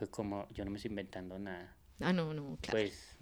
fue 0.00 0.08
como, 0.08 0.48
yo 0.48 0.64
no 0.64 0.70
me 0.70 0.78
estoy 0.78 0.88
inventando 0.88 1.38
nada. 1.38 1.76
Ah, 2.00 2.10
no, 2.14 2.32
no, 2.32 2.56
claro. 2.62 2.78
Pues 2.78 3.18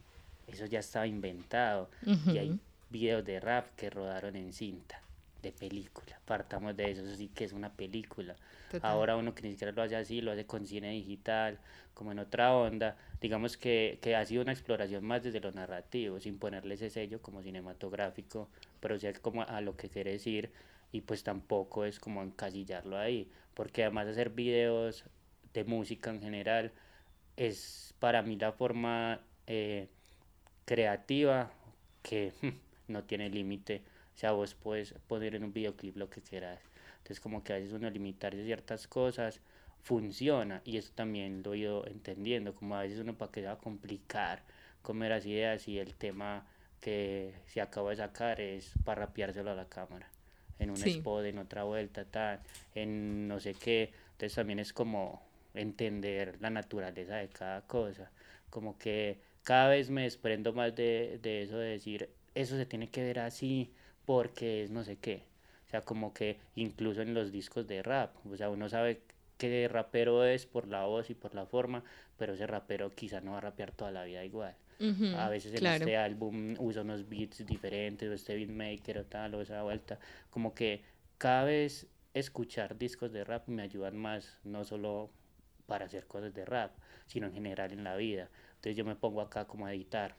eso 0.46 0.64
ya 0.66 0.78
estaba 0.78 1.08
inventado. 1.08 1.90
Ujú. 2.06 2.30
Y 2.30 2.38
hay 2.38 2.60
videos 2.88 3.24
de 3.24 3.40
rap 3.40 3.74
que 3.74 3.90
rodaron 3.90 4.36
en 4.36 4.52
cinta, 4.52 5.02
de 5.42 5.50
película. 5.50 6.20
Partamos 6.24 6.76
de 6.76 6.92
eso, 6.92 7.02
eso 7.02 7.16
sí 7.16 7.30
que 7.34 7.42
es 7.46 7.52
una 7.52 7.72
película. 7.72 8.36
Total. 8.70 8.92
Ahora 8.92 9.16
uno 9.16 9.34
que 9.34 9.42
ni 9.42 9.50
siquiera 9.50 9.72
lo 9.72 9.82
hace 9.82 9.96
así, 9.96 10.20
lo 10.20 10.30
hace 10.30 10.46
con 10.46 10.68
cine 10.68 10.92
digital, 10.92 11.58
como 11.94 12.12
en 12.12 12.20
otra 12.20 12.54
onda. 12.54 12.96
Digamos 13.20 13.56
que, 13.56 13.98
que 14.00 14.14
ha 14.14 14.24
sido 14.24 14.42
una 14.42 14.52
exploración 14.52 15.04
más 15.04 15.24
desde 15.24 15.40
lo 15.40 15.50
narrativo, 15.50 16.20
sin 16.20 16.38
ponerle 16.38 16.74
ese 16.74 16.90
sello 16.90 17.20
como 17.20 17.42
cinematográfico, 17.42 18.48
pero 18.78 18.96
sí 19.00 19.08
como 19.20 19.42
a 19.42 19.60
lo 19.60 19.76
que 19.76 19.88
quiere 19.88 20.12
decir. 20.12 20.52
Y 20.92 21.00
pues 21.00 21.24
tampoco 21.24 21.84
es 21.84 21.98
como 21.98 22.22
encasillarlo 22.22 22.96
ahí, 22.96 23.32
porque 23.54 23.82
además 23.82 24.06
de 24.06 24.12
hacer 24.12 24.30
videos 24.30 25.04
de 25.54 25.64
música 25.64 26.10
en 26.10 26.20
general, 26.20 26.72
es 27.36 27.94
para 27.98 28.22
mí 28.22 28.36
la 28.36 28.52
forma 28.52 29.20
eh, 29.46 29.88
creativa 30.64 31.50
que 32.02 32.32
no 32.88 33.04
tiene 33.04 33.30
límite. 33.30 33.82
O 34.14 34.18
sea, 34.18 34.32
vos 34.32 34.54
puedes 34.54 34.94
poner 35.06 35.34
en 35.34 35.44
un 35.44 35.52
videoclip 35.52 35.96
lo 35.96 36.10
que 36.10 36.20
quieras. 36.22 36.60
Entonces, 36.98 37.20
como 37.20 37.44
que 37.44 37.52
a 37.52 37.56
veces 37.56 37.72
uno 37.72 37.88
limitarse 37.88 38.44
ciertas 38.44 38.88
cosas 38.88 39.40
funciona. 39.82 40.60
Y 40.64 40.76
eso 40.76 40.90
también 40.94 41.42
lo 41.44 41.54
he 41.54 41.58
ido 41.58 41.86
entendiendo. 41.86 42.54
Como 42.54 42.74
a 42.76 42.82
veces 42.82 42.98
uno 42.98 43.16
para 43.16 43.30
que 43.30 43.40
se 43.40 43.46
va 43.46 43.52
a 43.52 43.58
complicar 43.58 44.42
comer 44.82 45.10
las 45.10 45.26
ideas 45.26 45.68
y 45.68 45.78
el 45.78 45.94
tema 45.94 46.46
que 46.80 47.34
se 47.46 47.60
acaba 47.60 47.90
de 47.90 47.96
sacar 47.96 48.40
es 48.40 48.72
para 48.84 49.06
rapeárselo 49.06 49.50
a 49.50 49.54
la 49.54 49.68
cámara. 49.68 50.08
En 50.58 50.70
un 50.70 50.76
Sí. 50.76 50.90
spot, 50.90 51.24
en 51.26 51.38
otra 51.38 51.62
vuelta, 51.64 52.04
tal, 52.04 52.40
en 52.74 53.28
no 53.28 53.38
sé 53.38 53.54
qué. 53.54 53.92
Entonces 54.12 54.34
también 54.34 54.58
es 54.58 54.72
como 54.72 55.22
entender 55.54 56.36
la 56.40 56.50
naturaleza 56.50 57.16
de 57.16 57.28
cada 57.28 57.62
cosa. 57.66 58.10
Como 58.50 58.78
que 58.78 59.20
cada 59.42 59.68
vez 59.68 59.90
me 59.90 60.02
desprendo 60.02 60.52
más 60.52 60.74
de, 60.74 61.18
de 61.22 61.42
eso 61.42 61.58
de 61.58 61.70
decir, 61.70 62.10
eso 62.34 62.56
se 62.56 62.66
tiene 62.66 62.88
que 62.90 63.02
ver 63.02 63.18
así 63.20 63.72
porque 64.04 64.62
es 64.64 64.70
no 64.70 64.84
sé 64.84 64.96
qué. 64.96 65.24
O 65.66 65.70
sea, 65.70 65.82
como 65.82 66.14
que 66.14 66.38
incluso 66.54 67.02
en 67.02 67.14
los 67.14 67.30
discos 67.30 67.66
de 67.66 67.82
rap, 67.82 68.14
o 68.26 68.36
sea, 68.36 68.48
uno 68.50 68.68
sabe 68.68 69.02
qué 69.36 69.68
rapero 69.68 70.24
es 70.24 70.46
por 70.46 70.66
la 70.66 70.84
voz 70.86 71.10
y 71.10 71.14
por 71.14 71.34
la 71.34 71.46
forma, 71.46 71.84
pero 72.16 72.32
ese 72.34 72.46
rapero 72.46 72.94
quizá 72.94 73.20
no 73.20 73.32
va 73.32 73.38
a 73.38 73.42
rapear 73.42 73.72
toda 73.72 73.90
la 73.90 74.04
vida 74.04 74.24
igual. 74.24 74.56
Ujú, 74.80 75.16
A 75.16 75.28
veces 75.28 75.52
en 75.52 75.58
claro. 75.58 75.74
este 75.74 75.96
álbum 75.96 76.54
usa 76.58 76.82
unos 76.82 77.08
beats 77.08 77.44
diferentes, 77.46 78.08
o 78.08 78.14
este 78.14 78.34
beatmaker 78.34 78.98
o 78.98 79.04
tal, 79.04 79.34
o 79.34 79.40
esa 79.42 79.62
vuelta. 79.62 79.98
Como 80.30 80.54
que 80.54 80.82
cada 81.18 81.44
vez 81.44 81.86
escuchar 82.14 82.78
discos 82.78 83.12
de 83.12 83.24
rap 83.24 83.48
me 83.48 83.62
ayudan 83.62 83.96
más, 83.96 84.38
no 84.44 84.64
solo 84.64 85.10
para 85.68 85.86
hacer 85.86 86.06
cosas 86.08 86.34
de 86.34 86.44
rap, 86.44 86.72
sino 87.06 87.26
en 87.28 87.34
general 87.34 87.72
en 87.72 87.84
la 87.84 87.96
vida. 87.96 88.30
Entonces 88.56 88.76
yo 88.76 88.84
me 88.84 88.96
pongo 88.96 89.20
acá 89.22 89.46
como 89.46 89.66
a 89.66 89.74
editar, 89.74 90.16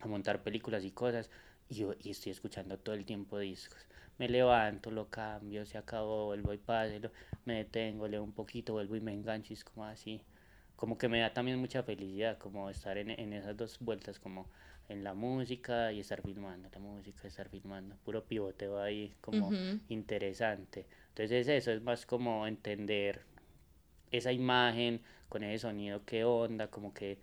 a 0.00 0.06
montar 0.06 0.42
películas 0.42 0.84
y 0.84 0.90
cosas, 0.92 1.30
y, 1.68 1.74
yo, 1.76 1.94
y 2.00 2.10
estoy 2.10 2.32
escuchando 2.32 2.78
todo 2.78 2.94
el 2.94 3.04
tiempo 3.06 3.38
discos. 3.38 3.86
Me 4.18 4.28
levanto, 4.28 4.90
lo 4.90 5.08
cambio, 5.10 5.64
se 5.66 5.78
acabó, 5.78 6.26
vuelvo 6.26 6.52
y 6.52 6.58
páselo, 6.58 7.10
me 7.46 7.54
detengo, 7.56 8.08
leo 8.08 8.22
un 8.22 8.32
poquito, 8.32 8.74
vuelvo 8.74 8.96
y 8.96 9.00
me 9.00 9.12
engancho, 9.14 9.52
y 9.52 9.56
es 9.56 9.64
como 9.64 9.84
así 9.86 10.22
como 10.76 10.98
que 10.98 11.08
me 11.08 11.20
da 11.20 11.32
también 11.32 11.58
mucha 11.58 11.82
felicidad, 11.84 12.38
como 12.38 12.68
estar 12.70 12.98
en, 12.98 13.10
en 13.10 13.32
esas 13.32 13.56
dos 13.56 13.78
vueltas, 13.80 14.18
como 14.18 14.48
en 14.88 15.04
la 15.04 15.14
música 15.14 15.92
y 15.92 16.00
estar 16.00 16.22
filmando, 16.22 16.68
la 16.72 16.80
música, 16.80 17.28
estar 17.28 17.48
filmando, 17.48 17.96
puro 18.04 18.24
pivoteo 18.26 18.80
ahí, 18.80 19.14
como 19.20 19.48
Ujú. 19.48 19.80
interesante. 19.88 20.86
Entonces 21.10 21.46
eso 21.48 21.70
es 21.70 21.82
más 21.82 22.04
como 22.06 22.46
entender 22.48 23.24
esa 24.12 24.32
imagen 24.32 25.00
con 25.28 25.42
ese 25.42 25.60
sonido, 25.60 26.04
qué 26.04 26.24
onda, 26.24 26.68
como 26.68 26.94
que, 26.94 27.18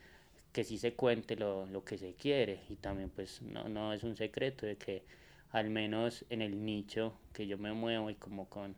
que 0.51 0.63
sí 0.63 0.77
se 0.77 0.93
cuente 0.93 1.35
lo, 1.35 1.65
lo 1.67 1.85
que 1.85 1.97
se 1.97 2.13
quiere 2.13 2.59
y 2.69 2.75
también 2.75 3.09
pues 3.09 3.41
no, 3.41 3.69
no 3.69 3.93
es 3.93 4.03
un 4.03 4.15
secreto 4.15 4.65
de 4.65 4.75
que 4.75 5.03
al 5.51 5.69
menos 5.69 6.25
en 6.29 6.41
el 6.41 6.65
nicho 6.65 7.13
que 7.33 7.47
yo 7.47 7.57
me 7.57 7.73
muevo 7.73 8.09
y 8.09 8.15
como 8.15 8.49
con 8.49 8.75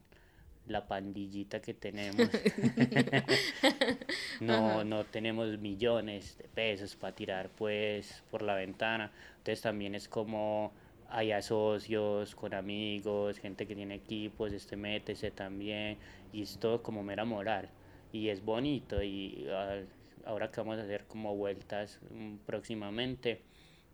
la 0.67 0.87
pandillita 0.87 1.61
que 1.61 1.73
tenemos, 1.73 2.29
no, 4.41 4.83
no 4.83 5.03
tenemos 5.05 5.57
millones 5.57 6.37
de 6.37 6.45
pesos 6.45 6.95
para 6.95 7.15
tirar 7.15 7.49
pues 7.49 8.23
por 8.29 8.41
la 8.41 8.55
ventana. 8.55 9.11
Entonces 9.37 9.61
también 9.61 9.95
es 9.95 10.07
como 10.07 10.71
hay 11.09 11.33
socios 11.41 12.35
con 12.35 12.53
amigos, 12.53 13.37
gente 13.37 13.67
que 13.67 13.75
tiene 13.75 13.95
equipos, 13.95 14.53
este 14.53 14.77
métese 14.77 15.31
también, 15.31 15.97
y 16.31 16.43
es 16.43 16.57
todo 16.57 16.81
como 16.81 17.03
mera 17.03 17.25
moral. 17.25 17.69
Y 18.11 18.29
es 18.29 18.43
bonito 18.43 19.01
y 19.01 19.47
ah, 19.49 19.81
ahora 20.25 20.51
que 20.51 20.61
vamos 20.61 20.77
a 20.79 20.83
hacer 20.83 21.05
como 21.05 21.35
vueltas 21.35 21.99
mm, 22.09 22.37
próximamente, 22.45 23.41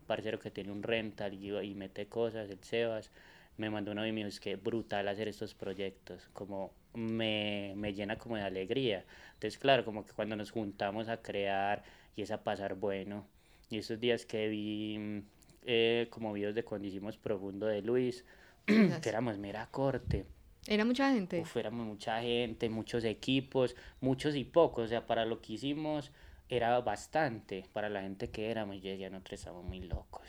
parcero 0.08 0.40
que 0.40 0.52
tiene 0.52 0.72
un 0.72 0.84
rental 0.84 1.34
y, 1.34 1.56
y 1.56 1.76
mete 1.76 2.08
cosas, 2.08 2.50
el 2.50 2.64
Sebas, 2.64 3.12
me 3.58 3.70
mandó 3.70 3.92
uno 3.92 4.06
y 4.06 4.12
me 4.12 4.18
dijo, 4.18 4.30
es 4.30 4.40
que 4.40 4.56
brutal 4.56 5.08
hacer 5.08 5.28
estos 5.28 5.54
proyectos, 5.54 6.30
como 6.34 6.72
me, 6.94 7.74
me 7.76 7.94
llena 7.94 8.18
como 8.18 8.36
de 8.38 8.44
alegría. 8.44 9.06
Entonces, 9.34 9.58
claro, 9.58 9.84
como 9.84 10.06
que 10.06 10.14
cuando 10.14 10.36
nos 10.36 10.52
juntamos 10.52 11.08
a 11.10 11.22
crear 11.22 11.84
y 12.16 12.22
es 12.22 12.32
a 12.32 12.44
pasar 12.44 12.76
bueno, 12.76 13.26
y 13.70 13.80
esos 13.80 14.00
días 14.00 14.26
que 14.26 14.48
vi 14.48 14.98
mm, 14.98 15.20
eh, 15.66 16.08
como 16.10 16.34
videos 16.34 16.56
de 16.56 16.64
cuando 16.64 16.88
hicimos 16.88 17.18
Profundo 17.18 17.66
de 17.68 17.82
Luis, 17.82 18.24
que 18.66 19.10
éramos 19.10 19.38
mera 19.38 19.68
corte, 19.72 20.26
Era 20.70 20.84
mucha 20.84 21.10
gente. 21.14 21.40
Uf, 21.40 21.56
éramos 21.56 21.88
mucha 21.88 22.20
gente, 22.22 22.70
muchos 22.70 23.06
equipos, 23.06 23.74
muchos 24.02 24.36
y 24.36 24.44
pocos, 24.44 24.86
o 24.86 24.88
sea, 24.90 25.08
para 25.08 25.24
lo 25.26 25.42
que 25.42 25.54
hicimos 25.54 26.12
era 26.50 26.82
bastante, 26.82 27.64
para 27.72 27.88
la 27.90 28.02
gente 28.02 28.30
que 28.30 28.52
éramos, 28.52 28.82
yo 28.82 28.90
decía, 28.92 29.10
nosotros 29.10 29.40
estábamos 29.40 29.66
muy 29.66 29.80
locos. 29.80 30.28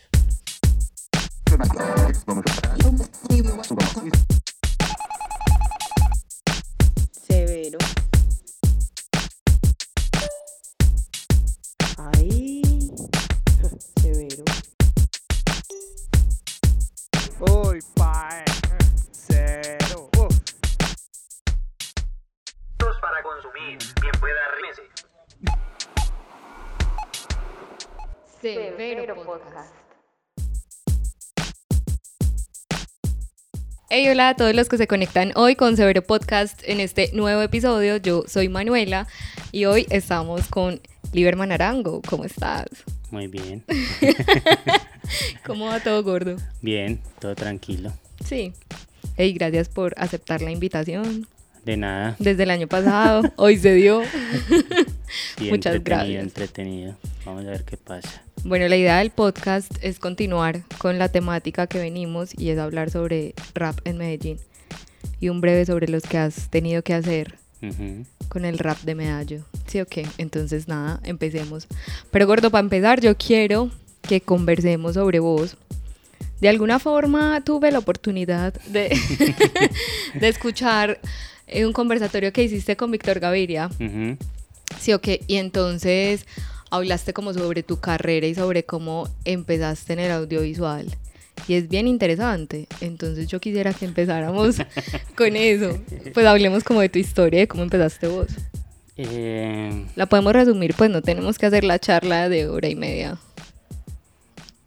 Severo 28.88 29.16
Podcast. 29.16 29.74
Hey, 33.90 34.08
hola 34.08 34.30
a 34.30 34.34
todos 34.34 34.54
los 34.54 34.66
que 34.70 34.78
se 34.78 34.86
conectan 34.86 35.32
hoy 35.36 35.56
con 35.56 35.76
Severo 35.76 36.00
Podcast 36.00 36.62
en 36.64 36.80
este 36.80 37.10
nuevo 37.12 37.42
episodio. 37.42 37.98
Yo 37.98 38.24
soy 38.26 38.48
Manuela 38.48 39.06
y 39.52 39.66
hoy 39.66 39.86
estamos 39.90 40.48
con 40.48 40.80
Liberman 41.12 41.52
Arango. 41.52 42.00
¿Cómo 42.08 42.24
estás? 42.24 42.64
Muy 43.10 43.26
bien, 43.26 43.62
¿Cómo 45.46 45.66
va 45.66 45.80
todo 45.80 46.02
gordo? 46.02 46.36
bien, 46.62 46.98
todo 47.20 47.34
tranquilo. 47.34 47.92
Sí. 48.24 48.54
Hey, 49.18 49.34
gracias 49.34 49.68
por 49.68 49.92
aceptar 49.98 50.40
la 50.40 50.50
invitación. 50.50 51.28
De 51.62 51.76
nada, 51.76 52.16
Desde 52.18 52.44
el 52.44 52.50
año 52.50 52.68
pasado, 52.68 53.20
hoy 53.36 53.58
se 53.58 53.74
dio. 53.74 54.00
bien 55.38 55.50
Muchas 55.50 55.74
entretenido, 55.74 55.82
gracias. 55.84 56.22
entretenido. 56.22 56.96
Vamos 57.26 57.44
a 57.44 57.50
ver 57.50 57.64
qué 57.64 57.76
pasa. 57.76 58.22
Bueno, 58.48 58.66
la 58.68 58.78
idea 58.78 58.96
del 58.96 59.10
podcast 59.10 59.70
es 59.82 59.98
continuar 59.98 60.62
con 60.78 60.98
la 60.98 61.10
temática 61.10 61.66
que 61.66 61.78
venimos 61.78 62.30
y 62.34 62.48
es 62.48 62.58
hablar 62.58 62.88
sobre 62.88 63.34
rap 63.52 63.78
en 63.84 63.98
Medellín 63.98 64.38
y 65.20 65.28
un 65.28 65.42
breve 65.42 65.66
sobre 65.66 65.86
los 65.86 66.02
que 66.02 66.16
has 66.16 66.48
tenido 66.48 66.80
que 66.80 66.94
hacer 66.94 67.34
con 68.30 68.46
el 68.46 68.58
rap 68.58 68.78
de 68.84 68.94
Medallo. 68.94 69.44
Sí, 69.66 69.82
ok. 69.82 69.98
Entonces, 70.16 70.66
nada, 70.66 70.98
empecemos. 71.04 71.66
Pero, 72.10 72.26
gordo, 72.26 72.50
para 72.50 72.60
empezar, 72.60 73.02
yo 73.02 73.18
quiero 73.18 73.70
que 74.00 74.22
conversemos 74.22 74.94
sobre 74.94 75.18
vos. 75.18 75.58
De 76.40 76.48
alguna 76.48 76.78
forma 76.78 77.42
tuve 77.44 77.70
la 77.70 77.80
oportunidad 77.80 78.54
de, 78.62 78.88
de 80.14 80.28
escuchar 80.28 80.98
eh, 81.46 81.66
un 81.66 81.74
conversatorio 81.74 82.32
que 82.32 82.44
hiciste 82.44 82.78
con 82.78 82.90
Víctor 82.90 83.20
Gaviria. 83.20 83.66
Ujú. 83.78 84.16
Sí, 84.80 84.94
ok. 84.94 85.08
Y 85.26 85.36
entonces 85.36 86.24
hablaste 86.70 87.12
como 87.12 87.32
sobre 87.32 87.62
tu 87.62 87.80
carrera 87.80 88.26
y 88.26 88.34
sobre 88.34 88.64
cómo 88.64 89.08
empezaste 89.24 89.92
en 89.94 89.98
el 90.00 90.12
audiovisual. 90.12 90.86
Y 91.46 91.54
es 91.54 91.68
bien 91.68 91.86
interesante. 91.86 92.66
Entonces 92.80 93.28
yo 93.28 93.40
quisiera 93.40 93.72
que 93.72 93.84
empezáramos 93.84 94.56
con 95.16 95.36
eso. 95.36 95.78
Pues 96.12 96.26
hablemos 96.26 96.64
como 96.64 96.80
de 96.80 96.88
tu 96.88 96.98
historia, 96.98 97.40
de 97.40 97.48
cómo 97.48 97.62
empezaste 97.62 98.08
vos. 98.08 98.28
Eh, 98.96 99.86
La 99.94 100.06
podemos 100.06 100.32
resumir, 100.32 100.74
pues 100.74 100.90
no 100.90 101.02
tenemos 101.02 101.38
que 101.38 101.46
hacer 101.46 101.62
la 101.64 101.78
charla 101.78 102.28
de 102.28 102.48
hora 102.48 102.68
y 102.68 102.74
media. 102.74 103.18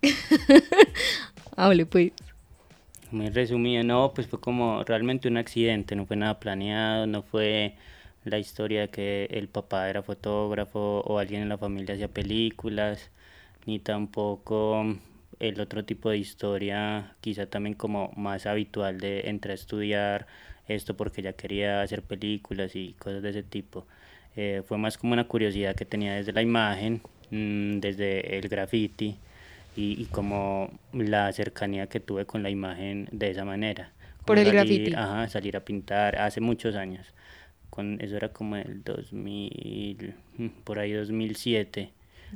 Hable 1.58 1.86
pues. 1.86 2.12
muy 3.12 3.30
resumido, 3.30 3.84
no, 3.84 4.14
pues 4.16 4.28
fue 4.28 4.40
como 4.40 4.84
realmente 4.84 5.28
un 5.28 5.38
accidente, 5.38 5.96
no 5.96 6.06
fue 6.06 6.16
nada 6.16 6.40
planeado, 6.40 7.06
no 7.08 7.22
fue 7.24 7.76
la 8.24 8.38
historia 8.40 8.82
de 8.82 8.90
que 8.90 9.26
el 9.32 9.48
papá 9.48 9.90
era 9.90 10.04
fotógrafo 10.04 11.02
o 11.02 11.20
alguien 11.20 11.42
en 11.42 11.50
la 11.50 11.58
familia 11.58 11.96
hacía 11.96 12.08
películas, 12.08 13.10
ni 13.66 13.80
tampoco 13.80 14.86
el 15.40 15.60
otro 15.60 15.84
tipo 15.86 16.10
de 16.10 16.18
historia, 16.18 17.16
quizá 17.22 17.46
también 17.48 17.74
como 17.76 18.12
más 18.16 18.46
habitual 18.46 19.00
de 19.00 19.30
entrar 19.30 19.52
a 19.52 19.56
estudiar 19.56 20.28
esto 20.68 20.96
porque 20.96 21.22
ya 21.22 21.34
quería 21.34 21.82
hacer 21.82 22.04
películas 22.04 22.76
y 22.76 22.94
cosas 22.94 23.22
de 23.24 23.30
ese 23.32 23.44
tipo. 23.44 23.86
Eh, 24.36 24.62
fue 24.66 24.78
más 24.78 24.98
como 24.98 25.14
una 25.14 25.28
curiosidad 25.28 25.76
que 25.76 25.86
tenía 25.86 26.14
desde 26.14 26.32
la 26.32 26.42
imagen, 26.42 27.02
mm, 27.32 27.80
desde 27.80 28.38
el 28.38 28.48
graffiti 28.48 29.18
y, 29.76 30.02
y 30.02 30.06
como 30.06 30.70
la 30.94 31.32
cercanía 31.34 31.88
que 31.88 32.00
tuve 32.00 32.26
con 32.26 32.44
la 32.44 32.50
imagen 32.50 33.08
de 33.12 33.32
esa 33.32 33.46
manera. 33.46 33.92
Por 34.26 34.38
el 34.38 34.46
salir- 34.46 34.54
graffiti. 34.54 34.94
Ajá, 34.96 35.28
salir 35.28 35.58
a 35.58 35.62
pintar 35.62 36.18
hace 36.18 36.40
muchos 36.42 36.76
años. 36.76 37.08
Con, 37.72 38.00
eso 38.02 38.16
era 38.18 38.30
como 38.30 38.58
el 38.58 38.84
2000, 38.84 40.14
mm, 40.38 40.48
por 40.64 40.78
ahí 40.78 40.92
2007, 40.92 41.92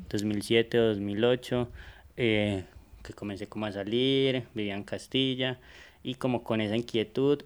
2007 0.09 0.79
o 0.79 0.87
2008, 0.87 1.69
eh, 2.17 2.63
que 3.03 3.13
comencé 3.13 3.47
como 3.47 3.67
a 3.67 3.71
salir, 3.71 4.43
vivía 4.55 4.75
en 4.75 4.83
Castilla 4.83 5.59
y 6.03 6.15
como 6.15 6.43
con 6.43 6.61
esa 6.61 6.75
inquietud 6.75 7.43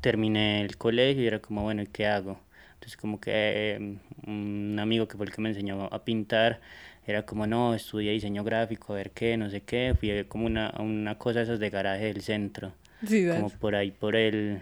terminé 0.00 0.60
el 0.62 0.76
colegio 0.76 1.22
y 1.22 1.26
era 1.26 1.40
como, 1.40 1.62
bueno, 1.62 1.82
¿y 1.82 1.86
qué 1.86 2.06
hago? 2.06 2.38
Entonces 2.74 2.96
como 2.96 3.20
que 3.20 3.32
eh, 3.34 3.98
un 4.26 4.78
amigo 4.78 5.08
que 5.08 5.16
fue 5.16 5.26
el 5.26 5.32
que 5.32 5.40
me 5.42 5.50
enseñó 5.50 5.88
a 5.90 6.04
pintar, 6.04 6.60
era 7.06 7.24
como, 7.26 7.46
no, 7.46 7.74
estudia 7.74 8.12
diseño 8.12 8.44
gráfico, 8.44 8.92
a 8.92 8.96
ver 8.96 9.10
qué, 9.10 9.36
no 9.36 9.50
sé 9.50 9.62
qué, 9.62 9.94
fui 9.98 10.24
como 10.24 10.46
una, 10.46 10.74
una 10.78 11.16
cosa 11.18 11.42
esas 11.42 11.58
de 11.58 11.70
garaje 11.70 12.04
del 12.06 12.22
centro, 12.22 12.72
Sí, 13.06 13.26
como 13.26 13.48
por 13.50 13.74
ahí 13.74 13.90
por 13.90 14.16
el, 14.16 14.60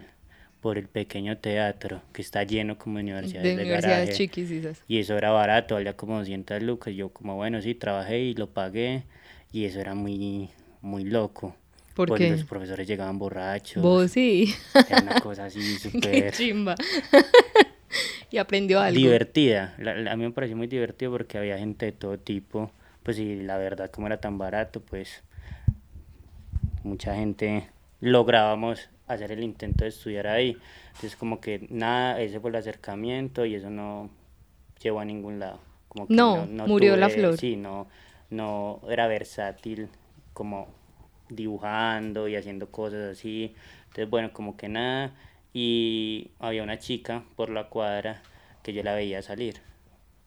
por 0.61 0.77
el 0.77 0.87
pequeño 0.87 1.37
teatro, 1.37 2.01
que 2.13 2.21
está 2.21 2.43
lleno 2.43 2.77
como 2.77 2.97
de 2.97 3.03
universidades 3.03 3.43
de 3.43 3.55
de, 3.55 3.61
universidades 3.61 4.17
chiquisisas. 4.17 4.81
Y 4.87 4.99
eso 4.99 5.17
era 5.17 5.31
barato, 5.31 5.75
valía 5.75 5.95
como 5.95 6.17
200 6.19 6.61
lucas. 6.63 6.93
Yo 6.93 7.09
como, 7.09 7.35
bueno, 7.35 7.61
sí, 7.61 7.75
trabajé 7.75 8.19
y 8.19 8.33
lo 8.33 8.49
pagué. 8.49 9.03
Y 9.51 9.65
eso 9.65 9.79
era 9.79 9.95
muy, 9.95 10.49
muy 10.81 11.03
loco. 11.05 11.55
¿Por 11.95 12.09
Pues 12.09 12.19
qué? 12.19 12.29
Los 12.29 12.43
profesores 12.43 12.87
llegaban 12.87 13.17
borrachos. 13.19 13.81
Vos 13.81 14.11
sí. 14.11 14.53
Era 14.89 15.01
una 15.01 15.19
cosa 15.19 15.45
así 15.45 15.59
Qué 15.83 15.89
súper 15.89 16.31
chimba. 16.33 16.75
y 18.31 18.37
aprendió 18.37 18.79
algo. 18.79 18.99
divertida. 18.99 19.75
La- 19.79 19.95
la- 19.95 20.11
a 20.11 20.15
mí 20.15 20.23
me 20.23 20.31
pareció 20.31 20.55
muy 20.57 20.67
divertido 20.67 21.11
porque 21.11 21.37
había 21.37 21.57
gente 21.57 21.85
de 21.87 21.91
todo 21.93 22.17
tipo. 22.19 22.71
Pues 23.03 23.17
y 23.17 23.37
la 23.37 23.57
verdad, 23.57 23.89
como 23.91 24.07
era 24.07 24.19
tan 24.19 24.37
barato, 24.37 24.81
pues 24.81 25.23
mucha 26.83 27.15
gente 27.15 27.69
lográbamos 28.01 28.89
hacer 29.09 29.31
el 29.31 29.43
intento 29.43 29.83
de 29.83 29.89
estudiar 29.89 30.27
ahí. 30.27 30.57
Entonces 30.87 31.15
como 31.15 31.41
que 31.41 31.67
nada, 31.69 32.21
ese 32.21 32.39
fue 32.39 32.51
el 32.51 32.55
acercamiento 32.55 33.45
y 33.45 33.55
eso 33.55 33.69
no 33.69 34.09
llevó 34.81 34.99
a 34.99 35.05
ningún 35.05 35.39
lado. 35.39 35.59
Como 35.89 36.07
que 36.07 36.13
No, 36.13 36.47
murió 36.67 36.95
la 36.95 37.09
flor. 37.09 37.37
Sí, 37.37 37.55
no, 37.55 37.87
no 38.29 38.79
era 38.89 39.07
versátil 39.07 39.89
como 40.33 40.67
dibujando 41.29 42.27
y 42.27 42.35
haciendo 42.35 42.71
cosas 42.71 43.11
así. 43.17 43.55
Entonces 43.87 44.09
bueno, 44.09 44.31
como 44.31 44.55
que 44.55 44.69
nada. 44.69 45.11
Y 45.51 46.29
había 46.39 46.61
una 46.61 46.77
chica 46.77 47.23
por 47.35 47.49
la 47.49 47.69
cuadra 47.69 48.21
que 48.61 48.73
yo 48.73 48.83
la 48.83 48.93
veía 48.93 49.21
salir. 49.23 49.55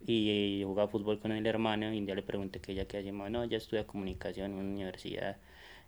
Y 0.05 0.59
yo 0.59 0.67
jugaba 0.67 0.89
fútbol 0.89 1.21
con 1.21 1.31
el 1.31 1.47
hermano 1.47 1.93
y 1.95 1.99
un 1.99 2.07
día 2.07 2.17
le 2.17 2.23
pregunté 2.23 2.59
que 2.61 2.73
ella 2.73 2.87
qué 2.87 2.99
hacía. 2.99 3.13
No, 3.13 3.45
ella 3.45 3.57
estudia 3.57 3.87
comunicación 3.87 4.51
en 4.51 4.59
una 4.59 4.69
universidad. 4.69 5.37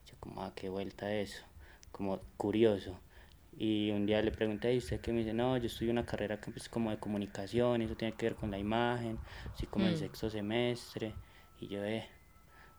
Yo 0.07 0.15
como, 0.21 0.43
ah, 0.45 0.53
qué 0.55 0.69
vuelta 0.69 1.13
eso. 1.13 1.43
Como 1.95 2.19
curioso. 2.37 2.99
Y 3.57 3.93
un 3.93 4.05
día 4.05 4.21
le 4.21 4.33
pregunté, 4.33 4.75
¿y 4.75 4.79
usted 4.79 5.01
qué 5.01 5.13
me 5.13 5.21
dice? 5.21 5.33
No, 5.33 5.57
yo 5.59 5.67
estudio 5.67 5.93
una 5.93 6.05
carrera 6.05 6.41
que 6.41 6.51
es 6.57 6.69
como 6.69 6.91
de 6.91 6.99
comunicación, 6.99 7.83
eso 7.83 7.95
tiene 7.95 8.15
que 8.17 8.27
ver 8.27 8.35
con 8.35 8.51
la 8.51 8.59
imagen, 8.59 9.21
así 9.55 9.69
como 9.69 9.87
el 9.87 9.95
Mm. 9.95 9.99
sexto 9.99 10.29
semestre. 10.29 11.15
Y 11.61 11.69
yo, 11.69 11.85
eh, 11.85 12.05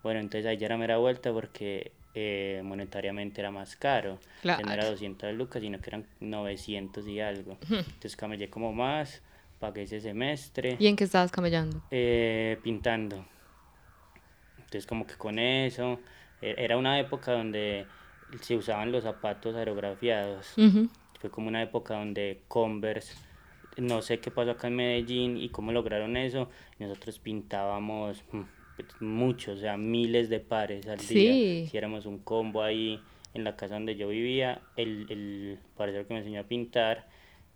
bueno, 0.03 0.19
entonces 0.19 0.45
ahí 0.45 0.57
ya 0.57 0.65
era 0.65 0.75
mera 0.77 0.97
vuelta 0.97 1.31
porque 1.31 1.93
eh, 2.13 2.59
monetariamente 2.65 3.39
era 3.39 3.51
más 3.51 3.77
caro. 3.77 4.19
Ya 4.43 4.57
no 4.57 4.63
era 4.63 4.75
Claro. 4.83 4.89
200 4.91 5.33
lucas, 5.33 5.61
sino 5.61 5.79
que 5.79 5.89
eran 5.91 6.05
900 6.19 7.07
y 7.07 7.21
algo. 7.21 7.57
Entonces 7.69 8.17
camellé 8.17 8.49
como 8.49 8.73
más, 8.73 9.21
pagué 9.59 9.83
ese 9.83 10.01
semestre, 10.01 10.75
¿Y 10.77 10.87
en 10.87 10.97
qué 10.97 11.05
estabas 11.05 11.31
camellando? 11.31 11.81
eh, 11.89 12.59
pintando. 12.61 13.25
Entonces 14.57 14.85
como 14.85 15.07
que 15.07 15.15
con 15.15 15.39
eso, 15.39 16.01
e- 16.41 16.55
era 16.57 16.75
una 16.77 16.99
época 16.99 17.31
donde 17.31 17.87
se 18.41 18.55
usaban 18.55 18.91
los 18.91 19.03
zapatos 19.03 19.55
aerografiados. 19.55 20.53
Ujú. 20.57 20.89
Fue 21.19 21.29
como 21.29 21.47
una 21.47 21.61
época 21.63 21.95
donde 21.97 22.41
Converse, 22.47 23.15
no 23.77 24.01
sé 24.01 24.19
qué 24.19 24.31
pasó 24.31 24.51
acá 24.51 24.67
en 24.67 24.75
Medellín 24.75 25.37
y 25.37 25.49
cómo 25.49 25.71
lograron 25.71 26.17
eso. 26.17 26.49
Nosotros 26.79 27.19
pintábamos 27.19 28.23
mm, 28.31 28.41
pues, 28.75 29.01
muchos, 29.01 29.57
o 29.57 29.61
sea, 29.61 29.77
miles 29.77 30.29
de 30.29 30.39
pares 30.39 30.87
al 30.87 30.99
Sí. 30.99 31.15
día. 31.15 31.33
Hiciéramos 31.63 32.05
un 32.05 32.19
combo 32.19 32.61
ahí 32.63 33.01
en 33.33 33.43
la 33.43 33.55
casa 33.55 33.75
donde 33.75 33.95
yo 33.95 34.07
vivía. 34.09 34.61
El, 34.75 35.07
el 35.09 35.59
parcero 35.75 36.07
que 36.07 36.13
me 36.13 36.19
enseñó 36.19 36.41
a 36.41 36.43
pintar, 36.43 37.07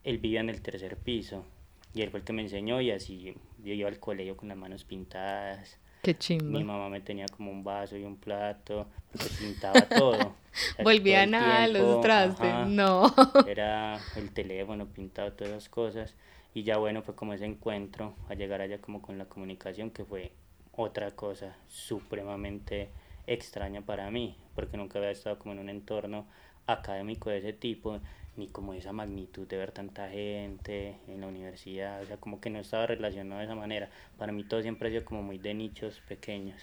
él 0.04 0.18
vivía 0.18 0.40
en 0.42 0.50
el 0.50 0.62
tercer 0.62 0.98
piso. 0.98 1.46
Y 1.94 2.02
él 2.02 2.10
fue 2.12 2.20
el 2.20 2.26
que 2.26 2.34
me 2.34 2.42
enseñó 2.44 2.82
y 2.82 2.92
así 2.92 3.36
yo 3.64 3.74
iba 3.74 3.90
al 3.90 4.00
colegio 4.00 4.38
con 4.38 4.50
las 4.50 4.58
manos 4.58 4.84
pintadas. 4.84 5.80
Qué 6.02 6.14
Mi 6.14 6.18
chimba. 6.20 6.60
mamá 6.64 6.90
me 6.90 7.02
tenía 7.02 7.26
como 7.28 7.52
un 7.52 7.64
vaso 7.64 7.98
y 7.98 8.04
un 8.04 8.18
plato, 8.18 8.88
porque 9.12 9.30
pintaba 9.40 9.82
todo. 9.82 10.12
o 10.80 10.84
sea, 10.84 10.84
Volvían 10.84 11.36
a 11.36 11.68
los 11.68 11.74
tiempo, 11.78 12.02
trastes. 12.02 12.50
ajá 12.50 12.66
No. 12.66 13.14
era 13.48 14.00
el 14.16 14.32
teléfono 14.32 14.88
pintado, 14.88 15.34
todas 15.34 15.52
esas 15.54 15.70
cosas. 15.70 16.16
Y 16.54 16.64
ya 16.64 16.78
bueno, 16.78 17.02
fue 17.04 17.16
como 17.16 17.34
ese 17.34 17.46
encuentro, 17.46 18.16
a 18.30 18.34
llegar 18.34 18.62
allá 18.62 18.80
como 18.80 19.02
con 19.02 19.18
la 19.18 19.26
comunicación, 19.26 19.92
que 19.92 20.06
fue 20.06 20.32
otra 20.72 21.12
cosa 21.12 21.56
supremamente 21.68 22.90
extraña 23.28 23.82
para 23.82 24.10
mí, 24.10 24.38
porque 24.56 24.78
nunca 24.78 24.98
había 25.00 25.12
estado 25.12 25.38
como 25.38 25.54
en 25.54 25.60
un 25.60 25.70
entorno 25.70 26.26
académico 26.72 27.30
de 27.30 27.40
ese 27.40 27.54
tipo, 27.54 28.00
ni 28.36 28.48
como 28.48 28.74
esa 28.74 28.94
magnitud 28.94 29.48
de 29.48 29.58
ver 29.58 29.72
tanta 29.72 30.10
gente 30.10 30.96
en 31.08 31.22
la 31.22 31.28
universidad, 31.28 32.02
o 32.02 32.06
sea, 32.06 32.18
como 32.18 32.40
que 32.40 32.50
no 32.50 32.60
estaba 32.60 32.88
relacionado 32.88 33.40
de 33.40 33.46
esa 33.46 33.56
manera. 33.56 33.90
Para 34.18 34.32
mí 34.32 34.44
todo 34.44 34.62
siempre 34.62 34.88
ha 34.88 34.92
sido 34.92 35.06
como 35.06 35.22
muy 35.22 35.38
de 35.38 35.54
nichos 35.54 36.00
pequeños, 36.08 36.62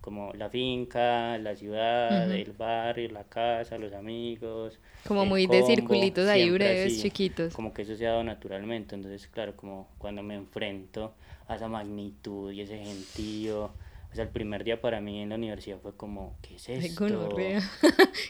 como 0.00 0.32
la 0.34 0.48
finca, 0.50 1.38
la 1.38 1.56
ciudad, 1.56 2.26
Ujú. 2.26 2.34
el 2.34 2.52
barrio, 2.52 3.08
la 3.10 3.24
casa, 3.24 3.78
los 3.78 3.92
amigos. 3.92 4.78
Como 5.06 5.24
muy 5.24 5.46
de 5.46 5.60
combo, 5.60 5.66
circulitos 5.66 6.28
ahí 6.28 6.50
breves, 6.50 6.92
así, 6.92 7.02
chiquitos. 7.02 7.52
Como 7.54 7.72
que 7.72 7.82
eso 7.82 7.96
se 7.96 8.06
ha 8.06 8.10
dado 8.10 8.24
naturalmente, 8.24 8.94
entonces 8.94 9.26
claro, 9.28 9.56
como 9.56 9.88
cuando 9.98 10.22
me 10.22 10.34
enfrento 10.34 11.14
a 11.48 11.56
esa 11.56 11.68
magnitud 11.68 12.52
y 12.52 12.60
ese 12.60 12.76
gentío, 12.78 13.70
sea, 14.16 14.24
el 14.24 14.30
primer 14.30 14.64
día 14.64 14.80
para 14.80 15.00
mí 15.00 15.22
en 15.22 15.28
la 15.28 15.34
universidad 15.36 15.78
fue 15.80 15.96
como, 15.96 16.36
¿qué 16.42 16.56
es 16.56 16.68
esto? 16.68 17.06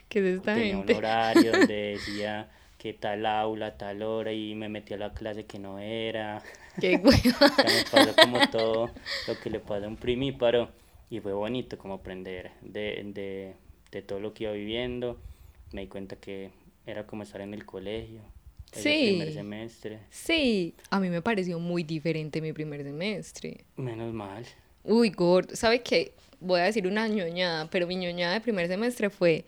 ¿Qué 0.09 0.19
es 0.19 0.25
esta 0.39 0.55
Tenía 0.55 0.75
un 0.77 0.81
gente? 0.81 0.95
horario 0.95 1.53
donde 1.53 1.75
decía 1.99 2.51
que 2.79 2.93
tal 2.93 3.25
aula, 3.27 3.77
tal 3.79 4.03
hora 4.03 4.33
y 4.33 4.55
me 4.55 4.69
metí 4.69 4.95
a 4.95 4.99
la 4.99 5.13
clase 5.15 5.45
que 5.47 5.59
no 5.59 5.79
era. 5.79 6.43
Qué. 6.81 7.01
O 7.05 7.11
sea, 7.11 7.65
me 7.65 7.85
pasó 7.91 8.15
como 8.23 8.49
todo 8.51 8.91
lo 9.29 9.41
que 9.41 9.51
le 9.51 9.61
pasa 9.61 9.87
a 9.87 9.89
un 9.89 9.97
primíparo 9.97 10.69
y 11.11 11.21
fue 11.21 11.33
bonito 11.33 11.79
como 11.79 11.95
aprender 11.95 12.51
de, 12.61 13.03
de, 13.15 13.55
de 13.93 14.03
todo 14.03 14.21
lo 14.21 14.35
que 14.35 14.45
iba 14.45 14.53
viviendo. 14.53 15.19
Me 15.73 15.83
di 15.83 15.87
cuenta 15.89 16.17
que 16.17 16.51
era 16.87 17.07
como 17.07 17.23
estar 17.23 17.41
en 17.41 17.55
el 17.55 17.65
colegio. 17.65 18.21
ese 18.73 18.91
primer 19.09 19.29
Sí. 19.29 19.35
semestre. 19.35 19.99
Sí, 20.11 20.75
a 20.91 21.01
mí 21.01 21.09
me 21.09 21.23
pareció 21.23 21.59
muy 21.59 21.83
diferente 21.83 22.41
mi 22.43 22.53
primer 22.53 22.83
semestre. 22.83 23.65
Menos 23.77 24.13
mal. 24.13 24.45
Uy, 24.87 25.11
gordo, 25.11 25.57
¿sabe 25.57 25.83
qué? 25.83 26.13
Voy 26.39 26.61
a 26.61 26.65
decir 26.65 26.87
una 26.87 27.09
ñoñada, 27.09 27.69
pero 27.71 27.87
mi 27.87 27.97
ñoñada 27.97 28.35
de 28.35 28.41
primer 28.41 28.69
semestre 28.69 29.11
fue 29.11 29.45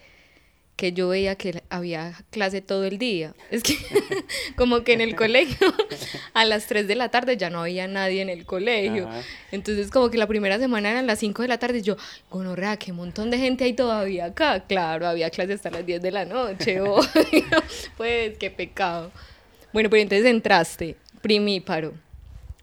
que 0.75 0.92
yo 0.92 1.09
veía 1.09 1.35
que 1.35 1.62
había 1.71 2.12
clase 2.30 2.61
todo 2.61 2.85
el 2.85 2.99
día. 2.99 3.35
Es 3.50 3.62
que 3.64 3.75
como 4.57 4.83
que 4.83 4.92
en 4.92 5.00
el 5.00 5.16
colegio 5.16 5.75
a 6.35 6.45
las 6.45 6.66
3 6.66 6.87
de 6.87 6.95
la 6.95 7.09
tarde 7.09 7.37
ya 7.37 7.50
no 7.50 7.62
había 7.62 7.87
nadie 7.88 8.23
en 8.23 8.28
el 8.28 8.47
colegio. 8.47 9.09
Ajá. 9.09 9.23
Entonces 9.52 9.90
como 9.90 10.11
que 10.11 10.18
la 10.18 10.26
primera 10.26 10.59
semana 10.59 10.90
eran 10.90 11.07
las 11.07 11.18
5 11.18 11.42
de 11.42 11.49
la 11.49 11.59
tarde 11.59 11.78
y 11.78 11.83
yo, 11.83 11.97
gonorrea, 12.30 12.76
qué 12.76 12.92
montón 12.92 13.30
de 13.30 13.38
gente 13.38 13.64
hay 13.64 13.75
todavía 13.75 14.26
acá. 14.26 14.66
Claro, 14.66 15.07
había 15.07 15.30
clase 15.30 15.52
hasta 15.52 15.71
las 15.71 15.85
10 15.85 16.00
de 16.02 16.11
la 16.12 16.25
noche. 16.25 16.80
obvio. 16.83 17.45
pues 17.97 18.38
qué 18.38 18.50
pecado. 18.50 19.12
Bueno, 19.73 19.90
pero 19.90 20.02
entonces 20.02 20.26
entraste, 20.26 20.97
primíparo. 21.23 21.92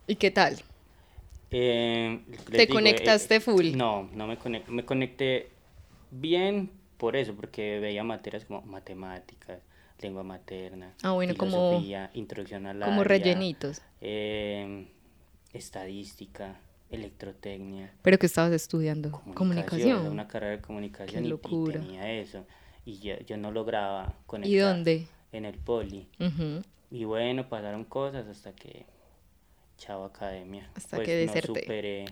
¿Y 0.08 0.16
qué 0.16 0.32
tal? 0.32 0.64
Eh, 1.58 2.20
¿Te 2.52 2.58
digo, 2.66 2.74
conectaste 2.74 3.40
full? 3.40 3.78
No, 3.78 4.10
no 4.14 4.28
me 4.28 4.38
conecté. 4.38 4.70
Me 4.72 4.84
conecté 4.84 5.50
bien 6.12 6.70
por 6.98 7.16
eso, 7.16 7.34
porque 7.34 7.80
veía 7.80 8.04
materias 8.04 8.44
como 8.44 8.62
matemáticas, 8.64 9.60
lengua 10.02 10.24
materna, 10.24 10.94
Ah, 11.02 11.12
bueno, 11.14 11.34
como- 11.38 11.70
filosofía, 11.70 12.12
introducción 12.14 12.66
al 12.68 12.82
Como 12.82 13.02
área, 13.02 13.06
rellenitos. 13.20 13.82
eh, 14.02 14.86
estadística, 15.54 16.60
electrotecnia, 16.90 17.94
¿Pero 18.02 18.20
qué 18.20 18.26
estabas 18.26 18.52
estudiando? 18.52 19.12
comunicación, 19.12 19.36
Comunicación. 19.36 20.08
una 20.12 20.28
carrera 20.28 20.58
de 20.58 20.62
comunicación 20.62 21.22
Qué 21.24 21.28
y- 21.28 21.28
y, 21.28 21.30
locura. 21.30 21.80
tenía 21.80 22.12
eso. 22.12 22.46
Y 22.86 23.00
yo, 23.00 23.18
yo 23.26 23.38
no 23.38 23.52
lograba 23.52 24.14
conectar 24.26 24.52
¿Y 24.54 24.58
dónde? 24.58 25.08
en 25.32 25.46
el 25.46 25.58
poli. 25.58 26.08
Y 26.92 27.06
bueno, 27.06 27.48
pasaron 27.48 27.86
cosas 27.86 28.28
hasta 28.28 28.54
que 28.54 28.86
chao 29.78 30.06
academia. 30.06 30.70
Hasta 30.76 30.98
pues 30.98 31.08
que 31.08 31.26
no 31.26 31.34
deserté. 31.34 31.62
superé 31.62 32.06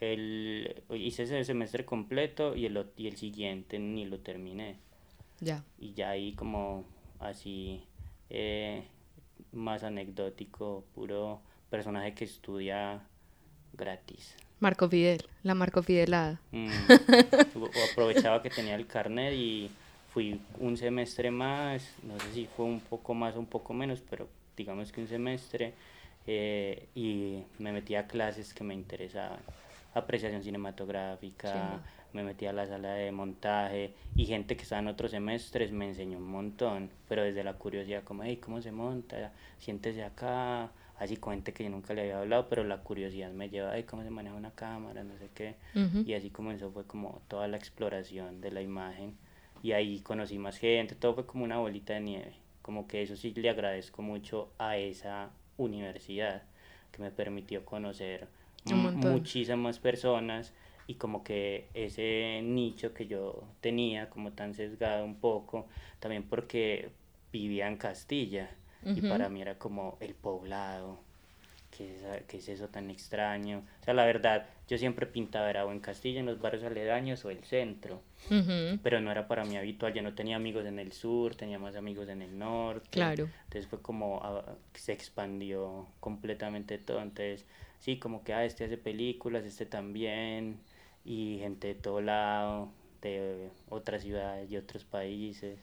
el 0.00 0.82
hice 0.90 1.22
ese 1.22 1.44
semestre 1.44 1.84
completo 1.84 2.56
y 2.56 2.66
el 2.66 2.86
y 2.96 3.06
el 3.06 3.16
siguiente 3.16 3.78
ni 3.78 4.04
lo 4.04 4.18
terminé. 4.18 4.76
Ya. 5.40 5.64
Y 5.78 5.92
ya 5.94 6.10
ahí 6.10 6.32
como 6.32 6.84
así 7.20 7.84
eh, 8.30 8.84
más 9.52 9.84
anecdótico, 9.84 10.84
puro 10.94 11.40
personaje 11.70 12.14
que 12.14 12.24
estudia 12.24 13.00
gratis. 13.72 14.36
Marco 14.60 14.88
Fidel, 14.88 15.24
la 15.42 15.54
Marco 15.54 15.82
Fidelada. 15.82 16.40
Mm, 16.52 16.68
aprovechaba 17.92 18.42
que 18.42 18.50
tenía 18.50 18.76
el 18.76 18.86
carnet 18.86 19.34
y 19.34 19.70
fui 20.12 20.40
un 20.58 20.76
semestre 20.76 21.30
más, 21.30 21.94
no 22.02 22.18
sé 22.20 22.32
si 22.32 22.46
fue 22.46 22.66
un 22.66 22.80
poco 22.80 23.14
más 23.14 23.34
o 23.34 23.40
un 23.40 23.46
poco 23.46 23.72
menos, 23.72 24.02
pero 24.08 24.28
digamos 24.56 24.92
que 24.92 25.00
un 25.00 25.08
semestre 25.08 25.74
eh, 26.26 26.88
y 26.94 27.42
me 27.58 27.72
metí 27.72 27.94
a 27.94 28.06
clases 28.06 28.54
que 28.54 28.64
me 28.64 28.74
interesaban. 28.74 29.40
Apreciación 29.94 30.42
cinematográfica, 30.42 31.52
Chimba. 31.52 31.82
me 32.14 32.22
metí 32.24 32.46
a 32.46 32.52
la 32.52 32.66
sala 32.66 32.94
de 32.94 33.12
montaje 33.12 33.92
y 34.16 34.24
gente 34.24 34.56
que 34.56 34.62
estaba 34.62 34.80
en 34.80 34.88
otros 34.88 35.10
semestres 35.10 35.70
me 35.70 35.88
enseñó 35.88 36.18
un 36.18 36.28
montón, 36.30 36.90
pero 37.08 37.22
desde 37.22 37.44
la 37.44 37.54
curiosidad 37.54 38.02
como, 38.02 38.22
hey, 38.22 38.38
¿cómo 38.38 38.62
se 38.62 38.72
monta? 38.72 39.32
Siéntese 39.58 40.02
acá, 40.02 40.70
así 40.98 41.16
con 41.16 41.34
gente 41.34 41.52
que 41.52 41.64
yo 41.64 41.70
nunca 41.70 41.92
le 41.92 42.02
había 42.02 42.20
hablado, 42.20 42.48
pero 42.48 42.64
la 42.64 42.78
curiosidad 42.78 43.30
me 43.32 43.50
lleva, 43.50 43.72
ay, 43.72 43.82
¿cómo 43.82 44.02
se 44.02 44.10
maneja 44.10 44.34
una 44.34 44.52
cámara? 44.52 45.04
No 45.04 45.18
sé 45.18 45.28
qué. 45.34 45.56
Ujú. 45.74 46.04
Y 46.06 46.14
así 46.14 46.30
comenzó, 46.30 46.70
fue 46.70 46.86
como 46.86 47.20
toda 47.28 47.48
la 47.48 47.58
exploración 47.58 48.40
de 48.40 48.50
la 48.50 48.62
imagen. 48.62 49.16
Y 49.62 49.72
ahí 49.72 50.00
conocí 50.00 50.38
más 50.38 50.58
gente, 50.58 50.94
todo 50.94 51.14
fue 51.14 51.26
como 51.26 51.44
una 51.44 51.58
bolita 51.58 51.92
de 51.94 52.00
nieve. 52.00 52.32
Como 52.62 52.86
que 52.86 53.02
eso 53.02 53.16
sí 53.16 53.34
le 53.34 53.50
agradezco 53.50 54.00
mucho 54.00 54.52
a 54.58 54.76
esa 54.76 55.30
universidad, 55.56 56.42
que 56.90 57.02
me 57.02 57.10
permitió 57.10 57.64
conocer 57.64 58.28
muchísimas 58.64 59.78
personas 59.78 60.52
y 60.86 60.94
como 60.94 61.24
que 61.24 61.68
ese 61.74 62.40
nicho 62.42 62.92
que 62.92 63.06
yo 63.06 63.44
tenía 63.60 64.10
como 64.10 64.32
tan 64.32 64.54
sesgado 64.54 65.04
un 65.04 65.16
poco, 65.16 65.66
también 66.00 66.24
porque 66.24 66.90
vivía 67.32 67.66
en 67.68 67.76
Castilla 67.76 68.50
y 68.84 69.00
para 69.00 69.28
mí 69.28 69.40
era 69.40 69.58
como 69.58 69.96
el 70.00 70.14
poblado, 70.14 70.98
¿qué 71.82 72.16
es, 72.16 72.22
qué 72.26 72.36
es 72.38 72.48
eso 72.48 72.68
tan 72.68 72.90
extraño? 72.90 73.62
O 73.80 73.84
sea, 73.84 73.94
la 73.94 74.04
verdad, 74.04 74.46
yo 74.68 74.78
siempre 74.78 75.06
pintaba 75.06 75.50
era 75.50 75.64
o 75.64 75.72
en 75.72 75.80
Castilla, 75.80 76.20
en 76.20 76.26
los 76.26 76.40
barrios 76.40 76.64
aledaños 76.64 77.24
o 77.24 77.30
el 77.30 77.42
centro, 77.44 78.02
pero 78.82 79.00
no 79.00 79.10
era 79.10 79.26
para 79.26 79.44
mí 79.44 79.56
habitual, 79.56 79.92
yo 79.92 80.02
no 80.02 80.14
tenía 80.14 80.36
amigos 80.36 80.64
en 80.66 80.78
el 80.78 80.92
sur, 80.92 81.34
tenía 81.34 81.58
más 81.58 81.76
amigos 81.76 82.08
en 82.08 82.22
el 82.22 82.38
norte. 82.38 82.88
Claro. 82.90 83.28
Entonces 83.44 83.66
fue 83.66 83.80
como 83.82 84.20
ah, 84.22 84.56
se 84.74 84.92
expandió 84.92 85.88
completamente 86.00 86.78
todo. 86.78 87.00
Entonces, 87.00 87.44
sí, 87.80 87.98
como 87.98 88.22
que 88.24 88.34
ah, 88.34 88.44
este 88.44 88.64
hace 88.64 88.78
películas, 88.78 89.44
este 89.44 89.66
también, 89.66 90.58
y 91.04 91.38
gente 91.40 91.68
de 91.68 91.74
todo 91.74 92.00
lado, 92.00 92.70
de 93.02 93.50
otras 93.68 94.02
ciudades 94.02 94.50
y 94.50 94.56
otros 94.56 94.84
países. 94.84 95.58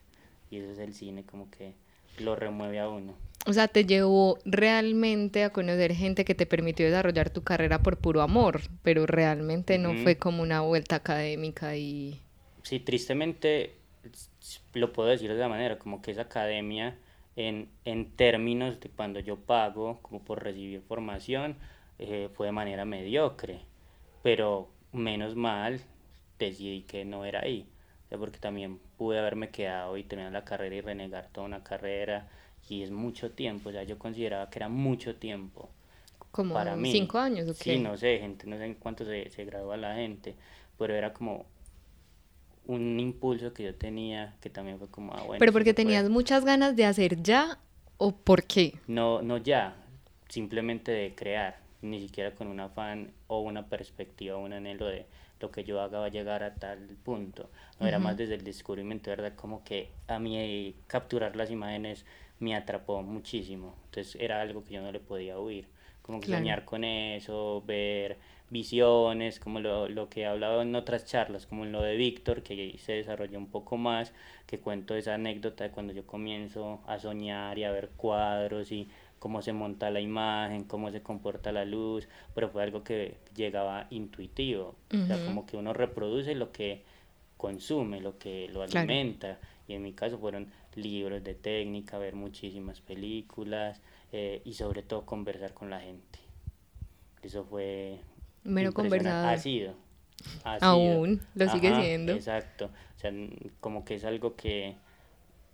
Y 0.52 0.58
eso 0.58 0.72
es 0.72 0.80
el 0.80 0.94
cine, 0.94 1.24
como 1.24 1.50
que 1.52 1.74
lo 2.20 2.36
remueve 2.36 2.80
a 2.80 2.90
uno. 2.90 3.16
O 3.50 3.54
sea, 3.54 3.68
te 3.68 3.84
llevó 3.84 4.38
realmente 4.46 5.44
a 5.44 5.50
conocer 5.50 5.96
gente 5.96 6.24
que 6.24 6.36
te 6.36 6.46
permitió 6.46 6.86
desarrollar 6.86 7.32
tu 7.32 7.42
carrera 7.42 7.82
por 7.82 7.98
puro 7.98 8.22
amor, 8.22 8.62
pero 8.84 9.08
realmente 9.08 9.80
no 9.80 9.96
fue 9.96 10.18
como 10.18 10.44
una 10.44 10.62
vuelta 10.62 10.98
académica 10.98 11.76
y... 11.76 12.22
Sí, 12.62 12.80
tristemente 12.80 13.74
lo 14.76 14.94
puedo 14.94 15.10
decir 15.10 15.32
de 15.32 15.38
esa 15.38 15.48
manera, 15.48 15.80
como 15.80 16.00
que 16.00 16.12
esa 16.12 16.22
academia 16.22 17.00
en, 17.36 17.70
en 17.86 18.12
términos 18.12 18.80
de 18.82 18.90
cuando 18.90 19.20
yo 19.20 19.38
pago 19.38 19.98
como 20.04 20.24
por 20.24 20.44
recibir 20.44 20.82
formación 20.82 21.56
eh, 21.98 22.30
fue 22.36 22.46
de 22.46 22.52
manera 22.52 22.86
mediocre, 22.86 23.62
pero 24.22 24.70
menos 24.94 25.36
mal 25.36 25.82
decidí 26.38 26.84
que 26.84 27.04
no 27.04 27.26
era 27.26 27.40
ahí, 27.40 27.68
o 28.06 28.10
sea, 28.10 28.20
porque 28.20 28.38
también 28.38 28.78
pude 28.96 29.18
haberme 29.18 29.50
quedado 29.50 29.98
y 29.98 30.04
terminar 30.04 30.34
la 30.34 30.46
carrera 30.46 30.76
y 30.76 30.82
renegar 30.82 31.30
toda 31.32 31.48
una 31.48 31.64
carrera 31.64 32.30
y 32.70 32.84
es 32.84 32.92
mucho 32.92 33.32
tiempo, 33.32 33.70
o 33.70 33.72
sea, 33.72 33.84
yo 33.84 33.98
consideraba 34.00 34.50
que 34.50 34.60
era 34.60 34.70
mucho 34.70 35.16
tiempo 35.16 35.70
Como 36.32 36.54
para 36.54 36.76
mí. 36.76 36.92
cinco 36.92 37.18
años, 37.20 37.50
¿o 37.50 37.54
qué? 37.58 37.76
Sí, 37.76 37.80
no 37.80 37.98
sé, 37.98 38.20
gente, 38.20 38.48
no 38.48 38.58
sé 38.58 38.66
en 38.66 38.76
cuánto 38.76 39.06
se, 39.06 39.30
se 39.30 39.46
gradúa 39.46 39.78
la 39.78 39.96
gente, 39.96 40.36
pero 40.78 40.94
era 40.96 41.14
como 41.14 41.46
un 42.68 43.00
impulso 43.00 43.54
que 43.54 43.64
yo 43.64 43.76
tenía 43.76 44.36
que 44.42 44.50
también 44.50 44.78
fue 44.78 44.88
como, 44.90 45.14
ah, 45.14 45.24
bueno. 45.24 45.40
¿Pero 45.40 45.52
porque 45.52 45.72
se 45.72 45.74
puede. 45.82 45.86
tenías 45.88 46.10
muchas 46.10 46.46
ganas 46.46 46.76
de 46.76 46.86
hacer 46.86 47.22
ya 47.24 47.58
o 47.98 48.16
por 48.16 48.44
qué? 48.44 48.76
No, 48.88 49.22
no 49.22 49.38
ya, 49.38 49.76
simplemente 50.30 50.92
de 50.92 51.16
crear, 51.16 51.60
ni 51.82 52.00
siquiera 52.00 52.36
con 52.36 52.48
un 52.48 52.60
afán 52.60 53.12
o 53.28 53.40
una 53.42 53.68
perspectiva 53.68 54.38
o 54.38 54.40
un 54.40 54.54
anhelo 54.54 54.86
de 54.86 55.08
lo 55.40 55.52
que 55.52 55.64
yo 55.64 55.82
haga 55.82 56.00
va 56.00 56.06
a 56.06 56.10
llegar 56.10 56.44
a 56.44 56.54
tal 56.56 56.80
punto. 57.04 57.50
No 57.80 57.88
era 57.88 57.98
más 57.98 58.18
desde 58.18 58.36
el 58.36 58.44
descubrimiento, 58.44 59.10
¿verdad? 59.10 59.34
Como 59.36 59.64
que 59.64 59.90
a 60.08 60.20
mí 60.20 60.76
capturar 60.88 61.36
las 61.36 61.50
imágenes 61.50 62.06
me 62.40 62.56
atrapó 62.56 63.02
muchísimo. 63.02 63.76
Entonces 63.86 64.16
era 64.20 64.42
algo 64.42 64.64
que 64.64 64.76
yo 64.76 64.82
no 64.82 64.92
le 64.92 65.00
podía 65.00 65.40
huir. 65.40 65.68
Como 66.02 66.20
que 66.20 66.26
Claro. 66.28 66.42
soñar 66.42 66.66
con 66.66 66.84
eso, 66.84 67.64
ver 67.68 68.18
visiones, 68.50 69.40
como 69.40 69.60
lo, 69.60 69.88
lo 69.90 70.10
que 70.10 70.22
he 70.22 70.26
hablado 70.26 70.62
en 70.64 70.74
otras 70.76 71.06
charlas, 71.06 71.46
como 71.46 71.66
en 71.66 71.72
lo 71.72 71.82
de 71.84 71.96
Víctor, 71.98 72.42
que 72.42 72.76
se 72.80 72.94
desarrolló 72.94 73.38
un 73.38 73.48
poco 73.52 73.78
más, 73.78 74.12
que 74.48 74.60
cuento 74.60 74.96
esa 74.96 75.14
anécdota 75.16 75.66
de 75.66 75.72
cuando 75.72 75.94
yo 75.94 76.08
comienzo 76.08 76.82
a 76.88 76.98
soñar 76.98 77.60
y 77.60 77.64
a 77.64 77.72
ver 77.72 77.90
cuadros 77.96 78.72
y 78.72 78.90
cómo 79.20 79.42
se 79.44 79.54
monta 79.54 79.92
la 79.92 80.00
imagen, 80.00 80.64
cómo 80.64 80.90
se 80.92 81.02
comporta 81.04 81.52
la 81.52 81.66
luz, 81.66 82.08
pero 82.34 82.50
fue 82.50 82.64
algo 82.64 82.84
que 82.84 83.18
llegaba 83.36 83.86
intuitivo, 83.92 84.76
o 85.04 85.06
sea, 85.06 85.20
como 85.24 85.46
que 85.46 85.58
uno 85.58 85.74
reproduce 85.74 86.34
lo 86.36 86.52
que 86.52 86.84
consume, 87.38 88.02
lo 88.02 88.18
que 88.18 88.48
lo 88.50 88.64
Claro. 88.68 88.94
alimenta, 88.94 89.40
y 89.68 89.74
en 89.74 89.84
mi 89.84 89.94
caso 89.94 90.18
fueron 90.18 90.48
libros 90.82 91.24
de 91.24 91.36
técnica, 91.36 91.98
ver 91.98 92.16
muchísimas 92.16 92.82
películas 92.82 93.82
eh, 94.12 94.42
y 94.46 94.54
sobre 94.54 94.84
todo 94.84 95.06
conversar 95.06 95.54
con 95.54 95.70
la 95.70 95.80
gente. 95.80 96.20
Eso 97.22 97.44
fue 97.44 98.00
Mero 98.44 98.74
conversador. 98.74 99.34
Ha 99.34 99.38
sido. 99.38 99.76
ha 100.44 100.58
Aún, 100.62 101.22
lo 101.36 101.50
sigue 101.50 101.70
Ajá, 101.70 101.82
siendo. 101.82 102.14
Exacto. 102.14 102.66
O 102.66 103.00
sea, 103.00 103.12
como 103.60 103.86
que 103.86 103.96
es 103.96 104.06
algo 104.06 104.36
que 104.36 104.76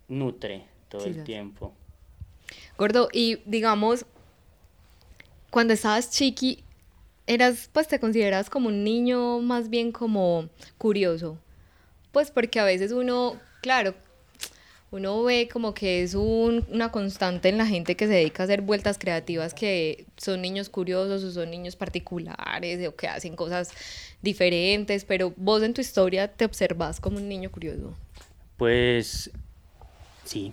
nutre 0.08 0.64
todo 0.88 1.04
el 1.04 1.24
tiempo. 1.24 1.74
Gordo, 2.78 3.08
y 3.12 3.38
digamos, 3.44 4.06
cuando 5.50 5.72
estabas 5.72 6.10
chiqui, 6.10 6.62
eras, 7.26 7.68
pues 7.72 7.88
te 7.88 7.98
consideras 7.98 8.50
como 8.50 8.68
un 8.68 8.84
niño 8.84 9.40
más 9.40 9.68
bien 9.68 9.92
como 9.92 10.48
curioso. 10.78 11.38
Pues 12.12 12.30
porque 12.30 12.60
a 12.60 12.64
veces 12.64 12.92
uno, 12.92 13.38
claro, 13.62 13.94
uno 14.90 15.22
ve 15.24 15.48
como 15.52 15.74
que 15.74 16.02
es 16.02 16.14
un- 16.14 16.64
una 16.70 16.90
constante 16.90 17.48
en 17.48 17.58
la 17.58 17.66
gente 17.66 17.96
que 17.96 18.06
se 18.06 18.14
dedica 18.14 18.42
a 18.42 18.44
hacer 18.44 18.62
vueltas 18.62 18.98
creativas, 18.98 19.52
que 19.54 20.06
son 20.16 20.42
niños 20.42 20.68
curiosos 20.68 21.24
o 21.24 21.30
son 21.32 21.50
niños 21.50 21.76
particulares 21.76 22.86
o 22.88 22.94
que 22.96 23.08
hacen 23.08 23.36
cosas 23.36 23.70
diferentes, 24.22 25.04
pero 25.04 25.32
vos 25.36 25.62
en 25.62 25.74
tu 25.74 25.80
historia 25.80 26.28
te 26.28 26.44
observas 26.44 27.00
como 27.00 27.18
un 27.18 27.28
niño 27.28 27.50
curioso. 27.50 27.94
Pues 28.56 29.30
sí, 30.24 30.52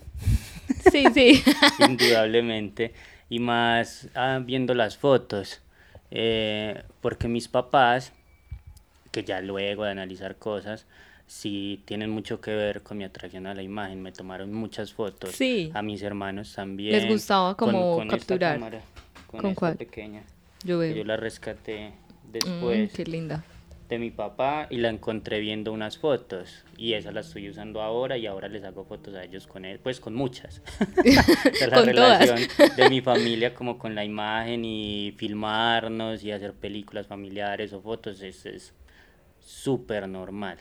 Sí, 0.91 1.07
sí. 1.13 1.43
indudablemente. 1.79 2.93
Y 3.29 3.39
más 3.39 4.07
ah, 4.15 4.39
viendo 4.43 4.73
las 4.73 4.97
fotos. 4.97 5.61
eh, 6.11 6.83
porque 7.01 7.27
mis 7.27 7.47
papás, 7.47 8.11
que 9.11 9.23
ya 9.23 9.41
luego 9.41 9.83
de 9.83 9.91
analizar 9.91 10.35
cosas, 10.37 10.85
sí 11.33 11.81
tienen 11.85 12.09
mucho 12.11 12.39
que 12.39 12.51
ver 12.53 12.83
con 12.83 12.97
mi 12.97 13.03
atracción 13.03 13.47
a 13.47 13.53
la 13.55 13.63
imagen. 13.63 14.01
Me 14.01 14.11
tomaron 14.11 14.53
muchas 14.53 14.93
fotos. 14.93 15.31
Sí. 15.31 15.71
A 15.73 15.81
mis 15.81 16.01
hermanos 16.03 16.53
también. 16.53 16.91
Les 16.93 17.07
gustaba 17.07 17.55
con- 17.57 17.71
como 17.71 17.95
con 17.95 18.03
esta 18.07 18.17
capturar. 18.17 18.53
cámara, 18.55 18.81
con 19.27 19.39
¿Con 19.41 19.49
esta 19.51 19.59
cuál? 19.59 19.77
pequeña. 19.77 20.23
Yo 20.63 20.77
veo. 20.79 20.95
yo 20.95 21.03
la 21.03 21.17
rescaté 21.17 21.89
Mm, 21.89 22.31
después 22.31 22.93
qué 22.93 23.03
linda. 23.05 23.43
de 23.89 23.99
mi 23.99 24.11
papá 24.11 24.67
y 24.69 24.77
la 24.77 24.89
encontré 24.89 25.39
viendo 25.39 25.73
unas 25.73 25.97
fotos 25.97 26.63
y 26.77 26.93
esa 26.93 27.11
la 27.11 27.19
estoy 27.19 27.49
usando 27.49 27.81
ahora 27.81 28.17
y 28.17 28.25
ahora 28.27 28.47
les 28.47 28.63
hago 28.63 28.85
fotos 28.85 29.13
a 29.15 29.23
ellos 29.23 29.45
con 29.45 29.65
él, 29.65 29.79
pues 29.79 29.99
con 29.99 30.13
muchas. 30.15 30.61
O 30.97 31.55
sea, 31.55 31.67
la 31.67 31.77
Con 31.83 31.91
todas. 31.93 32.19
relación 32.27 32.49
de 32.77 32.89
mi 32.89 33.01
familia 33.01 33.53
como 33.53 33.77
con 33.77 33.93
la 33.95 34.05
imagen 34.05 34.63
y 34.65 35.13
filmarnos 35.17 36.23
y 36.23 36.31
hacer 36.31 36.53
películas 36.53 37.07
familiares 37.07 37.73
o 37.73 37.81
fotos 37.81 38.21
es 38.21 38.45
es 38.45 38.73
súper 39.39 40.07
normal, 40.07 40.57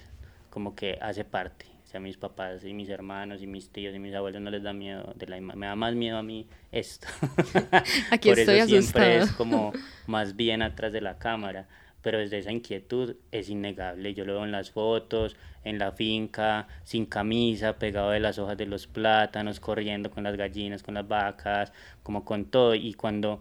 como 0.53 0.77
que 0.77 0.99
hace 1.01 1.25
parte. 1.25 1.67
O 1.85 1.89
sea, 1.93 2.01
mis 2.01 2.19
papás 2.19 2.65
y 2.65 2.75
mis 2.75 2.89
hermanos 2.91 3.43
y 3.43 3.47
mis 3.47 3.71
tíos 3.71 3.95
y 3.95 3.99
mis 3.99 4.15
abuelos 4.15 4.43
no 4.43 4.51
les 4.51 4.63
da 4.63 4.73
miedo 4.75 5.13
de 5.17 5.27
la 5.27 5.39
imagen, 5.39 5.59
me 5.61 5.67
da 5.67 5.77
más 5.77 5.95
miedo 5.95 6.19
a 6.19 6.23
mí 6.23 6.47
esto. 6.71 7.09
Aquí 8.11 8.31
Por 8.31 8.39
estoy 8.39 8.59
eso 8.59 8.67
siempre 8.69 9.17
asustada. 9.17 9.17
es 9.17 9.33
como 9.33 9.73
más 10.07 10.37
bien 10.37 10.63
atrás 10.63 10.93
de 10.93 11.01
la 11.01 11.19
cámara. 11.19 11.69
pero 12.03 12.19
desde 12.19 12.39
esa 12.39 12.53
inquietud 12.53 13.17
es 13.31 13.49
innegable. 13.49 14.15
Yo 14.15 14.25
lo 14.25 14.35
veo 14.35 14.45
en 14.45 14.53
las 14.53 14.71
fotos, 14.73 15.37
en 15.65 15.79
la 15.79 15.93
finca, 15.93 16.67
sin 16.85 17.07
camisa, 17.07 17.79
pegado 17.79 18.11
de 18.11 18.21
las 18.21 18.39
hojas 18.39 18.57
de 18.59 18.67
los 18.67 18.87
plátanos, 18.89 19.61
corriendo 19.61 20.11
con 20.11 20.25
las 20.25 20.37
gallinas, 20.37 20.83
con 20.83 20.95
las 20.95 21.07
vacas, 21.09 21.73
como 22.03 22.25
con 22.25 22.47
todo. 22.47 22.75
Y 22.75 22.95
cuando 22.95 23.41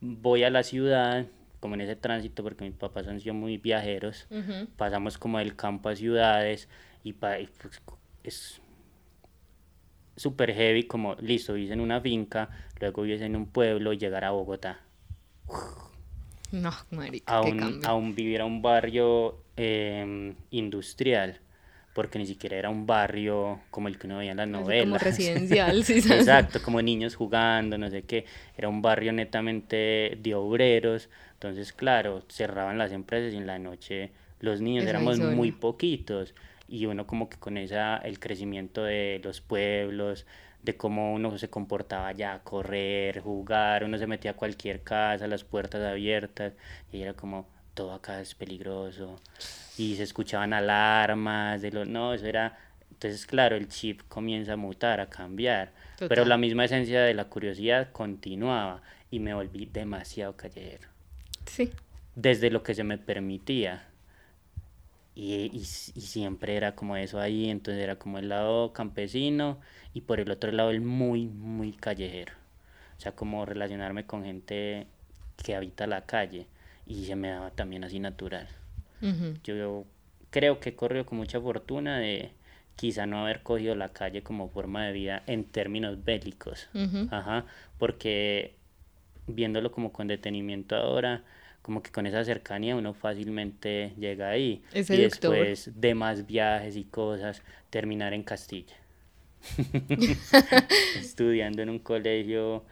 voy 0.00 0.44
a 0.44 0.50
la 0.50 0.62
ciudad, 0.64 1.26
como 1.62 1.76
en 1.76 1.82
ese 1.82 1.94
tránsito, 1.94 2.42
porque 2.42 2.64
mis 2.64 2.74
papás 2.74 3.06
han 3.06 3.20
sido 3.20 3.34
muy 3.34 3.56
viajeros, 3.56 4.26
pasamos 4.76 5.16
como 5.16 5.38
del 5.38 5.54
campo 5.54 5.88
a 5.88 5.94
ciudades 5.96 6.68
y, 7.04 7.12
pa- 7.12 7.38
y, 7.38 7.46
pues, 7.46 7.80
es 8.24 8.60
súper 10.16 10.52
heavy 10.52 10.82
como, 10.88 11.14
listo, 11.20 11.54
vives 11.54 11.70
en 11.70 11.80
una 11.80 12.00
finca, 12.00 12.50
luego 12.80 13.02
vives 13.02 13.22
en 13.22 13.36
un 13.36 13.46
pueblo 13.46 13.92
y 13.92 13.98
llegar 13.98 14.24
a 14.24 14.32
Bogotá. 14.32 14.80
No, 16.50 16.70
marica, 16.90 17.32
Aún, 17.32 17.80
aún 17.86 18.14
vivir 18.14 18.40
a 18.40 18.44
un 18.44 18.60
barrio 18.60 19.36
em, 19.56 20.34
industrial, 20.50 21.38
porque 21.92 22.18
ni 22.18 22.26
siquiera 22.26 22.56
era 22.56 22.70
un 22.70 22.86
barrio 22.86 23.60
como 23.70 23.88
el 23.88 23.98
que 23.98 24.06
uno 24.06 24.18
veía 24.18 24.32
en 24.32 24.38
las 24.38 24.48
novelas. 24.48 24.84
Como 24.84 24.98
residencial, 24.98 25.84
sí, 25.84 26.00
¿sabes? 26.02 26.20
Exacto, 26.20 26.62
como 26.62 26.80
niños 26.80 27.14
jugando, 27.16 27.76
no 27.76 27.90
sé 27.90 28.02
qué. 28.02 28.24
Era 28.56 28.68
un 28.68 28.80
barrio 28.80 29.12
netamente 29.12 30.18
de 30.20 30.34
obreros. 30.34 31.10
Entonces, 31.34 31.72
claro, 31.72 32.24
cerraban 32.28 32.78
las 32.78 32.92
empresas 32.92 33.34
y 33.34 33.36
en 33.36 33.46
la 33.46 33.58
noche 33.58 34.10
los 34.40 34.60
niños 34.60 34.84
éramos 34.86 35.18
muy 35.18 35.48
solo. 35.48 35.60
poquitos. 35.60 36.34
Y 36.68 36.86
uno 36.86 37.06
como 37.06 37.28
que 37.28 37.36
con 37.36 37.58
esa, 37.58 37.98
el 37.98 38.18
crecimiento 38.18 38.84
de 38.84 39.20
los 39.22 39.42
pueblos, 39.42 40.26
de 40.62 40.76
cómo 40.76 41.12
uno 41.12 41.36
se 41.36 41.50
comportaba 41.50 42.08
allá, 42.08 42.40
correr, 42.42 43.20
jugar, 43.20 43.84
uno 43.84 43.98
se 43.98 44.06
metía 44.06 44.30
a 44.30 44.34
cualquier 44.34 44.82
casa, 44.82 45.26
las 45.26 45.44
puertas 45.44 45.82
abiertas, 45.82 46.54
y 46.92 47.02
era 47.02 47.14
como, 47.14 47.46
todo 47.74 47.92
acá 47.92 48.20
es 48.20 48.34
peligroso. 48.34 49.20
Y 49.78 49.96
se 49.96 50.02
escuchaban 50.02 50.52
alarmas, 50.52 51.62
de 51.62 51.72
los, 51.72 51.88
no, 51.88 52.12
eso 52.14 52.26
era, 52.26 52.58
entonces 52.90 53.26
claro, 53.26 53.56
el 53.56 53.68
chip 53.68 54.02
comienza 54.08 54.52
a 54.52 54.56
mutar, 54.56 55.00
a 55.00 55.08
cambiar, 55.08 55.72
pero 56.08 56.24
la 56.24 56.36
misma 56.36 56.64
esencia 56.66 57.02
de 57.02 57.14
la 57.14 57.24
curiosidad 57.26 57.90
continuaba 57.92 58.82
y 59.10 59.18
me 59.20 59.34
volví 59.34 59.66
demasiado 59.66 60.36
callejero, 60.36 60.88
Sí. 61.46 61.70
desde 62.14 62.50
lo 62.50 62.62
que 62.62 62.74
se 62.74 62.84
me 62.84 62.98
permitía. 62.98 63.84
Y, 65.14 65.34
y, 65.52 65.56
y 65.58 66.00
siempre 66.00 66.56
era 66.56 66.74
como 66.74 66.96
eso 66.96 67.20
ahí, 67.20 67.50
entonces 67.50 67.82
era 67.82 67.96
como 67.96 68.18
el 68.18 68.30
lado 68.30 68.72
campesino 68.72 69.60
y 69.92 70.00
por 70.02 70.20
el 70.20 70.30
otro 70.30 70.50
lado 70.52 70.70
el 70.70 70.80
muy, 70.80 71.26
muy 71.26 71.72
callejero. 71.72 72.32
O 72.96 73.00
sea, 73.00 73.12
como 73.12 73.44
relacionarme 73.44 74.06
con 74.06 74.24
gente 74.24 74.86
que 75.42 75.54
habita 75.54 75.86
la 75.86 76.06
calle 76.06 76.46
y 76.86 77.04
se 77.04 77.16
me 77.16 77.28
daba 77.28 77.50
también 77.50 77.84
así 77.84 77.98
natural. 78.00 78.48
Yo 79.44 79.84
creo 80.30 80.60
que 80.60 80.70
he 80.70 80.74
corrido 80.74 81.04
con 81.06 81.18
mucha 81.18 81.40
fortuna 81.40 81.98
de 81.98 82.32
quizá 82.76 83.06
no 83.06 83.22
haber 83.22 83.42
cogido 83.42 83.74
la 83.74 83.90
calle 83.90 84.22
como 84.22 84.48
forma 84.48 84.86
de 84.86 84.92
vida 84.92 85.22
en 85.26 85.44
términos 85.44 86.04
bélicos. 86.04 86.68
Ajá, 87.10 87.46
porque 87.78 88.54
viéndolo 89.26 89.72
como 89.72 89.92
con 89.92 90.08
detenimiento 90.08 90.76
ahora, 90.76 91.22
como 91.62 91.82
que 91.82 91.90
con 91.90 92.06
esa 92.06 92.24
cercanía 92.24 92.76
uno 92.76 92.94
fácilmente 92.94 93.92
llega 93.98 94.30
ahí. 94.30 94.62
Es 94.72 94.90
y 94.90 94.96
después 94.96 95.70
de 95.80 95.94
más 95.94 96.26
viajes 96.26 96.76
y 96.76 96.84
cosas, 96.84 97.42
terminar 97.70 98.14
en 98.14 98.22
Castilla. 98.22 98.74
Estudiando 100.96 101.62
en 101.62 101.70
un 101.70 101.78
colegio 101.78 102.64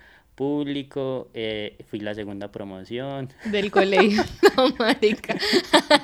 público, 0.44 1.28
eh, 1.35 1.76
fui 1.90 2.00
la 2.00 2.14
segunda 2.14 2.50
promoción. 2.50 3.28
Del 3.44 3.70
colegio. 3.70 4.23
No, 4.56 4.70
marica. 4.78 5.37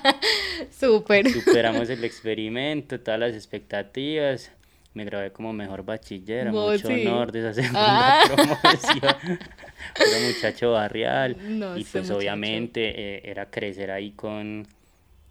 Súper. 0.71 1.26
Superamos 1.31 1.88
el 1.88 2.05
experimento, 2.05 3.00
todas 3.00 3.19
las 3.19 3.35
expectativas. 3.35 4.52
Me 4.93 5.07
gradué 5.07 5.33
como 5.33 5.55
mejor 5.55 5.85
bachiller, 5.87 6.52
mucho 6.52 6.87
sí. 6.88 7.07
honor 7.07 7.33
de 7.33 7.38
esa 7.40 7.55
segunda 7.55 8.21
Ah. 8.21 8.23
promoción. 8.35 9.38
Era 9.97 10.26
muchacho 10.35 10.73
barrial. 10.73 11.37
No, 11.59 11.78
y 11.78 11.85
pues 11.85 12.05
muchacho. 12.05 12.19
obviamente 12.19 12.81
eh, 13.16 13.23
era 13.25 13.50
crecer 13.50 13.90
ahí 13.90 14.11
con, 14.12 14.66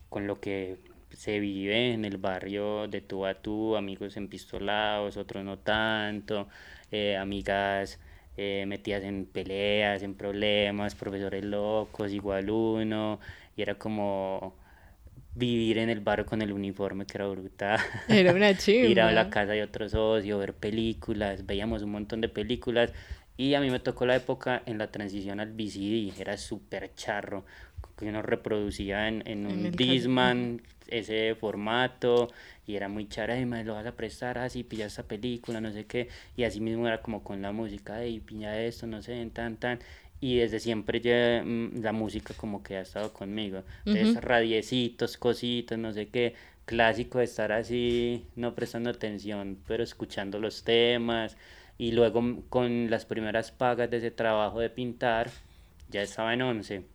con 0.09 0.25
lo 0.25 0.39
que 0.39 0.77
se 1.11 1.39
vive 1.39 1.93
en 1.93 2.05
el 2.05 2.17
barrio 2.17 2.87
de 2.87 3.01
tú 3.01 3.23
a 3.27 3.35
tú, 3.35 3.75
amigos 3.75 4.17
empistolados, 4.17 5.15
otros 5.15 5.43
no 5.45 5.59
tanto, 5.59 6.47
eh, 6.91 7.15
amigas 7.17 7.99
eh, 8.37 8.65
metidas 8.67 9.03
en 9.03 9.25
peleas, 9.25 10.03
en 10.03 10.15
problemas, 10.15 10.95
profesores 10.95 11.43
locos, 11.43 12.11
igual 12.11 12.49
uno, 12.49 13.19
y 13.55 13.61
era 13.61 13.75
como 13.75 14.55
vivir 15.35 15.77
en 15.79 15.89
el 15.89 15.99
barrio 15.99 16.25
con 16.25 16.41
el 16.41 16.51
uniforme 16.53 17.05
que 17.05 17.17
era 17.17 17.27
brutal. 17.27 17.79
Era 18.07 18.33
una 18.33 18.55
chimba. 18.57 18.87
Ir 18.89 19.01
a 19.01 19.11
la 19.11 19.29
casa 19.29 19.51
de 19.51 19.63
otro 19.63 19.87
socio, 19.89 20.37
ver 20.37 20.53
películas, 20.53 21.45
veíamos 21.45 21.83
un 21.83 21.91
montón 21.91 22.21
de 22.21 22.29
películas 22.29 22.93
y 23.37 23.53
a 23.53 23.59
mí 23.59 23.69
me 23.69 23.79
tocó 23.79 24.05
la 24.05 24.15
época 24.15 24.63
en 24.65 24.77
la 24.77 24.87
transición 24.87 25.39
al 25.41 25.51
VCD, 25.51 26.19
era 26.19 26.37
súper 26.37 26.93
charro, 26.95 27.45
que 27.97 28.05
uno 28.05 28.21
reproducía 28.21 29.07
en, 29.07 29.23
en 29.25 29.45
un 29.45 29.71
Disman 29.71 30.61
ese 30.87 31.35
formato 31.35 32.29
y 32.67 32.75
era 32.75 32.87
muy 32.89 33.07
chara, 33.07 33.39
y 33.39 33.45
me 33.45 33.63
lo 33.63 33.73
vas 33.75 33.85
a 33.85 33.95
prestar 33.95 34.37
así, 34.37 34.63
pilla 34.63 34.85
esta 34.87 35.03
película, 35.03 35.61
no 35.61 35.71
sé 35.71 35.85
qué, 35.85 36.09
y 36.35 36.43
así 36.43 36.61
mismo 36.61 36.87
era 36.87 37.01
como 37.01 37.23
con 37.23 37.41
la 37.41 37.51
música, 37.51 38.05
y 38.05 38.19
pilla 38.19 38.59
esto, 38.61 38.87
no 38.87 39.01
sé, 39.01 39.25
tan, 39.33 39.57
tan, 39.57 39.79
y 40.19 40.37
desde 40.37 40.59
siempre 40.59 41.01
ya, 41.01 41.43
mm, 41.45 41.81
la 41.81 41.91
música 41.91 42.33
como 42.35 42.63
que 42.63 42.77
ha 42.77 42.81
estado 42.81 43.13
conmigo, 43.13 43.63
entonces 43.85 44.15
Ujú. 44.15 44.23
radiecitos, 44.23 45.17
cositas, 45.17 45.77
no 45.77 45.93
sé 45.93 46.07
qué, 46.09 46.35
clásico 46.65 47.19
de 47.19 47.25
estar 47.25 47.51
así, 47.51 48.25
no 48.35 48.55
prestando 48.55 48.89
atención, 48.89 49.59
pero 49.67 49.83
escuchando 49.83 50.39
los 50.39 50.63
temas, 50.63 51.37
y 51.77 51.91
luego 51.91 52.21
mm, 52.21 52.41
con 52.49 52.89
las 52.89 53.05
primeras 53.05 53.51
pagas 53.51 53.89
de 53.89 53.97
ese 53.97 54.11
trabajo 54.11 54.59
de 54.59 54.69
pintar, 54.69 55.29
ya 55.89 56.01
estaba 56.01 56.33
en 56.33 56.41
11, 56.41 56.85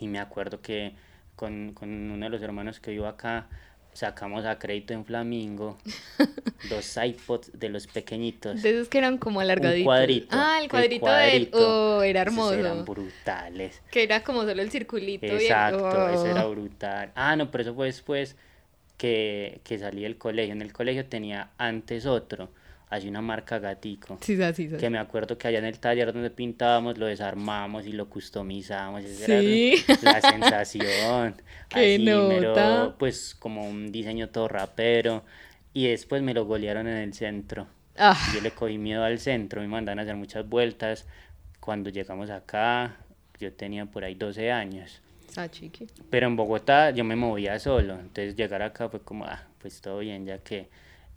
y 0.00 0.08
me 0.08 0.18
acuerdo 0.18 0.60
que 0.60 0.94
con, 1.36 1.72
con 1.74 1.88
uno 2.10 2.24
de 2.24 2.30
los 2.30 2.42
hermanos 2.42 2.80
que 2.80 2.90
vivo 2.92 3.06
acá, 3.06 3.48
sacamos 3.94 4.44
a 4.44 4.58
crédito 4.58 4.92
en 4.92 5.04
Flamingo 5.04 5.78
dos 6.68 6.96
iPods 7.02 7.50
de 7.58 7.68
los 7.70 7.86
pequeñitos. 7.86 8.62
De 8.62 8.70
esos 8.70 8.88
que 8.88 8.98
eran 8.98 9.18
como 9.18 9.40
alargaditos. 9.40 9.78
Un 9.80 9.84
cuadrito. 9.84 10.26
Ah, 10.30 10.58
el 10.62 10.68
cuadrito, 10.68 11.06
de 11.06 11.36
él. 11.36 11.48
cuadrito. 11.50 11.96
Oh, 11.98 12.02
era 12.02 12.22
Esos 12.22 12.32
hermoso. 12.32 12.54
Eran 12.54 12.84
brutales. 12.84 13.80
Que 13.90 14.02
era 14.02 14.22
como 14.22 14.42
solo 14.44 14.60
el 14.60 14.70
circulito. 14.70 15.26
Exacto, 15.26 16.08
eso 16.10 16.26
era 16.26 16.46
Oh. 16.46 16.50
brutal. 16.50 17.12
Ah, 17.14 17.36
no, 17.36 17.50
pero 17.50 17.62
eso 17.62 17.74
fue 17.74 17.86
después 17.86 18.36
que, 18.96 19.60
que 19.64 19.78
salí 19.78 20.02
del 20.02 20.18
colegio. 20.18 20.52
En 20.52 20.62
el 20.62 20.72
colegio 20.72 21.06
tenía 21.06 21.50
antes 21.58 22.06
otro, 22.06 22.50
así 22.90 23.08
una 23.08 23.20
marca 23.22 23.58
gatico. 23.58 24.18
Sí, 24.20 24.36
sí, 24.36 24.68
sí. 24.68 24.76
Que 24.76 24.90
me 24.90 24.98
acuerdo 24.98 25.36
que 25.38 25.48
allá 25.48 25.58
en 25.58 25.64
el 25.64 25.78
taller 25.78 26.12
donde 26.12 26.30
pintábamos 26.30 26.98
lo 26.98 27.06
desarmamos 27.06 27.86
y 27.86 27.92
lo 27.92 28.08
customizamos. 28.08 29.04
Esa 29.04 29.26
Sí. 29.26 29.74
era 30.02 30.12
la 30.12 30.20
sensación. 30.30 31.34
Qué 31.68 31.94
Así, 31.96 32.04
mero, 32.04 32.48
nota. 32.48 32.94
pues 32.98 33.34
como 33.34 33.66
un 33.68 33.90
diseño 33.90 34.28
todo 34.28 34.48
rapero. 34.48 35.24
Y 35.72 35.88
después 35.88 36.22
me 36.22 36.34
lo 36.34 36.44
golearon 36.44 36.86
en 36.86 36.96
el 36.98 37.14
centro. 37.14 37.66
Ah, 37.96 38.16
Yo 38.34 38.40
le 38.40 38.50
cogí 38.52 38.78
miedo 38.78 39.02
al 39.04 39.18
centro, 39.18 39.60
me 39.60 39.68
mandan 39.68 39.98
a 39.98 40.02
hacer 40.02 40.14
muchas 40.16 40.48
vueltas. 40.48 41.06
Cuando 41.60 41.90
llegamos 41.90 42.30
acá, 42.30 42.96
yo 43.40 43.52
tenía 43.52 43.86
por 43.86 44.04
ahí 44.04 44.14
12 44.14 44.52
años. 44.52 45.00
está 45.28 45.50
chiqui. 45.50 45.86
Pero 46.10 46.26
en 46.28 46.36
Bogotá 46.36 46.90
yo 46.90 47.02
me 47.04 47.16
movía 47.16 47.58
solo, 47.58 47.94
entonces 47.94 48.36
llegar 48.36 48.62
acá 48.62 48.88
fue 48.88 49.00
como, 49.02 49.24
ah, 49.24 49.42
pues 49.58 49.80
todo 49.80 49.98
bien, 49.98 50.26
ya 50.26 50.38
que... 50.38 50.68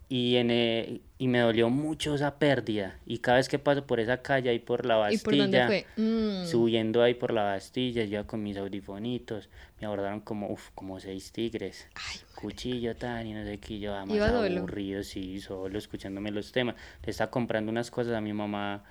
Y, 0.10 0.38
en, 0.38 0.52
eh, 0.52 1.02
y 1.17 1.28
me 1.28 1.39
dolió 1.39 1.70
mucho 1.70 2.15
esa 2.15 2.39
pérdida. 2.39 2.98
Y 3.06 3.17
cada 3.17 3.38
vez 3.38 3.50
que 3.50 3.60
paso 3.60 3.86
por 3.86 4.00
esa 4.00 4.22
calle 4.22 4.50
ahí 4.50 4.60
por 4.60 4.86
la 4.86 5.12
¿Y 5.12 5.17
por 5.17 5.36
dónde 5.36 5.58
Bastilla, 5.60 5.67
fue? 5.67 5.86
Mm. 6.02 6.46
subiendo 6.46 7.04
ahí 7.04 7.13
por 7.13 7.34
la 7.34 7.43
Bastilla, 7.43 8.06
yo 8.06 8.26
con 8.26 8.41
mis 8.41 8.56
audifonitos, 8.56 9.50
me 9.82 9.88
abordaron 9.88 10.22
como, 10.22 10.48
uff, 10.50 10.70
como 10.76 10.98
seis 11.02 11.34
tigres. 11.34 11.88
Ay, 11.96 12.20
Cuchillo 12.36 12.96
tan 12.96 13.28
y 13.28 13.34
no 13.34 13.43
sé 13.43 13.58
qué, 13.60 13.74
y 13.74 13.80
yo 13.80 13.91
más 14.06 14.15
¿Iba 14.15 14.30
solo? 14.30 14.60
aburrido, 14.60 15.04
sí, 15.04 15.41
solo 15.41 15.78
escuchándome 15.78 16.32
los 16.32 16.54
temas. 16.54 16.76
Le 17.04 17.12
estaba 17.12 17.30
comprando 17.30 17.70
unas 17.70 17.91
cosas 17.91 18.13
a 18.13 18.22
mi 18.22 18.32
mamá 18.32 18.86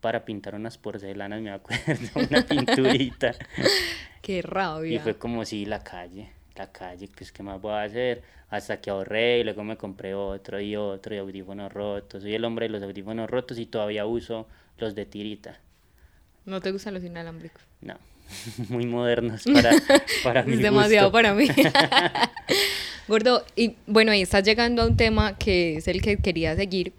para 0.00 0.24
pintar 0.24 0.54
unas 0.54 0.78
porcelanas, 0.78 1.40
me 1.42 1.50
acuerdo, 1.50 1.82
una 2.30 2.46
pinturita. 2.46 3.34
qué 4.22 4.38
Y 4.38 4.40
rabia. 4.42 5.00
fue 5.00 5.16
como, 5.18 5.44
sí, 5.44 5.66
la 5.66 5.82
calle, 5.82 6.30
la 6.60 6.72
calle, 6.72 7.08
pues, 7.16 7.32
¿qué 7.32 7.42
más 7.42 7.60
voy 7.60 7.72
a 7.72 7.82
hacer? 7.82 8.22
Hasta 8.50 8.80
que 8.80 8.90
ahorré 8.90 9.40
y 9.40 9.44
luego 9.44 9.64
me 9.64 9.76
compré 9.76 10.14
otro 10.14 10.60
y 10.60 10.76
otro 10.76 11.14
y 11.14 11.18
audífonos 11.18 11.72
rotos. 11.72 12.22
Soy 12.22 12.34
el 12.34 12.44
hombre 12.44 12.66
de 12.66 12.70
los 12.70 12.82
audífonos 12.82 13.28
rotos 13.30 13.58
y 13.58 13.66
todavía 13.66 14.06
uso 14.06 14.46
los 14.78 14.94
de 14.94 15.06
tirita. 15.06 15.58
No 16.44 16.60
te 16.60 16.72
gustan 16.72 16.94
los 16.94 17.04
inalámbricos. 17.04 17.62
No, 17.80 17.94
muy 18.68 18.86
modernos 18.86 19.44
para, 19.44 19.70
para 20.24 20.42
mi 20.42 20.54
Es 20.54 20.62
demasiado 20.62 21.08
gusto. 21.08 21.12
para 21.12 21.34
mí. 21.34 21.46
Gordo, 23.08 23.44
y 23.56 23.76
bueno, 23.86 24.14
y 24.14 24.22
estás 24.22 24.44
llegando 24.44 24.82
a 24.82 24.86
un 24.86 24.96
tema 24.96 25.36
que 25.36 25.76
es 25.76 25.88
el 25.88 26.00
que 26.00 26.18
quería 26.18 26.54
seguir. 26.56 26.92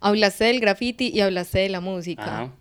Hablaste 0.00 0.44
del 0.44 0.60
graffiti 0.60 1.08
y 1.08 1.20
hablaste 1.20 1.60
de 1.60 1.68
la 1.68 1.80
música. 1.80 2.24
Ajá. 2.24 2.52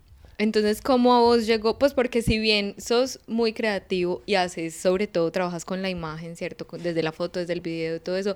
Entonces, 0.41 0.82
¿cómo 0.82 1.13
a 1.13 1.19
vos 1.19 1.45
llegó? 1.45 1.77
Pues 1.77 1.93
porque 1.93 2.23
si 2.23 2.39
bien 2.39 2.73
sos 2.80 3.19
muy 3.27 3.54
creativo 3.54 4.23
y 4.25 4.34
haces, 4.34 4.75
sobre 4.75 5.06
todo, 5.06 5.32
trabajas 5.32 5.65
con 5.65 5.84
la 5.84 5.89
imagen, 5.91 6.36
¿cierto? 6.36 6.65
Desde 6.80 7.04
la 7.04 7.12
foto, 7.12 7.39
desde 7.39 7.54
el 7.54 7.62
video, 7.62 8.01
todo 8.01 8.17
eso, 8.17 8.36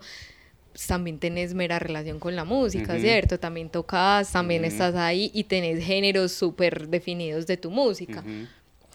pues, 0.72 0.86
también 0.86 1.18
tenés 1.18 1.56
mera 1.56 1.80
relación 1.80 2.20
con 2.20 2.36
la 2.36 2.44
música, 2.44 2.94
Ujú. 2.94 3.02
¿cierto? 3.02 3.40
También 3.40 3.70
tocas, 3.70 4.32
también 4.32 4.62
Ujú. 4.62 4.68
estás 4.72 4.94
ahí 4.94 5.32
y 5.34 5.46
tenés 5.46 5.84
géneros 5.84 6.32
súper 6.32 6.90
definidos 6.90 7.48
de 7.48 7.58
tu 7.58 7.72
música. 7.72 8.20
Ujú. 8.20 8.46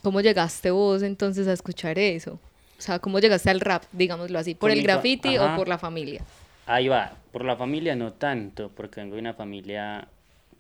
¿Cómo 0.05 0.21
llegaste 0.21 0.71
vos 0.71 1.03
entonces 1.03 1.49
a 1.49 1.53
escuchar 1.53 1.99
eso? 1.99 2.35
O 2.79 2.81
sea, 2.81 3.01
¿cómo 3.01 3.19
llegaste 3.19 3.51
al 3.51 3.59
rap, 3.59 3.83
digámoslo 3.91 4.39
así? 4.39 4.55
¿Por 4.55 4.71
Con 4.71 4.79
el 4.79 4.85
graffiti 4.85 5.37
o 5.37 5.57
por 5.57 5.67
la 5.67 5.79
familia? 5.79 6.23
Ahí 6.67 6.87
va, 6.87 7.17
por 7.33 7.45
la 7.45 7.57
familia 7.57 7.97
no 7.97 8.13
tanto, 8.13 8.71
porque 8.71 9.01
vengo 9.01 9.17
de 9.17 9.21
una 9.21 9.35
familia 9.35 10.07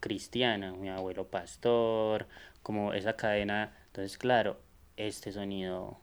cristiana, 0.00 0.72
mi 0.72 0.88
abuelo 0.88 1.26
pastor, 1.28 2.26
como 2.62 2.92
esa 2.92 3.14
cadena, 3.16 3.72
entonces 3.86 4.18
claro, 4.18 4.58
este 4.96 5.32
sonido 5.32 5.98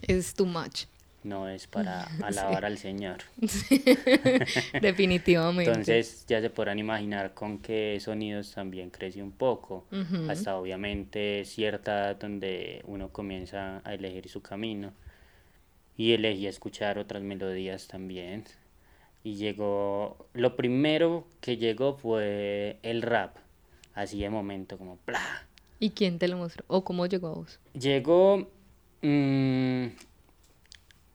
Es 0.00 0.34
too 0.34 0.46
much. 0.46 0.84
no 1.24 1.48
es 1.48 1.66
para 1.66 2.04
alabar 2.22 2.64
al 2.64 2.78
Señor. 2.78 3.18
Definitivamente. 4.80 5.70
Entonces 5.70 6.24
ya 6.26 6.40
se 6.40 6.50
podrán 6.50 6.78
imaginar 6.78 7.34
con 7.34 7.58
qué 7.58 7.98
sonidos 8.00 8.52
también 8.52 8.90
crece 8.90 9.22
un 9.22 9.32
poco, 9.32 9.86
hasta 10.28 10.56
obviamente 10.56 11.44
cierta 11.44 11.92
edad 12.10 12.16
donde 12.16 12.82
uno 12.86 13.08
comienza 13.10 13.80
a 13.84 13.94
elegir 13.94 14.28
su 14.28 14.42
camino. 14.42 14.92
Y 15.96 16.12
elegí 16.12 16.46
escuchar 16.46 16.98
otras 16.98 17.22
melodías 17.22 17.86
también. 17.86 18.44
Y 19.24 19.34
llegó, 19.34 20.26
lo 20.34 20.56
primero 20.56 21.26
que 21.40 21.56
llegó 21.56 21.94
fue 21.94 22.78
el 22.82 23.02
rap, 23.02 23.36
así 23.94 24.20
de 24.20 24.30
momento, 24.30 24.78
como 24.78 24.96
¡plá! 24.96 25.46
¿Y 25.78 25.90
quién 25.90 26.18
te 26.18 26.28
lo 26.28 26.36
mostró? 26.36 26.64
¿O 26.68 26.84
cómo 26.84 27.06
llegó 27.06 27.28
a 27.28 27.34
vos? 27.34 27.60
Llegó 27.74 28.48
mm, 29.02 29.86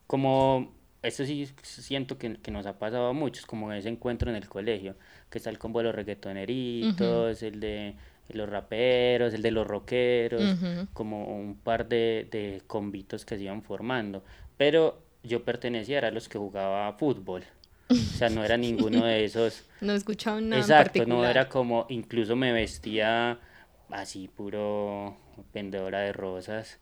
como, 0.08 0.74
esto 1.04 1.26
sí 1.26 1.50
siento 1.64 2.18
que, 2.18 2.38
que 2.38 2.52
nos 2.52 2.66
ha 2.66 2.80
pasado 2.80 3.08
a 3.08 3.14
muchos, 3.14 3.46
como 3.46 3.72
ese 3.74 3.90
encuentro 3.90 4.30
en 4.30 4.38
el 4.38 4.48
colegio, 4.48 4.96
que 5.30 5.38
está 5.38 5.50
el 5.50 5.60
combo 5.60 5.80
de 5.80 5.86
los 5.86 5.96
reggaetoneritos, 5.96 7.44
el 7.44 7.60
de 7.60 7.96
los 8.30 8.50
raperos, 8.50 9.34
el 9.34 9.42
de 9.42 9.52
los 9.52 9.68
rockeros, 9.68 10.42
como 10.94 11.26
un 11.26 11.56
par 11.56 11.88
de, 11.88 12.28
de 12.32 12.62
combitos 12.68 13.26
que 13.26 13.38
se 13.38 13.44
iban 13.44 13.64
formando. 13.64 14.24
Pero 14.58 15.02
yo 15.24 15.44
pertenecía 15.44 16.00
a 16.00 16.12
los 16.12 16.28
que 16.30 16.38
jugaba 16.38 16.92
fútbol. 16.94 17.44
O 17.90 17.96
sea, 17.96 18.30
no 18.30 18.44
era 18.44 18.58
ninguno 18.58 19.06
de 19.06 19.26
esos. 19.26 19.64
No 19.80 19.94
escuchaba 19.94 20.42
nada 20.42 20.56
en 20.56 20.62
Exacto, 20.62 21.06
no 21.06 21.24
era 21.24 21.48
como, 21.48 21.86
incluso 21.90 22.36
me 22.36 22.52
vestía 22.52 23.40
así 23.90 24.28
puro 24.28 25.16
vendedora 25.54 26.00
de 26.00 26.14
rosas, 26.14 26.80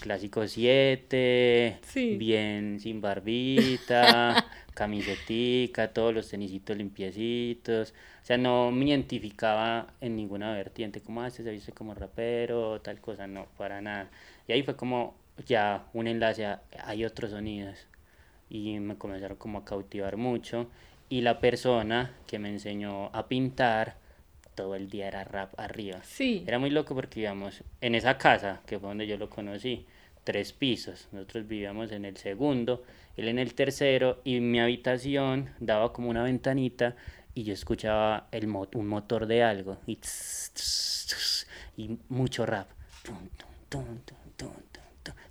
clásico 0.00 0.46
7, 0.46 1.78
Sí. 1.82 2.16
bien 2.18 2.80
sin 2.80 3.00
barbita, 3.00 4.44
camisetica, 4.74 5.88
todos 5.92 6.14
los 6.14 6.28
tenisitos 6.28 6.76
limpiecitos, 6.76 7.94
o 8.22 8.26
sea, 8.26 8.36
no 8.36 8.70
me 8.70 8.84
identificaba 8.84 9.94
en 10.02 10.14
ninguna 10.14 10.52
vertiente, 10.52 11.00
como 11.00 11.22
hace 11.22 11.42
se 11.42 11.50
viste 11.50 11.72
como 11.72 11.94
rapero, 11.94 12.80
tal 12.82 13.00
cosa, 13.00 13.26
no, 13.26 13.46
para 13.56 13.80
nada. 13.80 14.10
Y 14.46 14.52
ahí 14.52 14.62
fue 14.62 14.76
como 14.76 15.16
ya 15.46 15.86
un 15.94 16.06
enlace 16.08 16.44
a, 16.44 16.62
hay 16.84 17.04
otros 17.06 17.30
sonidos 17.30 17.86
y 18.50 18.78
me 18.80 18.96
comenzaron 18.96 19.36
como 19.36 19.58
a 19.58 19.64
cautivar 19.64 20.16
mucho 20.16 20.66
y 21.08 21.20
la 21.22 21.40
persona 21.40 22.14
que 22.26 22.38
me 22.38 22.48
enseñó 22.50 23.06
a 23.14 23.28
pintar 23.28 23.96
todo 24.54 24.74
el 24.74 24.90
día 24.90 25.08
era 25.08 25.24
rap 25.24 25.58
arriba. 25.58 26.00
Sí. 26.02 26.44
Era 26.46 26.58
muy 26.58 26.70
loco 26.70 26.94
porque 26.94 27.20
vivíamos 27.20 27.62
en 27.80 27.94
esa 27.94 28.18
casa, 28.18 28.60
que 28.66 28.78
fue 28.78 28.88
donde 28.88 29.06
yo 29.06 29.16
lo 29.16 29.30
conocí, 29.30 29.86
tres 30.24 30.52
pisos. 30.52 31.08
Nosotros 31.12 31.46
vivíamos 31.46 31.92
en 31.92 32.04
el 32.04 32.16
segundo, 32.16 32.82
él 33.16 33.28
en 33.28 33.38
el 33.38 33.54
tercero, 33.54 34.20
y 34.24 34.40
mi 34.40 34.60
habitación 34.60 35.50
daba 35.60 35.92
como 35.92 36.10
una 36.10 36.24
ventanita 36.24 36.96
y 37.34 37.44
yo 37.44 37.52
escuchaba 37.54 38.26
el 38.32 38.48
mo- 38.48 38.68
un 38.74 38.88
motor 38.88 39.26
de 39.26 39.44
algo 39.44 39.78
y, 39.86 39.96
tss, 39.96 40.50
tss, 40.54 41.06
tss, 41.06 41.46
y 41.76 41.98
mucho 42.08 42.44
rap. 42.44 42.68
Tum, 43.04 43.28
tum, 43.68 43.98
tum, 44.36 44.50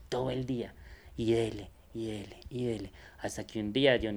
todo 0.10 0.32
el 0.32 0.45
día. 0.45 0.73
Y 1.17 1.34
dele, 1.34 1.69
y 1.97 2.05
dele, 2.07 2.38
y 2.49 2.65
dele. 2.65 2.91
Hasta 3.19 3.45
que 3.47 3.60
un 3.60 3.73
día 3.73 3.95
yo 3.97 4.12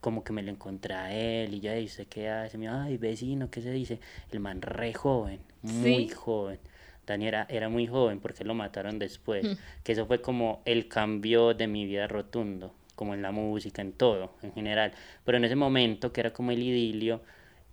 como 0.00 0.24
que 0.24 0.32
me 0.32 0.42
lo 0.42 0.50
encontré 0.50 0.94
a 0.94 1.14
él 1.14 1.54
y 1.54 1.66
"Ey, 1.68 1.84
¿usted 1.84 2.08
qué 2.08 2.28
hace? 2.28 2.58
Me 2.58 2.66
dijo, 2.66 2.76
ay, 2.76 2.96
vecino, 2.96 3.48
¿qué 3.50 3.60
se 3.62 3.70
dice? 3.70 4.00
El 4.32 4.40
man 4.40 4.60
re 4.60 4.92
joven, 4.94 5.40
muy 5.62 6.08
Sí. 6.08 6.14
joven. 6.14 6.58
Dani 7.06 7.26
era, 7.28 7.46
era 7.48 7.68
muy 7.68 7.86
joven 7.86 8.18
porque 8.20 8.44
lo 8.44 8.54
mataron 8.54 8.98
después. 8.98 9.44
Mm. 9.44 9.52
Que 9.84 9.92
eso 9.92 10.06
fue 10.06 10.20
como 10.20 10.62
el 10.64 10.88
cambio 10.88 11.54
de 11.54 11.66
mi 11.68 11.84
vida 11.86 12.08
rotundo, 12.08 12.74
como 12.96 13.14
en 13.14 13.22
la 13.22 13.30
música, 13.30 13.80
en 13.82 13.92
todo, 13.92 14.34
en 14.42 14.52
general. 14.52 14.92
Pero 15.24 15.38
en 15.38 15.44
ese 15.44 15.54
momento, 15.56 16.12
que 16.12 16.20
era 16.20 16.32
como 16.32 16.50
el 16.50 16.62
idilio, 16.62 17.22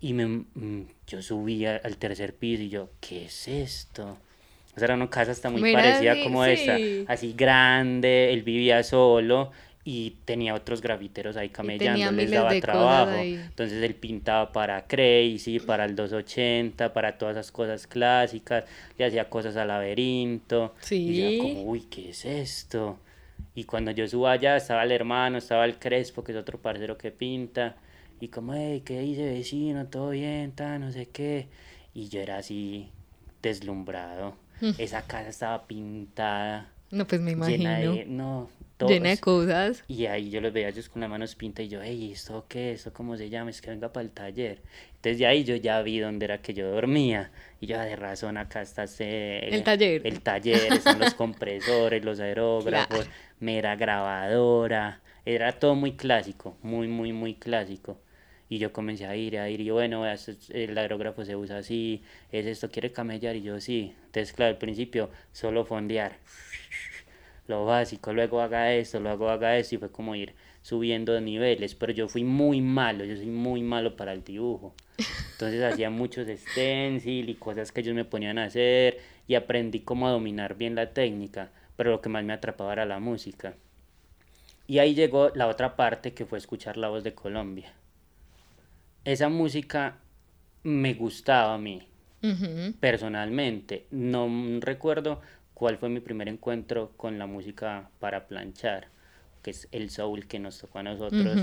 y 0.00 0.14
me, 0.14 0.26
mm, 0.26 0.86
yo 1.08 1.22
subía 1.22 1.80
al 1.82 1.96
tercer 1.96 2.34
piso 2.36 2.62
y 2.62 2.68
yo, 2.70 2.90
¿qué 3.00 3.24
es 3.26 3.48
esto? 3.48 4.18
Sea, 4.80 4.86
era 4.86 4.94
una 4.94 5.08
casa 5.08 5.30
hasta 5.30 5.48
muy 5.50 5.62
Mira, 5.62 5.80
parecida 5.80 6.14
sí, 6.14 6.20
como 6.22 6.44
esta, 6.44 6.76
sí. 6.78 7.04
así 7.06 7.32
grande, 7.34 8.32
él 8.32 8.42
vivía 8.42 8.82
solo 8.82 9.52
y 9.84 10.16
tenía 10.24 10.54
otros 10.54 10.82
grafiteros 10.82 11.36
ahí 11.36 11.48
camellando, 11.48 12.12
les 12.12 12.30
daba 12.30 12.50
trabajo. 12.60 13.10
Entonces 13.22 13.82
él 13.82 13.94
pintaba 13.94 14.52
para 14.52 14.86
Crazy, 14.86 15.58
para 15.60 15.84
el 15.84 15.94
280, 15.96 16.92
para 16.92 17.16
todas 17.16 17.36
esas 17.36 17.50
cosas 17.50 17.86
clásicas, 17.86 18.64
le 18.98 19.04
hacía 19.06 19.28
cosas 19.30 19.56
al 19.56 19.68
laberinto. 19.68 20.74
Y 20.82 21.14
Sí. 21.14 21.38
como, 21.40 21.64
uy, 21.64 21.80
¿qué 21.82 22.10
es 22.10 22.24
esto? 22.24 22.98
Y 23.54 23.64
cuando 23.64 23.90
yo 23.90 24.06
subo 24.06 24.28
allá 24.28 24.56
estaba 24.56 24.82
el 24.84 24.92
hermano, 24.92 25.38
estaba 25.38 25.64
el 25.64 25.78
Crespo, 25.78 26.22
que 26.22 26.32
es 26.32 26.38
otro 26.38 26.58
parcero 26.58 26.96
que 26.98 27.10
pinta. 27.10 27.76
Y 28.20 28.28
como, 28.28 28.54
hey, 28.54 28.82
¿qué 28.84 29.00
dice 29.00 29.24
vecino? 29.24 29.86
¿Todo 29.86 30.10
bien? 30.10 30.52
Ta, 30.52 30.78
no 30.78 30.92
sé 30.92 31.06
qué. 31.06 31.48
Y 31.94 32.08
yo 32.10 32.20
era 32.20 32.36
así 32.36 32.90
deslumbrado. 33.42 34.34
Esa 34.78 35.02
casa 35.02 35.28
estaba 35.28 35.66
pintada, 35.66 36.68
No, 36.90 37.06
pues 37.06 37.20
me 37.20 37.32
llena 37.34 37.82
imagino. 37.82 37.92
de... 37.94 38.04
No, 38.06 38.50
Llena 38.88 39.10
de 39.10 39.18
cosas. 39.18 39.84
y 39.88 40.06
ahí 40.06 40.30
yo 40.30 40.40
los 40.40 40.54
veía 40.54 40.70
ellos 40.70 40.88
con 40.88 41.02
las 41.02 41.10
manos 41.10 41.34
pintas 41.34 41.66
y 41.66 41.68
yo, 41.68 41.82
hey, 41.82 42.12
¿esto 42.14 42.46
qué? 42.48 42.72
¿Esto 42.72 42.94
cómo 42.94 43.14
se 43.18 43.28
llama? 43.28 43.50
Es 43.50 43.60
que 43.60 43.68
venga 43.68 43.92
para 43.92 44.04
el 44.04 44.10
taller. 44.10 44.62
Entonces 44.94 45.18
de 45.18 45.26
ahí 45.26 45.44
yo 45.44 45.54
ya 45.56 45.82
vi 45.82 45.98
dónde 45.98 46.24
era 46.24 46.40
que 46.40 46.54
yo 46.54 46.70
dormía. 46.70 47.30
Y 47.60 47.66
yo, 47.66 47.78
"Ah, 47.78 47.84
de 47.84 47.94
razón, 47.96 48.38
acá 48.38 48.62
está 48.62 48.84
este, 48.84 49.54
El 49.54 49.62
taller. 49.64 50.06
El 50.06 50.22
taller, 50.22 50.72
están 50.72 50.98
los 50.98 51.12
compresores, 51.12 52.02
los 52.02 52.20
aerógrafos, 52.20 53.06
mera 53.38 53.76
grabadora. 53.76 55.00
Era 55.26 55.52
todo 55.52 55.74
muy 55.74 55.92
clásico, 55.92 56.56
muy, 56.62 56.88
muy, 56.88 57.12
muy 57.12 57.34
clásico. 57.34 57.98
Y 58.50 58.58
yo 58.58 58.72
comencé 58.72 59.06
a 59.06 59.14
ir, 59.14 59.38
a 59.38 59.48
ir, 59.48 59.60
y 59.60 59.70
bueno, 59.70 60.04
el 60.04 60.76
aerógrafo 60.76 61.24
se 61.24 61.36
usa 61.36 61.58
así, 61.58 62.02
es 62.32 62.46
esto, 62.46 62.68
quiere 62.68 62.90
camellar, 62.90 63.36
y 63.36 63.42
yo, 63.42 63.60
sí. 63.60 63.94
Entonces, 64.06 64.32
claro, 64.32 64.50
al 64.50 64.58
principio, 64.58 65.08
solo 65.32 65.64
fondear 65.64 66.18
lo 67.46 67.64
básico, 67.64 68.12
luego 68.12 68.40
haga 68.40 68.74
esto, 68.74 68.98
luego 68.98 69.30
haga 69.30 69.56
esto, 69.56 69.76
y 69.76 69.78
fue 69.78 69.92
como 69.92 70.16
ir 70.16 70.34
subiendo 70.62 71.12
de 71.12 71.20
niveles, 71.20 71.76
pero 71.76 71.92
yo 71.92 72.08
fui 72.08 72.24
muy 72.24 72.60
malo, 72.60 73.04
yo 73.04 73.16
soy 73.16 73.26
muy 73.26 73.62
malo 73.62 73.94
para 73.94 74.12
el 74.12 74.24
dibujo. 74.24 74.74
Entonces 75.32 75.62
hacía 75.62 75.88
muchos 75.88 76.26
stencil 76.26 77.28
y 77.30 77.34
cosas 77.36 77.70
que 77.70 77.82
ellos 77.82 77.94
me 77.94 78.04
ponían 78.04 78.36
a 78.38 78.46
hacer, 78.46 78.98
y 79.28 79.36
aprendí 79.36 79.78
cómo 79.78 80.10
dominar 80.10 80.56
bien 80.56 80.74
la 80.74 80.92
técnica, 80.92 81.50
pero 81.76 81.92
lo 81.92 82.00
que 82.00 82.08
más 82.08 82.24
me 82.24 82.32
atrapaba 82.32 82.72
era 82.72 82.84
la 82.84 82.98
música. 82.98 83.54
Y 84.66 84.80
ahí 84.80 84.94
llegó 84.94 85.30
la 85.36 85.46
otra 85.46 85.76
parte 85.76 86.14
que 86.14 86.26
fue 86.26 86.38
escuchar 86.38 86.76
la 86.76 86.88
voz 86.88 87.04
de 87.04 87.14
Colombia. 87.14 87.72
Esa 89.04 89.28
música 89.28 89.96
me 90.62 90.94
gustaba 90.94 91.54
a 91.54 91.58
mí, 91.58 91.86
personalmente. 92.80 93.86
No 93.90 94.28
recuerdo 94.60 95.20
cuál 95.54 95.78
fue 95.78 95.88
mi 95.88 96.00
primer 96.00 96.28
encuentro 96.28 96.92
con 96.96 97.18
la 97.18 97.26
música 97.26 97.90
para 97.98 98.26
planchar, 98.26 98.88
que 99.42 99.50
es 99.50 99.68
el 99.72 99.90
soul 99.90 100.26
que 100.26 100.38
nos 100.38 100.58
tocó 100.58 100.80
a 100.80 100.82
nosotros, 100.82 101.38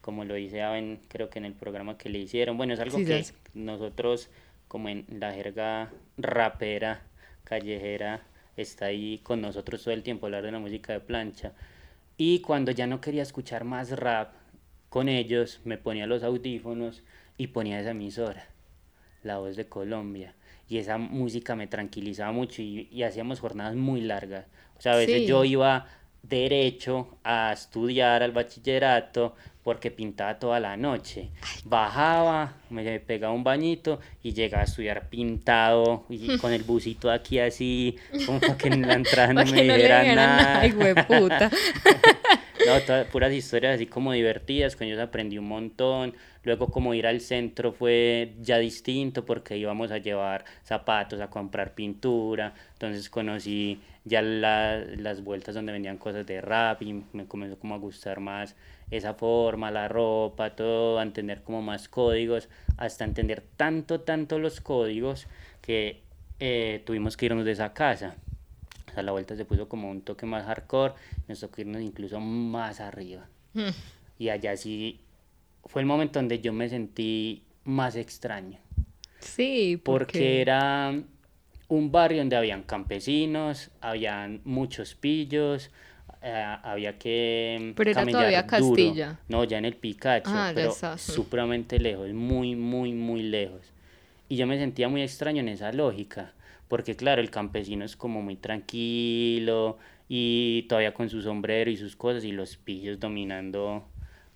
como 0.00 0.24
lo 0.24 0.34
dice 0.34 0.62
Aben, 0.62 1.00
creo 1.08 1.30
que 1.30 1.38
en 1.38 1.46
el 1.46 1.54
programa 1.54 1.96
que 1.96 2.08
le 2.08 2.18
hicieron. 2.18 2.56
Bueno, 2.56 2.74
es 2.74 2.80
algo 2.80 2.98
Sí, 2.98 3.04
que 3.04 3.24
nosotros, 3.54 4.28
como 4.68 4.88
en 4.88 5.06
la 5.08 5.32
jerga 5.32 5.90
rapera, 6.18 7.02
callejera, 7.44 8.22
está 8.56 8.86
ahí 8.86 9.20
con 9.22 9.40
nosotros 9.40 9.82
todo 9.82 9.94
el 9.94 10.02
tiempo, 10.02 10.26
hablar 10.26 10.44
de 10.44 10.52
la 10.52 10.58
música 10.58 10.92
de 10.92 11.00
plancha. 11.00 11.52
Y 12.16 12.40
cuando 12.40 12.72
ya 12.72 12.86
no 12.86 13.00
quería 13.00 13.22
escuchar 13.22 13.64
más 13.64 13.90
rap 13.92 14.34
con 14.90 15.08
ellos, 15.08 15.60
me 15.64 15.78
ponía 15.78 16.06
los 16.06 16.22
audífonos 16.22 17.02
y 17.38 17.46
ponía 17.46 17.80
esa 17.80 17.92
emisora, 17.92 18.46
La 19.22 19.38
Voz 19.38 19.56
de 19.56 19.66
Colombia. 19.66 20.34
Y 20.68 20.76
esa 20.78 20.98
música 20.98 21.56
me 21.56 21.66
tranquilizaba 21.66 22.30
mucho 22.32 22.60
y, 22.60 22.88
y 22.92 23.02
hacíamos 23.04 23.40
jornadas 23.40 23.74
muy 23.76 24.02
largas. 24.02 24.44
O 24.78 24.82
sea, 24.82 24.92
a 24.92 24.96
veces 24.96 25.22
Sí. 25.22 25.26
yo 25.26 25.44
iba 25.44 25.86
derecho 26.22 27.16
a 27.24 27.50
estudiar 27.52 28.22
al 28.22 28.32
bachillerato 28.32 29.34
porque 29.64 29.90
pintaba 29.90 30.38
toda 30.38 30.60
la 30.60 30.76
noche. 30.76 31.30
Bajaba, 31.64 32.54
me 32.70 33.00
pegaba 33.00 33.32
un 33.32 33.42
bañito 33.42 34.00
y 34.22 34.32
llegaba 34.32 34.62
a 34.62 34.66
estudiar 34.66 35.08
pintado 35.08 36.04
y 36.08 36.36
con 36.38 36.52
el 36.52 36.62
busito 36.62 37.10
aquí 37.10 37.38
así, 37.38 37.96
como 38.26 38.38
que 38.56 38.68
en 38.68 38.86
la 38.86 38.94
entrada 39.02 39.32
no 39.32 39.44
me 39.44 39.64
no 39.64 39.74
dijeran 39.74 40.14
nada. 40.14 40.42
nada, 40.42 40.66
hijueputa. 40.66 41.50
No, 42.66 42.78
todas 42.82 43.06
puras 43.06 43.32
historias 43.32 43.76
así 43.76 43.86
como 43.86 44.12
divertidas, 44.12 44.76
con 44.76 44.86
ellos 44.86 45.00
aprendí 45.00 45.38
un 45.38 45.48
montón. 45.48 46.14
Luego 46.44 46.70
como 46.70 46.92
ir 46.94 47.06
al 47.06 47.20
centro 47.20 47.72
fue 47.72 48.34
ya 48.40 48.58
distinto 48.58 49.24
porque 49.24 49.56
íbamos 49.56 49.90
a 49.90 49.98
llevar 49.98 50.44
zapatos, 50.62 51.20
a 51.20 51.28
comprar 51.30 51.74
pintura. 51.74 52.52
Entonces 52.74 53.08
conocí 53.08 53.80
ya 54.04 54.20
la- 54.22 54.78
las 54.78 55.22
vueltas 55.24 55.54
donde 55.54 55.72
vendían 55.72 55.96
cosas 55.98 56.26
de 56.26 56.40
rap 56.40 56.82
y 56.82 57.02
me 57.12 57.26
comenzó 57.26 57.58
como 57.58 57.74
a 57.74 57.78
gustar 57.78 58.20
más 58.20 58.56
esa 58.90 59.14
forma, 59.14 59.70
la 59.70 59.88
ropa, 59.88 60.54
todo, 60.56 60.98
a 60.98 61.02
entender 61.02 61.42
como 61.42 61.62
más 61.62 61.88
códigos, 61.88 62.48
hasta 62.76 63.04
entender 63.04 63.42
tanto, 63.56 64.00
tanto 64.00 64.38
los 64.38 64.60
códigos 64.60 65.26
que 65.62 66.00
eh, 66.40 66.82
tuvimos 66.84 67.16
que 67.16 67.26
irnos 67.26 67.44
de 67.44 67.52
esa 67.52 67.72
casa. 67.72 68.16
O 68.90 68.94
sea, 68.94 69.02
la 69.02 69.12
vuelta 69.12 69.36
se 69.36 69.44
puso 69.44 69.68
como 69.68 69.90
un 69.90 70.02
toque 70.02 70.26
más 70.26 70.44
hardcore, 70.46 70.94
nos 71.28 71.40
tocó 71.40 71.60
irnos 71.60 71.82
incluso 71.82 72.20
más 72.20 72.80
arriba. 72.80 73.26
Y 74.18 74.28
allá 74.28 74.56
sí 74.56 75.00
fue 75.64 75.82
el 75.82 75.86
momento 75.86 76.18
donde 76.18 76.40
yo 76.40 76.52
me 76.52 76.68
sentí 76.68 77.42
más 77.64 77.96
extraño, 77.96 78.58
Sí, 79.20 79.78
porque 79.82 80.40
era 80.40 80.94
un 81.68 81.92
barrio 81.92 82.18
donde 82.18 82.36
habían 82.36 82.62
campesinos, 82.62 83.70
habían 83.80 84.40
muchos 84.44 84.94
pillos, 84.94 85.70
eh, 86.22 86.56
había 86.62 86.98
que 86.98 87.72
Pero 87.76 87.90
era 87.90 88.00
camellar 88.00 88.20
todavía 88.20 88.42
duro. 88.42 88.76
Castilla. 88.76 89.18
No, 89.28 89.44
ya 89.44 89.58
en 89.58 89.66
el 89.66 89.76
Picacho, 89.76 90.30
Ah, 90.32 90.52
pero 90.54 90.74
supremamente 90.96 91.78
lejos, 91.78 92.10
muy, 92.12 92.56
muy, 92.56 92.92
muy 92.92 93.22
lejos. 93.22 93.60
Y 94.28 94.36
yo 94.36 94.46
me 94.46 94.58
sentía 94.58 94.88
muy 94.88 95.02
extraño 95.02 95.40
en 95.40 95.48
esa 95.48 95.72
lógica, 95.72 96.32
porque 96.70 96.94
claro, 96.94 97.20
el 97.20 97.30
campesino 97.30 97.84
es 97.84 97.96
como 97.96 98.22
muy 98.22 98.36
tranquilo 98.36 99.76
y 100.08 100.62
todavía 100.68 100.94
con 100.94 101.10
su 101.10 101.20
sombrero 101.20 101.68
y 101.68 101.76
sus 101.76 101.96
cosas 101.96 102.24
y 102.24 102.30
los 102.30 102.56
pillos 102.56 103.00
dominando 103.00 103.84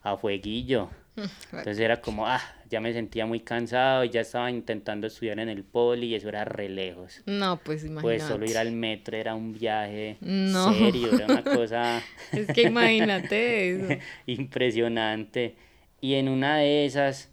a 0.03 0.16
fueguillo. 0.16 0.90
Entonces 1.16 1.79
era 1.79 2.01
como, 2.01 2.27
ah, 2.27 2.40
ya 2.68 2.81
me 2.81 2.92
sentía 2.92 3.25
muy 3.25 3.38
cansado 3.38 4.03
y 4.03 4.11
ya 4.11 4.23
estaba 4.23 4.51
intentando 4.51 5.07
estudiar 5.07 5.38
en 5.38 5.49
el 5.49 5.62
poli 5.62 6.09
y 6.09 6.14
eso 6.16 6.29
era 6.29 6.44
re 6.44 6.68
lejos. 6.68 7.23
No, 7.25 7.57
pues 7.62 7.85
imagínate. 7.85 8.03
Pues 8.03 8.23
solo 8.25 8.47
ir 8.47 8.59
al 8.59 8.73
metro 8.73 9.16
era 9.16 9.37
un 9.37 9.53
viaje 9.53 10.16
No. 10.20 10.75
serio, 10.75 11.14
era 11.14 11.27
una 11.27 11.44
cosa 11.44 12.03
Es 12.33 12.49
que 12.49 12.62
imagínate 12.62 13.70
eso. 13.70 14.03
impresionante. 14.27 15.55
Y 16.01 16.14
en 16.14 16.29
una 16.29 16.59
de 16.59 16.85
esas, 16.85 17.31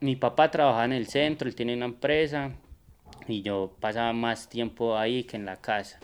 mi 0.00 0.14
papá 0.14 0.52
trabajaba 0.52 0.84
en 0.84 0.92
el 0.92 1.08
centro, 1.08 1.48
él 1.48 1.56
tiene 1.56 1.74
una 1.74 1.86
empresa 1.86 2.52
y 3.28 3.42
yo 3.42 3.72
pasaba 3.80 4.12
más 4.12 4.48
tiempo 4.48 4.96
ahí 4.96 5.24
que 5.24 5.36
en 5.36 5.44
la 5.46 5.56
casa. 5.56 5.98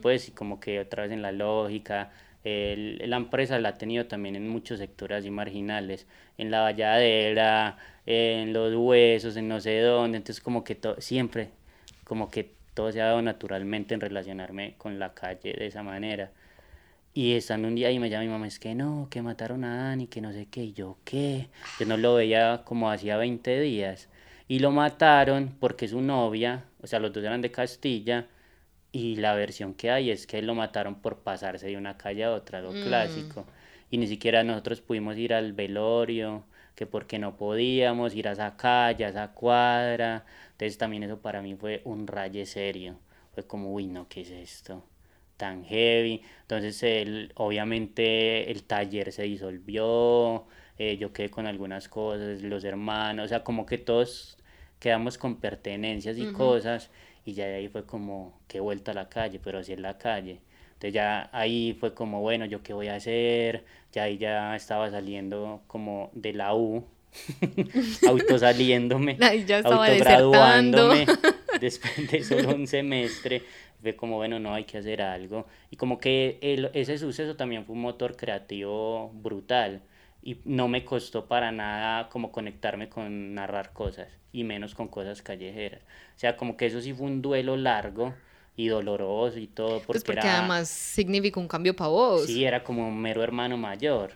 Pues 0.00 0.28
y 0.28 0.32
como 0.32 0.58
que 0.60 0.80
otra 0.80 1.04
vez 1.04 1.12
en 1.12 1.22
la 1.22 1.32
lógica, 1.32 2.10
el- 2.44 2.98
la 3.08 3.16
empresa 3.16 3.58
la 3.60 3.70
ha 3.70 3.78
tenido 3.78 4.06
también 4.06 4.34
en 4.36 4.48
muchos 4.48 4.78
sectores 4.80 5.18
así 5.18 5.30
marginales, 5.30 6.06
en 6.38 6.50
la 6.50 6.60
valladera, 6.62 7.76
en 8.06 8.52
los 8.52 8.74
huesos, 8.74 9.36
en 9.36 9.48
no 9.48 9.60
sé 9.60 9.80
dónde, 9.80 10.18
entonces 10.18 10.42
como 10.42 10.64
que 10.64 10.74
to- 10.74 11.00
siempre, 11.00 11.50
como 12.04 12.30
que 12.30 12.50
todo 12.74 12.90
se 12.90 13.00
ha 13.00 13.06
dado 13.06 13.22
naturalmente 13.22 13.94
en 13.94 14.00
relacionarme 14.00 14.74
con 14.78 14.98
la 14.98 15.14
calle 15.14 15.52
de 15.52 15.66
esa 15.66 15.82
manera. 15.82 16.30
Y 17.14 17.34
estando 17.34 17.68
un 17.68 17.74
día 17.74 17.90
y 17.90 17.98
me 17.98 18.08
llama 18.08 18.24
mi 18.24 18.30
mamá, 18.30 18.46
es 18.46 18.58
que 18.58 18.74
no, 18.74 19.06
que 19.10 19.20
mataron 19.20 19.64
a 19.64 19.76
Dani, 19.76 20.06
que 20.06 20.22
no 20.22 20.32
sé 20.32 20.46
qué, 20.50 20.64
y 20.64 20.72
yo 20.72 20.96
qué, 21.04 21.48
yo 21.78 21.84
no 21.86 21.98
lo 21.98 22.14
veía 22.14 22.62
como 22.64 22.90
hacía 22.90 23.18
20 23.18 23.60
días. 23.60 24.08
Y 24.48 24.58
lo 24.58 24.70
mataron 24.70 25.56
porque 25.60 25.88
su 25.88 26.00
novia, 26.00 26.64
o 26.82 26.86
sea, 26.86 26.98
los 26.98 27.12
dos 27.12 27.24
eran 27.24 27.40
de 27.42 27.50
Castilla, 27.50 28.26
y 28.92 29.16
la 29.16 29.34
versión 29.34 29.74
que 29.74 29.90
hay 29.90 30.10
es 30.10 30.26
que 30.26 30.42
lo 30.42 30.54
mataron 30.54 30.96
por 31.00 31.18
pasarse 31.20 31.66
de 31.66 31.76
una 31.76 31.96
calle 31.96 32.24
a 32.24 32.32
otra, 32.32 32.60
lo 32.60 32.72
clásico. 32.72 33.46
Y 33.90 33.98
ni 33.98 34.06
siquiera 34.06 34.44
nosotros 34.44 34.80
pudimos 34.82 35.16
ir 35.16 35.32
al 35.34 35.52
velorio, 35.54 36.44
que 36.74 36.86
porque 36.86 37.18
no 37.18 37.36
podíamos 37.36 38.14
ir 38.14 38.28
a 38.28 38.32
esa 38.32 38.56
calle, 38.56 39.06
a 39.06 39.08
esa 39.08 39.32
cuadra. 39.32 40.26
Entonces 40.52 40.78
también 40.78 41.04
eso 41.04 41.20
para 41.20 41.42
mí 41.42 41.54
fue 41.56 41.82
un 41.84 42.06
raye 42.06 42.44
serio. 42.46 42.98
Fue 43.34 43.46
como, 43.46 43.72
uy, 43.72 43.86
no, 43.86 44.08
¿qué 44.08 44.22
es 44.22 44.30
esto? 44.30 44.84
tan 45.42 45.64
heavy. 45.64 46.22
Entonces, 46.42 46.82
el, 46.84 47.32
obviamente, 47.34 48.50
el 48.50 48.62
taller 48.64 49.10
se 49.12 49.24
disolvió, 49.24 50.46
eh, 50.90 50.96
yo 50.98 51.12
quedé 51.12 51.30
con 51.30 51.46
algunas 51.46 51.88
cosas, 51.88 52.42
los 52.42 52.64
hermanos, 52.64 53.26
o 53.26 53.28
sea, 53.28 53.44
como 53.44 53.66
que 53.66 53.78
todos 53.78 54.36
quedamos 54.80 55.18
con 55.18 55.36
pertenencias 55.36 56.16
y 56.18 56.26
cosas, 56.26 56.90
y 57.24 57.34
ya 57.34 57.46
de 57.46 57.54
ahí 57.56 57.68
fue 57.68 57.84
como, 57.86 58.40
qué 58.48 58.60
vuelta 58.60 58.90
a 58.92 58.94
la 58.94 59.08
calle, 59.08 59.38
pero 59.42 59.58
así 59.60 59.72
en 59.72 59.82
la 59.82 59.96
calle. 59.98 60.40
Entonces 60.74 60.94
ya 60.94 61.30
ahí 61.32 61.76
fue 61.78 61.94
como, 61.94 62.20
bueno, 62.20 62.44
¿yo 62.46 62.62
qué 62.62 62.72
voy 62.72 62.88
a 62.88 62.96
hacer? 62.96 63.64
Ya 63.92 64.02
ahí 64.04 64.18
ya 64.18 64.56
estaba 64.56 64.90
saliendo 64.90 65.62
como 65.68 66.10
de 66.14 66.32
la 66.32 66.54
U, 66.54 66.84
autosaliéndome, 68.08 69.16
Ahí 69.22 69.44
ya 69.44 69.58
estaba 69.58 69.84
autograduándome 69.86 71.06
después 71.60 72.10
de 72.10 72.22
solo 72.24 72.54
un 72.54 72.66
semestre. 72.66 73.42
Fue 73.80 73.96
como, 73.96 74.16
bueno, 74.16 74.38
no, 74.38 74.54
hay 74.54 74.64
que 74.64 74.78
hacer 74.78 75.02
algo. 75.02 75.46
Y 75.70 75.76
como 75.76 75.98
que 75.98 76.38
el- 76.40 76.70
ese 76.72 76.98
suceso 76.98 77.34
también 77.36 77.64
fue 77.64 77.74
un 77.74 77.82
motor 77.82 78.16
creativo 78.16 79.10
brutal. 79.14 79.82
Y 80.22 80.38
no 80.44 80.68
me 80.68 80.84
costó 80.84 81.26
para 81.26 81.50
nada 81.52 82.08
como 82.08 82.30
conectarme 82.32 82.88
con 82.88 83.34
narrar 83.34 83.72
cosas, 83.72 84.08
y 84.32 84.44
menos 84.44 84.74
con 84.74 84.88
cosas 84.88 85.20
callejeras. 85.22 85.82
O 86.16 86.18
sea, 86.18 86.36
como 86.36 86.56
que 86.56 86.66
eso 86.66 86.80
sí 86.80 86.92
fue 86.94 87.06
un 87.06 87.22
duelo 87.22 87.56
largo 87.56 88.14
y 88.56 88.68
doloroso 88.68 89.38
y 89.38 89.48
todo, 89.48 89.84
porque, 89.84 89.92
Pues 89.92 90.04
porque 90.04 90.28
era... 90.28 90.38
además 90.38 90.68
significa 90.68 91.40
un 91.40 91.48
cambio 91.48 91.74
para 91.74 91.88
vos. 91.90 92.22
Sí, 92.26 92.44
era 92.44 92.62
como 92.62 92.86
un 92.88 93.00
mero 93.00 93.22
hermano 93.22 93.56
mayor 93.56 94.12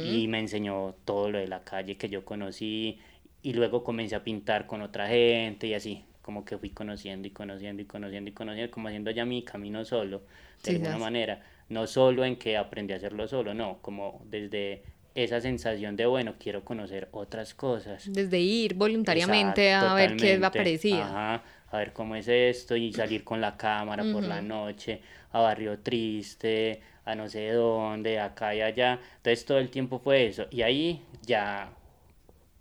y 0.00 0.28
me 0.28 0.38
enseñó 0.40 0.94
todo 1.04 1.30
lo 1.30 1.38
de 1.38 1.48
la 1.48 1.64
calle 1.64 1.96
que 1.96 2.08
yo 2.08 2.24
conocí 2.24 2.98
y 3.42 3.52
luego 3.54 3.84
comencé 3.84 4.14
a 4.16 4.24
pintar 4.24 4.66
con 4.66 4.82
otra 4.82 5.08
gente 5.08 5.66
y 5.66 5.74
así, 5.74 6.04
como 6.22 6.44
que 6.44 6.58
fui 6.58 6.70
conociendo 6.70 7.28
y 7.28 7.30
conociendo 7.32 7.82
y 7.82 7.86
conociendo 7.86 8.30
y 8.30 8.34
conociendo, 8.34 8.70
como 8.72 8.88
haciendo 8.88 9.10
ya 9.10 9.24
mi 9.24 9.42
camino 9.44 9.84
solo, 9.84 10.22
de 10.62 10.70
Sí, 10.70 10.76
alguna 10.76 10.96
manera, 10.98 11.42
no 11.68 11.86
solo 11.86 12.24
en 12.24 12.36
que 12.36 12.56
aprendí 12.56 12.92
a 12.94 12.96
hacerlo 12.96 13.28
solo, 13.28 13.52
no, 13.54 13.78
como 13.82 14.22
desde 14.26 14.82
esa 15.14 15.40
sensación 15.40 15.96
de, 15.96 16.06
bueno, 16.06 16.34
quiero 16.38 16.64
conocer 16.64 17.08
otras 17.12 17.54
cosas. 17.54 18.10
Desde 18.12 18.40
ir 18.40 18.74
voluntariamente 18.74 19.72
Exacto, 19.72 19.86
a 19.90 19.94
ver 19.94 20.16
qué 20.16 20.38
parecida. 20.52 21.04
Ajá, 21.04 21.42
a 21.70 21.78
ver 21.78 21.92
cómo 21.92 22.16
es 22.16 22.26
esto 22.28 22.76
y 22.76 22.92
salir 22.92 23.22
con 23.24 23.40
la 23.40 23.56
cámara 23.56 24.04
por 24.12 24.24
la 24.24 24.40
noche 24.42 25.00
a 25.32 25.40
Barrio 25.40 25.78
Triste, 25.78 26.80
a 27.04 27.14
no 27.14 27.28
sé 27.28 27.50
dónde, 27.50 28.18
acá 28.18 28.54
y 28.54 28.60
allá. 28.60 28.98
Entonces 29.16 29.44
todo 29.44 29.58
el 29.58 29.70
tiempo 29.70 29.98
fue 29.98 30.26
eso. 30.26 30.46
Y 30.50 30.62
ahí 30.62 31.02
ya 31.22 31.70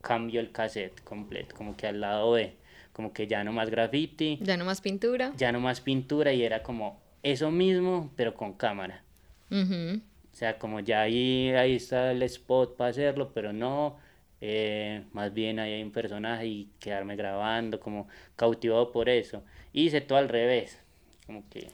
cambió 0.01 0.39
el 0.39 0.51
cassette 0.51 1.01
completo, 1.03 1.55
como 1.55 1.75
que 1.75 1.87
al 1.87 2.01
lado 2.01 2.31
B, 2.31 2.53
como 2.91 3.13
que 3.13 3.25
ya 3.25 3.43
no 3.43 3.51
más 3.51 3.69
graffiti, 3.69 4.37
Ya 4.41 4.57
no 4.57 4.65
más 4.65 4.81
pintura. 4.81 5.31
ya 5.37 5.51
no 5.51 5.59
más 5.59 5.81
pintura 5.81 6.33
y 6.33 6.43
era 6.43 6.61
como 6.61 6.99
eso 7.23 7.49
mismo, 7.51 8.11
pero 8.15 8.35
con 8.35 8.53
cámara. 8.53 9.01
Ujú. 9.49 10.01
O 10.33 10.35
sea, 10.35 10.57
como 10.57 10.79
ya 10.79 11.01
ahí, 11.01 11.51
ahí 11.51 11.75
está 11.75 12.11
el 12.11 12.23
spot 12.23 12.75
para 12.75 12.89
hacerlo, 12.89 13.31
pero 13.35 13.53
no, 13.53 13.99
eh, 14.41 15.03
más 15.13 15.31
bien 15.31 15.59
ahí 15.59 15.73
hay 15.73 15.83
un 15.83 15.91
personaje 15.91 16.47
y 16.47 16.69
quedarme 16.79 17.15
grabando, 17.15 17.79
como 17.79 18.07
cautivado 18.35 18.91
por 18.91 19.09
eso. 19.09 19.43
Hice 19.73 20.01
todo 20.01 20.17
al 20.17 20.29
revés, 20.29 20.81
como 21.27 21.47
que 21.49 21.67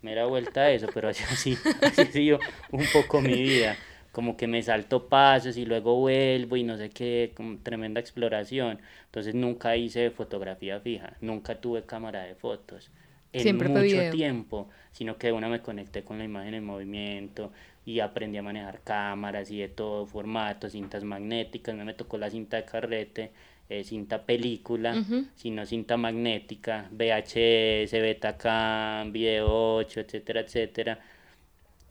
me 0.00 0.14
da 0.14 0.26
vuelta 0.26 0.62
a 0.62 0.70
eso, 0.70 0.86
pero 0.94 1.08
así, 1.08 1.24
así, 1.30 1.58
así 1.82 2.04
sido 2.06 2.38
un 2.70 2.84
poco 2.92 3.20
mi 3.20 3.42
vida. 3.42 3.76
Como 4.12 4.36
que 4.36 4.46
me 4.46 4.62
salto 4.62 5.08
pasos 5.08 5.56
y 5.56 5.64
luego 5.64 5.96
vuelvo 5.96 6.56
y 6.56 6.62
no 6.62 6.76
sé 6.76 6.90
qué, 6.90 7.32
como 7.34 7.58
tremenda 7.58 8.00
exploración. 8.00 8.78
Entonces 9.06 9.34
nunca 9.34 9.76
hice 9.76 10.10
fotografía 10.10 10.80
fija, 10.80 11.16
nunca 11.20 11.60
tuve 11.60 11.82
cámara 11.82 12.22
de 12.22 12.36
fotos. 12.36 12.90
En 13.32 13.42
Siempre 13.42 13.68
mucho 13.68 14.10
tiempo, 14.10 14.70
sino 14.92 15.18
que 15.18 15.30
una 15.32 15.48
me 15.48 15.60
conecté 15.60 16.02
con 16.02 16.16
la 16.16 16.24
imagen 16.24 16.54
en 16.54 16.64
movimiento 16.64 17.52
y 17.88 18.00
aprendí 18.00 18.36
a 18.36 18.42
manejar 18.42 18.82
cámaras 18.84 19.50
y 19.50 19.60
de 19.60 19.68
todo, 19.68 20.04
formatos, 20.04 20.72
cintas 20.72 21.04
magnéticas, 21.04 21.74
no 21.74 21.86
me 21.86 21.94
tocó 21.94 22.18
la 22.18 22.28
cinta 22.28 22.58
de 22.58 22.66
carrete, 22.66 23.30
eh, 23.70 23.82
cinta 23.82 24.26
película, 24.26 25.02
sino 25.36 25.64
cinta 25.64 25.96
magnética, 25.96 26.90
VHS, 26.90 27.92
Betacam, 27.92 29.10
Video 29.10 29.76
8, 29.76 30.00
etcétera, 30.00 30.40
etcétera. 30.40 30.98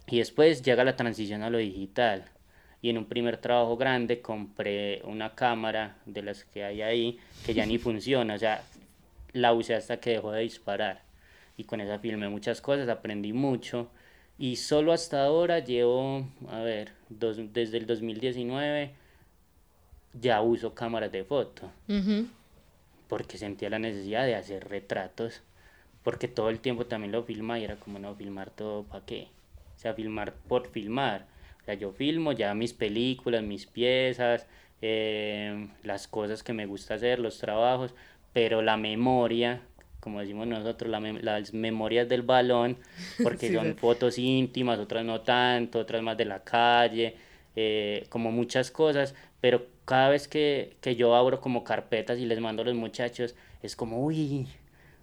Y 0.05 0.19
después 0.19 0.61
llega 0.61 0.83
la 0.83 0.95
transición 0.95 1.41
a 1.41 1.49
lo 1.49 1.57
digital. 1.57 2.25
Y 2.79 2.91
en 2.91 2.99
un 2.99 3.05
primer 3.05 3.37
trabajo 3.37 3.75
grande 3.75 4.21
compré 4.21 5.01
una 5.03 5.33
cámara 5.33 5.95
de 6.05 6.21
las 6.21 6.45
que 6.45 6.63
hay 6.63 6.83
ahí 6.83 7.17
que 7.43 7.55
ya 7.55 7.65
ni 7.65 7.77
funciona, 7.79 8.35
o 8.35 8.37
sea, 8.37 8.61
la 9.33 9.51
usé 9.51 9.73
hasta 9.73 9.99
que 9.99 10.11
dejó 10.11 10.31
de 10.31 10.43
disparar. 10.43 11.01
Y 11.57 11.63
con 11.63 11.81
esa 11.81 11.97
filmé 11.97 12.29
muchas 12.29 12.61
cosas, 12.61 12.87
aprendí 12.87 13.33
mucho. 13.33 13.89
Y 14.39 14.57
solo 14.57 14.93
hasta 14.93 15.23
ahora 15.25 15.59
llevo, 15.59 16.27
a 16.49 16.59
ver, 16.59 16.91
dos- 17.09 17.37
desde 17.53 17.77
el 17.77 17.87
2019 17.87 18.91
ya 20.19 20.41
uso 20.41 20.73
cámaras 20.73 21.11
de 21.11 21.23
foto. 21.23 21.71
Porque 23.07 23.37
sentía 23.37 23.69
la 23.69 23.79
necesidad 23.79 24.25
de 24.25 24.35
hacer 24.35 24.67
retratos, 24.67 25.41
porque 26.03 26.27
todo 26.27 26.49
el 26.49 26.59
tiempo 26.59 26.85
también 26.85 27.11
lo 27.11 27.23
filmaba 27.23 27.59
y 27.59 27.63
era 27.63 27.77
como 27.77 27.99
no 27.99 28.13
filmar 28.15 28.49
todo 28.49 28.83
para 28.83 29.05
qué, 29.05 29.27
o 29.75 29.79
sea, 29.79 29.93
filmar 29.93 30.33
por 30.47 30.67
filmar, 30.69 31.25
o 31.61 31.65
sea, 31.65 31.73
yo 31.75 31.91
filmo 31.91 32.31
ya 32.33 32.53
mis 32.53 32.73
películas, 32.73 33.43
mis 33.43 33.65
piezas, 33.65 34.47
eh, 34.81 35.69
las 35.83 36.07
cosas 36.07 36.43
que 36.43 36.53
me 36.53 36.65
gusta 36.65 36.95
hacer, 36.95 37.19
los 37.19 37.39
trabajos, 37.39 37.93
pero 38.33 38.61
la 38.61 38.77
memoria, 38.77 39.61
como 40.07 40.21
decimos 40.21 40.47
nosotros, 40.47 40.89
la 40.89 41.01
mem- 41.01 41.19
las 41.21 41.53
memorias 41.53 42.07
del 42.07 42.21
balón, 42.21 42.77
porque 43.23 43.49
Sí, 43.49 43.53
son 43.53 43.73
sí. 43.73 43.73
fotos 43.77 44.17
íntimas, 44.17 44.79
otras 44.79 45.03
no 45.03 45.19
tanto, 45.19 45.79
otras 45.79 46.01
más 46.01 46.15
de 46.15 46.23
la 46.25 46.43
calle, 46.43 47.15
eh, 47.57 48.05
como 48.09 48.31
muchas 48.31 48.71
cosas, 48.71 49.13
pero 49.41 49.65
cada 49.83 50.07
vez 50.09 50.27
que, 50.29 50.77
que 50.79 50.95
yo 50.95 51.13
abro 51.15 51.41
como 51.41 51.63
carpetas 51.65 52.19
y 52.19 52.25
les 52.25 52.39
mando 52.39 52.61
a 52.61 52.65
los 52.65 52.75
muchachos, 52.75 53.35
es 53.61 53.75
como, 53.75 54.01
uy, 54.01 54.47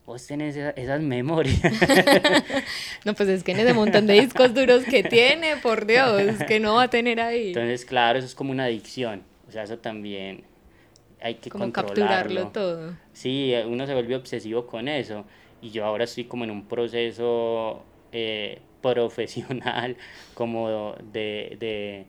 vos 0.07 0.27
tenés 0.27 0.57
esa- 0.57 0.71
esas 0.71 1.03
memorias. 1.03 1.61
No, 3.05 3.12
pues 3.14 3.29
es 3.29 3.45
que 3.45 3.53
en 3.53 3.61
ese 3.61 3.75
montón 3.75 4.07
de 4.07 4.14
discos 4.14 4.55
duros 4.55 4.85
que 4.85 5.03
tiene, 5.03 5.57
por 5.59 5.85
Dios, 5.87 6.23
que 6.49 6.59
no 6.61 6.77
va 6.77 6.85
a 6.85 6.88
tener 6.88 7.21
ahí. 7.21 7.49
Entonces, 7.49 7.85
claro, 7.85 8.19
eso 8.19 8.27
es 8.27 8.35
como 8.35 8.51
una 8.53 8.64
adicción, 8.64 9.23
o 9.47 9.53
sea, 9.53 9.64
eso 9.64 9.77
también 9.79 10.45
hay 11.25 11.37
que 11.37 11.51
Como 11.51 11.65
controlarlo. 11.65 12.53
capturarlo 12.53 12.53
todo. 12.53 12.97
Sí, 13.13 13.55
uno 13.67 13.87
se 13.87 13.95
vuelve 13.95 14.17
obsesivo 14.17 14.67
con 14.67 14.89
eso 14.89 15.25
y 15.63 15.71
yo 15.71 15.85
ahora 15.85 16.05
estoy 16.05 16.25
como 16.27 16.45
en 16.45 16.51
un 16.51 16.69
proceso 16.69 17.85
eh, 18.13 18.61
profesional, 18.83 19.97
como 20.35 20.95
de, 21.13 21.57
de 21.59 22.07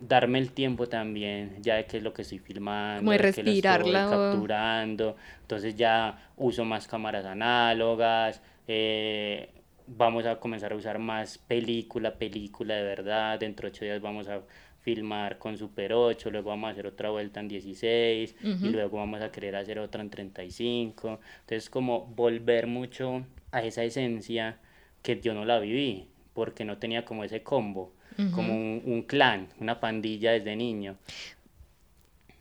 darme 0.00 0.38
el 0.38 0.52
tiempo 0.52 0.88
también, 0.88 1.62
ya 1.62 1.76
de 1.76 1.86
qué 1.86 1.98
es 1.98 2.02
lo 2.02 2.12
que 2.12 2.22
estoy 2.22 2.38
filmando, 2.38 3.00
Como 3.00 3.12
de 3.12 3.18
de 3.18 3.30
qué 3.30 3.42
lo 3.42 3.52
estoy 3.52 3.72
respirarla, 3.74 4.04
capturando, 4.04 5.16
entonces 5.42 5.76
ya 5.76 6.32
uso 6.36 6.64
más 6.64 6.88
cámaras 6.88 7.24
análogas, 7.26 8.42
eh, 8.66 9.50
vamos 9.86 10.26
a 10.26 10.38
comenzar 10.40 10.72
a 10.72 10.76
usar 10.76 10.98
más 10.98 11.38
película, 11.38 12.18
película 12.18 12.74
de 12.74 12.82
verdad, 12.82 13.38
dentro 13.38 13.68
de 13.68 13.72
ocho 13.72 13.84
días 13.84 14.00
vamos 14.00 14.28
a 14.28 14.42
filmar 14.82 15.38
con 15.38 15.56
Super 15.56 15.92
8, 15.92 16.30
luego 16.30 16.50
vamos 16.50 16.68
a 16.68 16.72
hacer 16.72 16.86
otra 16.86 17.10
vuelta 17.10 17.40
en 17.40 17.48
16 17.48 18.34
y 18.42 18.68
luego 18.68 18.98
vamos 18.98 19.20
a 19.22 19.30
querer 19.30 19.56
hacer 19.56 19.78
otra 19.78 20.02
en 20.02 20.10
35, 20.10 21.20
entonces 21.40 21.70
como 21.70 22.06
volver 22.06 22.66
mucho 22.66 23.24
a 23.52 23.62
esa 23.62 23.84
esencia 23.84 24.58
que 25.02 25.20
yo 25.20 25.34
no 25.34 25.44
la 25.44 25.58
viví, 25.58 26.08
porque 26.34 26.64
no 26.64 26.78
tenía 26.78 27.04
como 27.04 27.24
ese 27.24 27.42
combo, 27.42 27.92
como 28.34 28.54
un, 28.54 28.82
un 28.84 29.02
clan, 29.02 29.48
una 29.58 29.80
pandilla 29.80 30.32
desde 30.32 30.54
niño. 30.54 30.96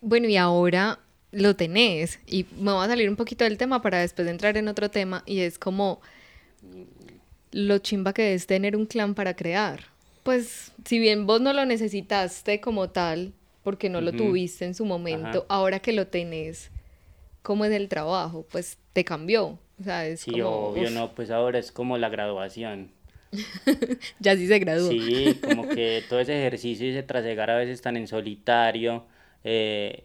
Bueno, 0.01 0.27
y 0.27 0.36
ahora 0.36 0.99
lo 1.32 1.56
tenés. 1.56 2.19
Y 2.27 2.45
me 2.60 2.71
voy 2.71 2.86
a 2.86 2.88
salir 2.88 3.10
un 3.10 3.15
poquito 3.15 3.43
del 3.43 3.58
tema 3.58 3.82
para 3.82 3.99
después 3.99 4.27
entrar 4.27 4.58
en 4.58 4.67
otro 4.67 4.89
tema. 4.89 5.23
Y 5.25 5.39
es 5.39 5.58
como 5.58 6.01
lo 7.51 7.77
chimba 7.80 8.13
que 8.13 8.34
es 8.34 8.47
tener 8.47 8.75
un 8.75 8.86
clan 8.86 9.15
para 9.15 9.36
crear. 9.36 9.82
Pues, 10.24 10.72
si 10.86 11.00
bien 11.00 11.26
vos 11.26 11.42
no 11.42 11.54
lo 11.54 11.66
necesitaste 11.66 12.62
como 12.62 12.90
tal, 12.90 13.34
porque 13.64 13.90
no 13.90 14.02
lo 14.02 14.12
tuviste 14.12 14.66
en 14.66 14.76
su 14.76 14.86
momento, 14.86 15.46
ahora 15.50 15.80
que 15.80 15.94
lo 15.94 16.08
tenés, 16.08 16.70
¿cómo 17.42 17.66
es 17.66 17.72
el 17.72 17.90
trabajo? 17.90 18.46
Pues 18.52 18.78
te 18.94 19.04
cambió. 19.04 19.60
O 19.80 19.84
sea, 19.84 20.06
es 20.06 20.22
Sí, 20.22 20.32
como, 20.32 20.68
obvio, 20.70 20.84
uf, 20.84 20.92
no, 20.92 21.16
pues 21.16 21.32
ahora 21.32 21.58
es 21.60 21.72
como 21.72 21.98
la 21.98 22.10
graduación. 22.10 22.92
ya 24.20 24.36
sí 24.36 24.48
se 24.48 24.60
graduó. 24.60 24.90
Sí, 24.92 25.40
como 25.44 25.68
que 25.70 26.04
todo 26.08 26.20
ese 26.20 26.38
ejercicio 26.38 26.86
y 26.86 26.92
ese 26.92 27.04
trasegar 27.04 27.50
a 27.50 27.58
veces 27.58 27.82
tan 27.82 27.98
en 27.98 28.08
solitario, 28.08 29.06
eh, 29.44 30.04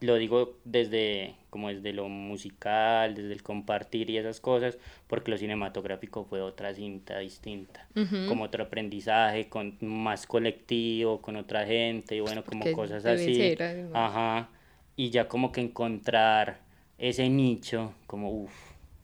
lo 0.00 0.16
digo 0.16 0.58
desde 0.64 1.34
como 1.50 1.68
desde 1.68 1.92
lo 1.92 2.08
musical, 2.08 3.14
desde 3.14 3.34
el 3.34 3.42
compartir 3.42 4.08
y 4.08 4.16
esas 4.16 4.40
cosas, 4.40 4.78
porque 5.12 5.30
lo 5.30 5.36
cinematográfico 5.36 6.24
fue 6.24 6.40
otra 6.40 6.72
cinta 6.72 7.18
distinta, 7.18 7.86
como 8.28 8.44
otro 8.44 8.64
aprendizaje, 8.64 9.50
con 9.50 9.76
más 9.82 10.26
colectivo, 10.26 11.20
con 11.20 11.36
otra 11.36 11.66
gente 11.66 12.16
y 12.16 12.20
bueno, 12.20 12.42
como 12.42 12.60
Porque 12.60 12.74
cosas 12.74 13.04
así. 13.04 13.54
Ajá. 13.92 14.48
Y 14.96 15.10
ya 15.10 15.28
como 15.28 15.52
que 15.52 15.60
encontrar 15.60 16.60
ese 16.96 17.28
nicho, 17.28 17.92
como 18.06 18.30
uff, 18.30 18.54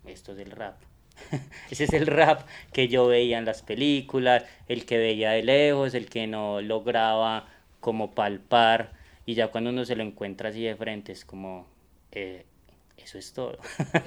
esto 0.06 0.32
es 0.32 0.38
el 0.38 0.50
rap. 0.50 0.76
Ese 1.70 1.84
es 1.84 1.92
el 1.92 2.06
rap 2.06 2.40
que 2.72 2.88
yo 2.88 3.06
veía 3.06 3.36
en 3.36 3.44
las 3.44 3.60
películas, 3.60 4.44
el 4.66 4.86
que 4.86 4.96
veía 4.96 5.32
de 5.32 5.42
lejos, 5.42 5.92
el 5.92 6.08
que 6.08 6.26
no 6.26 6.62
lograba 6.62 7.50
como 7.80 8.12
palpar 8.12 8.92
y 9.26 9.34
ya 9.34 9.48
cuando 9.48 9.68
uno 9.68 9.84
se 9.84 9.94
lo 9.94 10.04
encuentra 10.04 10.48
así 10.48 10.62
de 10.62 10.74
frente 10.74 11.12
es 11.12 11.26
como, 11.26 11.66
eh, 12.12 12.46
eso 13.08 13.18
es 13.18 13.32
todo. 13.32 13.58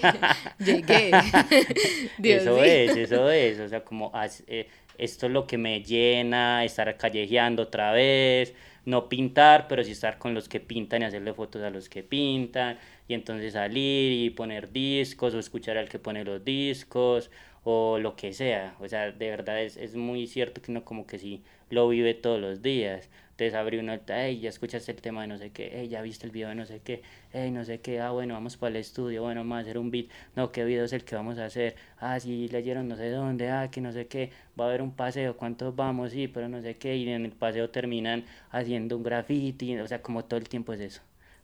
Llegué. 0.59 1.11
Dios 2.19 2.43
eso 2.43 2.53
mío. 2.53 2.63
es, 2.63 2.95
eso 2.97 3.31
es, 3.31 3.59
o 3.59 3.67
sea, 3.67 3.83
como 3.83 4.11
eh, 4.45 4.67
esto 4.97 5.25
es 5.25 5.31
lo 5.31 5.47
que 5.47 5.57
me 5.57 5.81
llena, 5.81 6.63
estar 6.63 6.95
callejeando 6.97 7.63
otra 7.63 7.91
vez, 7.93 8.53
no 8.85 9.09
pintar, 9.09 9.67
pero 9.67 9.83
sí 9.83 9.91
estar 9.91 10.19
con 10.19 10.35
los 10.35 10.47
que 10.47 10.59
pintan 10.59 11.01
y 11.01 11.05
hacerle 11.05 11.33
fotos 11.33 11.63
a 11.63 11.71
los 11.71 11.89
que 11.89 12.03
pintan, 12.03 12.77
y 13.07 13.15
entonces 13.15 13.53
salir 13.53 14.23
y 14.23 14.29
poner 14.29 14.71
discos 14.71 15.33
o 15.33 15.39
escuchar 15.39 15.77
al 15.77 15.89
que 15.89 15.97
pone 15.97 16.23
los 16.23 16.45
discos 16.45 17.31
o 17.63 17.97
lo 17.97 18.15
que 18.15 18.33
sea, 18.33 18.75
o 18.79 18.87
sea, 18.87 19.11
de 19.11 19.29
verdad 19.29 19.61
es, 19.61 19.77
es 19.77 19.95
muy 19.95 20.27
cierto 20.27 20.61
que 20.61 20.71
uno 20.71 20.83
como 20.85 21.07
que 21.07 21.17
sí 21.17 21.43
lo 21.71 21.87
vive 21.89 22.13
todos 22.13 22.39
los 22.39 22.61
días, 22.61 23.09
entonces 23.41 23.59
abre 23.59 23.79
uno, 23.79 23.97
hey, 24.07 24.39
ya 24.39 24.49
escuchaste 24.49 24.91
el 24.91 25.01
tema 25.01 25.21
de 25.23 25.27
no 25.27 25.37
sé 25.39 25.49
qué, 25.49 25.71
hey, 25.73 25.87
ya 25.87 26.03
viste 26.03 26.27
el 26.27 26.31
video 26.31 26.49
de 26.49 26.55
no 26.55 26.67
sé 26.67 26.79
qué, 26.81 27.01
hey, 27.33 27.49
no 27.49 27.65
sé 27.65 27.79
qué, 27.79 27.99
ah, 27.99 28.11
bueno, 28.11 28.35
vamos 28.35 28.55
para 28.55 28.69
el 28.69 28.75
estudio, 28.75 29.23
bueno, 29.23 29.41
vamos 29.41 29.57
a 29.57 29.59
hacer 29.61 29.79
un 29.79 29.89
beat, 29.89 30.05
no, 30.35 30.51
qué 30.51 30.63
video 30.63 30.85
es 30.85 30.93
el 30.93 31.03
que 31.03 31.15
vamos 31.15 31.39
a 31.39 31.45
hacer, 31.45 31.75
ah, 31.97 32.19
sí, 32.19 32.47
leyeron 32.49 32.87
no 32.87 32.95
sé 32.95 33.09
dónde, 33.09 33.49
ah, 33.49 33.71
que 33.71 33.81
no 33.81 33.91
sé 33.93 34.05
qué, 34.05 34.29
va 34.59 34.65
a 34.65 34.67
haber 34.67 34.83
un 34.83 34.91
paseo, 34.91 35.37
¿cuántos 35.37 35.75
vamos? 35.75 36.11
Sí, 36.11 36.27
pero 36.27 36.49
no 36.49 36.61
sé 36.61 36.77
qué, 36.77 36.95
y 36.95 37.09
en 37.09 37.25
el 37.25 37.31
paseo 37.31 37.71
terminan 37.71 38.25
haciendo 38.51 38.95
un 38.95 39.01
graffiti, 39.01 39.75
o 39.79 39.87
sea, 39.87 40.03
como 40.03 40.23
todo 40.25 40.39
el 40.39 40.47
tiempo 40.47 40.73
es 40.73 40.81
eso, 40.81 41.01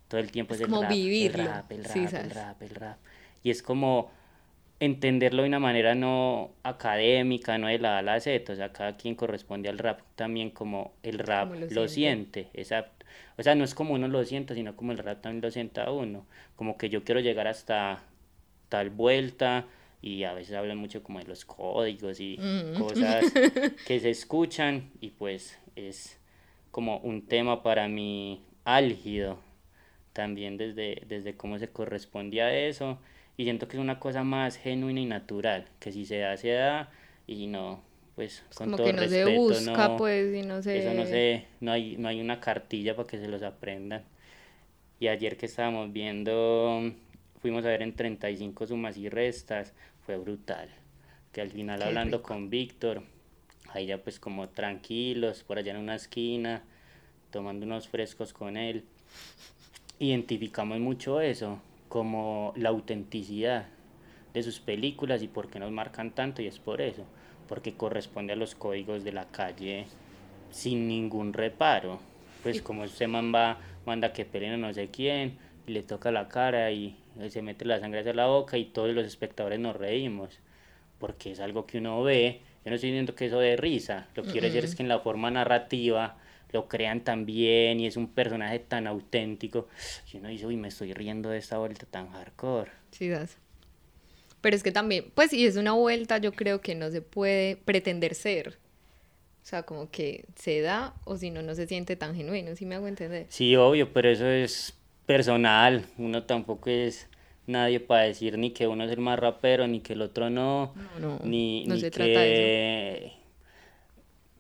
todo 0.08 0.22
el 0.22 0.30
tiempo 0.32 0.54
es, 0.54 0.60
Es 0.60 0.66
el 0.66 0.70
como 0.70 0.84
rap, 0.84 0.92
vivirlo, 0.92 1.42
el 1.42 1.48
rap, 1.48 1.72
el 1.72 1.84
rap, 1.84 1.94
sí, 1.94 2.00
el 2.02 2.10
¿sabes? 2.10 2.34
rap, 2.36 2.62
el 2.62 2.70
rap, 2.76 2.98
y 3.42 3.50
es 3.50 3.64
como 3.64 4.12
entenderlo 4.80 5.42
de 5.44 5.48
una 5.50 5.60
manera 5.60 5.96
no 5.96 6.52
académica, 6.64 7.58
no 7.58 7.68
de 7.68 7.80
la 7.80 7.96
A 7.96 8.00
a 8.00 8.02
la 8.04 8.20
Z, 8.20 8.54
o 8.54 8.56
sea, 8.56 8.72
cada 8.74 8.96
quien 8.98 9.16
corresponde 9.16 9.70
al 9.70 9.78
rap 9.80 10.02
también 10.16 10.52
como 10.52 10.94
el 11.04 11.20
rap 11.20 11.50
Como 11.50 11.56
lo 11.62 11.70
lo, 11.70 11.88
siente. 11.88 11.88
siente, 11.88 12.50
exacto. 12.54 13.06
O 13.38 13.44
sea, 13.44 13.56
no 13.56 13.64
es 13.64 13.74
como 13.76 13.94
uno 13.96 14.08
lo 14.08 14.24
sienta, 14.24 14.54
sino 14.56 14.76
como 14.76 14.92
el 14.92 15.00
rap 15.00 15.22
también 15.22 15.42
lo 15.42 15.52
sienta 15.52 15.92
uno, 15.92 16.26
como 16.56 16.78
que 16.78 16.90
yo 16.90 17.04
quiero 17.04 17.22
llegar 17.22 17.48
hasta 17.48 18.04
tal 18.70 18.90
vuelta 18.90 19.66
y 20.02 20.24
a 20.24 20.34
veces 20.34 20.56
hablan 20.56 20.78
mucho 20.78 21.04
como 21.04 21.20
de 21.20 21.26
los 21.26 21.46
códigos 21.46 22.20
y 22.20 22.38
Mm. 22.38 22.78
cosas 22.78 23.34
que 23.86 24.00
se 24.00 24.10
escuchan 24.10 24.92
y 25.02 25.12
pues 25.12 25.60
es 25.76 26.20
como 26.72 26.98
un 27.00 27.26
tema 27.28 27.64
para 27.64 27.88
mí 27.88 28.44
álgido 28.66 29.40
también 30.14 30.58
desde, 30.58 31.04
desde 31.08 31.36
cómo 31.38 31.60
se 31.60 31.70
corresponde 31.70 32.42
a 32.42 32.56
eso 32.56 33.00
y 33.38 33.44
siento 33.44 33.68
que 33.68 33.78
es 33.78 33.82
una 33.82 34.00
cosa 34.00 34.24
más 34.24 34.58
genuina 34.58 35.00
y 35.00 35.06
natural, 35.06 35.68
que 35.80 35.92
si 35.92 36.06
se 36.06 36.18
da, 36.18 36.36
se 36.38 36.50
da 36.50 36.90
y 37.28 37.48
no, 37.48 37.84
pues 38.16 38.44
con 38.56 38.68
Como 38.68 38.78
todo 38.78 38.88
que 38.88 38.94
no 38.94 39.00
respeto, 39.00 39.28
se 39.28 39.36
busca, 39.38 39.88
no, 39.90 39.98
pues, 39.98 40.36
y 40.36 40.42
no 40.42 40.62
se... 40.64 40.80
eso 40.80 40.94
no 40.94 41.06
sé, 41.06 41.46
no 41.60 41.72
hay, 41.72 41.98
no 41.98 42.08
hay 42.08 42.20
una 42.20 42.40
cartilla 42.40 42.96
para 42.96 43.08
que 43.08 43.20
se 43.20 43.28
los 43.28 43.44
aprendan. 43.44 44.04
Y 45.00 45.08
ayer 45.08 45.38
que 45.38 45.46
estábamos 45.46 45.94
viendo, 45.94 46.92
fuimos 47.40 47.64
a 47.64 47.68
ver 47.68 47.84
en 47.84 47.96
35 47.96 48.66
sumas 48.66 48.98
y 48.98 49.08
restas, 49.08 49.74
fue 50.04 50.18
brutal. 50.18 50.70
Que 51.32 51.42
al 51.42 51.52
final 51.52 51.80
Qué 51.80 51.86
hablando 51.86 52.18
rico. 52.18 52.30
con 52.30 52.50
Víctor, 52.50 53.04
ahí 53.70 53.86
ya 53.86 54.00
pues 54.00 54.20
como 54.20 54.50
tranquilos, 54.50 55.44
por 55.44 55.60
allá 55.60 55.74
en 55.74 55.78
una 55.78 55.94
esquina, 55.94 56.64
tomando 57.30 57.68
unos 57.68 57.88
frescos 57.88 58.34
con 58.34 58.58
él, 58.58 58.86
identificamos 60.00 60.80
mucho 60.80 61.22
eso, 61.22 61.62
como 61.90 62.54
la 62.56 62.70
autenticidad 62.70 63.68
de 64.34 64.44
sus 64.44 64.60
películas 64.60 65.24
y 65.24 65.28
por 65.28 65.50
qué 65.50 65.60
nos 65.60 65.72
marcan 65.72 66.12
tanto, 66.12 66.42
y 66.42 66.48
es 66.48 66.60
por 66.60 66.82
eso, 66.82 67.04
porque 67.48 67.74
corresponde 67.74 68.34
a 68.34 68.36
los 68.36 68.56
códigos 68.56 69.04
de 69.04 69.12
la 69.12 69.26
calle 69.26 69.86
sin 70.52 70.88
ningún 70.88 71.34
reparo. 71.34 72.00
Pues 72.44 72.62
como 72.62 72.84
ese 72.84 73.08
man 73.08 73.34
va, 73.34 73.58
manda 73.86 74.14
que 74.14 74.26
peleen 74.26 74.54
a 74.54 74.58
no 74.58 74.74
sé 74.74 74.90
quién, 74.90 75.38
y 75.66 75.72
le 75.72 75.84
toca 75.84 76.12
la 76.12 76.28
cara 76.28 76.72
y, 76.72 76.98
se 77.30 77.42
mete 77.42 77.66
la 77.66 77.80
sangre 77.80 78.02
hacia 78.02 78.14
la 78.14 78.28
boca 78.28 78.58
y 78.58 78.66
todos 78.66 78.94
los 78.94 79.06
espectadores 79.06 79.60
nos 79.60 79.76
reímos, 79.76 80.40
porque 81.00 81.32
es 81.32 81.40
algo 81.40 81.66
que 81.66 81.80
uno 81.80 82.04
ve, 82.04 82.42
yo 82.64 82.70
no 82.70 82.76
estoy 82.76 82.92
diciendo 82.92 83.16
que 83.16 83.26
eso 83.26 83.40
de 83.40 83.58
risa, 83.58 84.08
lo 84.16 84.24
que 84.24 84.32
quiero 84.32 84.48
decir 84.48 84.64
es 84.64 84.76
que 84.76 84.84
en 84.84 84.90
la 84.90 85.00
forma 85.00 85.32
narrativa 85.32 86.18
lo 86.52 86.68
crean 86.68 87.04
tan 87.04 87.26
bien 87.26 87.80
y 87.80 87.88
es 87.88 87.98
un 87.98 88.08
personaje 88.08 88.60
tan 88.60 88.88
auténtico, 88.88 89.68
y 90.12 90.18
uno 90.18 90.30
dice, 90.30 90.46
uy, 90.46 90.58
me 90.58 90.70
estoy 90.70 90.94
riendo 90.94 91.30
de 91.30 91.38
esta 91.38 91.58
vuelta 91.58 91.86
tan 91.90 92.10
hardcore. 92.12 92.72
Sí, 92.92 93.10
das. 93.10 93.38
Pero 94.42 94.56
es 94.56 94.64
que 94.64 94.72
también, 94.72 95.06
pues, 95.14 95.34
y 95.34 95.46
es 95.46 95.58
una 95.58 95.74
vuelta, 95.74 96.20
yo 96.20 96.32
creo 96.32 96.62
que 96.62 96.76
no 96.76 96.90
se 96.90 97.02
puede 97.02 97.58
pretender 97.58 98.16
ser. 98.16 98.58
sea, 99.48 99.64
como 99.64 99.90
que 99.90 100.26
se 100.36 100.62
da 100.62 100.94
o 101.06 101.18
si 101.18 101.32
no, 101.32 101.42
no 101.42 101.56
se 101.56 101.68
siente 101.68 101.96
tan 101.96 102.16
genuino, 102.16 102.56
¿sí 102.56 102.66
me 102.66 102.76
hago 102.76 102.88
entender? 102.88 103.28
Sí, 103.30 103.56
obvio, 103.56 103.94
pero 103.94 104.10
eso 104.10 104.28
es 104.28 104.78
personal. 105.06 105.86
Uno 105.98 106.24
tampoco 106.24 106.70
es 106.70 107.08
nadie 107.46 107.80
para 107.80 108.04
decir 108.04 108.38
ni 108.38 108.52
que 108.52 108.68
uno 108.68 108.84
es 108.84 108.92
el 108.92 109.00
más 109.00 109.18
rapero, 109.18 109.66
ni 109.68 109.80
que 109.80 109.94
el 109.94 110.02
otro 110.02 110.30
no, 110.30 110.74
No, 110.76 111.00
no, 111.00 111.20
ni, 111.24 111.64
no 111.66 111.76
ni 111.76 111.82
se 111.82 111.92
trata 111.92 112.20
de 112.20 112.34
que... 112.34 113.17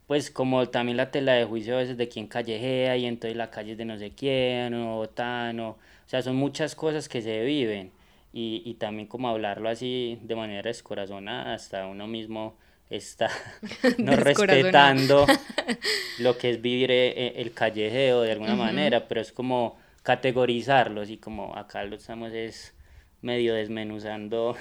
Pues 0.07 0.31
como 0.31 0.69
también 0.69 0.97
la 0.97 1.11
tela 1.11 1.33
de 1.33 1.45
juicio 1.45 1.75
a 1.75 1.79
veces 1.79 1.97
de 1.97 2.07
quién 2.07 2.27
callejea 2.27 2.97
y 2.97 3.05
entonces 3.05 3.37
la 3.37 3.51
calle 3.51 3.73
es 3.73 3.77
de 3.77 3.85
no 3.85 3.97
sé 3.97 4.11
quién 4.11 4.73
o 4.73 5.07
tan 5.09 5.59
o... 5.59 5.69
O 5.71 6.09
sea, 6.09 6.21
son 6.21 6.37
muchas 6.37 6.73
cosas 6.73 7.09
que 7.09 7.21
se 7.21 7.43
viven 7.43 7.91
y, 8.31 8.61
y 8.65 8.75
también 8.75 9.07
como 9.07 9.27
hablarlo 9.27 9.67
así 9.67 10.19
de 10.23 10.35
manera 10.35 10.61
descorazonada, 10.61 11.53
hasta 11.53 11.85
uno 11.87 12.07
mismo 12.07 12.55
está 12.89 13.29
no 13.97 14.15
respetando 14.15 15.25
lo 16.19 16.37
que 16.37 16.51
es 16.51 16.61
vivir 16.61 16.91
eh, 16.91 17.07
eh, 17.09 17.33
el 17.37 17.53
callejeo 17.53 18.21
de 18.21 18.31
alguna 18.31 18.55
manera, 18.55 19.07
pero 19.07 19.21
es 19.21 19.31
como 19.31 19.77
categorizarlos 20.03 21.09
y 21.09 21.17
como 21.17 21.55
acá 21.55 21.83
lo 21.83 21.97
estamos 21.97 22.31
es 22.33 22.73
medio 23.21 23.53
desmenuzando 23.53 24.55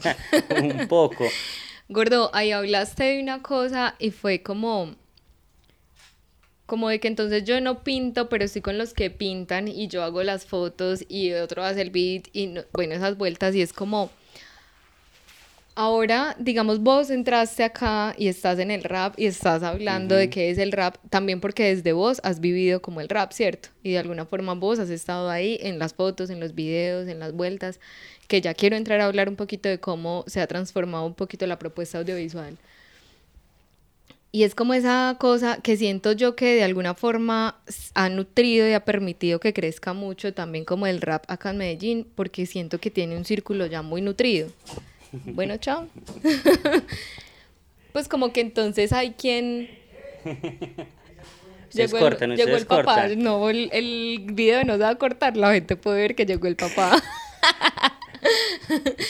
un 0.60 0.88
poco. 0.88 1.24
Gordo, 1.88 2.30
ahí 2.34 2.52
hablaste 2.52 3.04
de 3.04 3.22
una 3.22 3.42
cosa 3.42 3.94
y 3.98 4.10
fue 4.10 4.42
como, 4.42 4.94
como 6.66 6.88
de 6.90 7.00
que 7.00 7.08
entonces 7.08 7.44
yo 7.44 7.60
no 7.60 7.82
pinto, 7.82 8.28
pero 8.28 8.44
estoy 8.44 8.60
con 8.62 8.76
los 8.78 8.92
que 8.92 9.10
pintan 9.10 9.68
y 9.68 9.88
yo 9.88 10.02
hago 10.02 10.22
las 10.22 10.44
fotos 10.44 11.04
y 11.08 11.32
otro 11.32 11.64
hace 11.64 11.80
el 11.82 11.90
beat 11.90 12.28
y 12.32 12.48
no- 12.48 12.62
bueno, 12.72 12.94
esas 12.94 13.16
vueltas 13.16 13.54
y 13.54 13.62
es 13.62 13.72
como, 13.72 14.10
ahora, 15.78 16.34
digamos, 16.40 16.80
vos 16.80 17.08
entraste 17.08 17.62
acá 17.62 18.12
y 18.18 18.26
estás 18.26 18.58
en 18.58 18.72
el 18.72 18.82
rap 18.82 19.14
y 19.16 19.26
estás 19.26 19.62
hablando 19.62 20.16
de 20.16 20.28
qué 20.28 20.50
es 20.50 20.58
el 20.58 20.72
rap, 20.72 20.96
también 21.08 21.40
porque 21.40 21.72
desde 21.72 21.92
vos 21.92 22.20
has 22.24 22.40
vivido 22.40 22.82
como 22.82 23.00
el 23.00 23.08
rap, 23.08 23.30
¿cierto? 23.30 23.68
Y 23.84 23.92
de 23.92 23.98
alguna 24.00 24.26
forma 24.26 24.54
vos 24.54 24.80
has 24.80 24.90
estado 24.90 25.30
ahí 25.30 25.56
en 25.62 25.78
las 25.78 25.94
fotos, 25.94 26.30
en 26.30 26.40
los 26.40 26.56
videos, 26.56 27.06
en 27.06 27.20
las 27.20 27.32
vueltas, 27.32 27.78
que 28.26 28.40
ya 28.40 28.54
quiero 28.54 28.74
entrar 28.74 29.00
a 29.00 29.04
hablar 29.04 29.28
un 29.28 29.36
poquito 29.36 29.68
de 29.68 29.78
cómo 29.78 30.24
se 30.26 30.40
ha 30.40 30.48
transformado 30.48 31.06
un 31.06 31.14
poquito 31.14 31.46
la 31.46 31.60
propuesta 31.60 31.98
audiovisual. 31.98 32.58
Y 34.32 34.42
es 34.42 34.56
como 34.56 34.74
esa 34.74 35.14
cosa 35.20 35.60
que 35.62 35.76
siento 35.76 36.10
yo 36.10 36.34
que 36.34 36.56
de 36.56 36.64
alguna 36.64 36.94
forma 36.94 37.56
ha 37.94 38.08
nutrido 38.08 38.68
y 38.68 38.72
ha 38.72 38.84
permitido 38.84 39.38
que 39.38 39.52
crezca 39.52 39.92
mucho 39.92 40.34
también 40.34 40.64
como 40.64 40.88
el 40.88 41.00
rap 41.00 41.22
acá 41.28 41.50
en 41.50 41.58
Medellín, 41.58 42.06
porque 42.16 42.46
siento 42.46 42.80
que 42.80 42.90
tiene 42.90 43.16
un 43.16 43.24
círculo 43.24 43.66
ya 43.66 43.82
muy 43.82 44.02
nutrido. 44.02 44.48
Bueno, 45.12 45.56
chao. 45.56 45.86
pues 47.92 48.08
como 48.08 48.32
que 48.32 48.40
entonces 48.40 48.92
hay 48.92 49.12
quien... 49.12 49.70
Ustedes 51.68 51.92
el, 51.92 51.98
cortan, 52.00 52.34
llegó 52.34 52.56
el 52.56 52.66
papá. 52.66 52.84
cortan. 52.84 53.22
No, 53.22 53.50
el, 53.50 53.68
el 53.72 54.24
video 54.32 54.64
no 54.64 54.72
se 54.74 54.78
va 54.80 54.88
a 54.90 54.94
cortar, 54.94 55.36
la 55.36 55.52
gente 55.52 55.76
puede 55.76 56.00
ver 56.00 56.14
que 56.14 56.24
llegó 56.24 56.46
el 56.46 56.56
papá. 56.56 57.00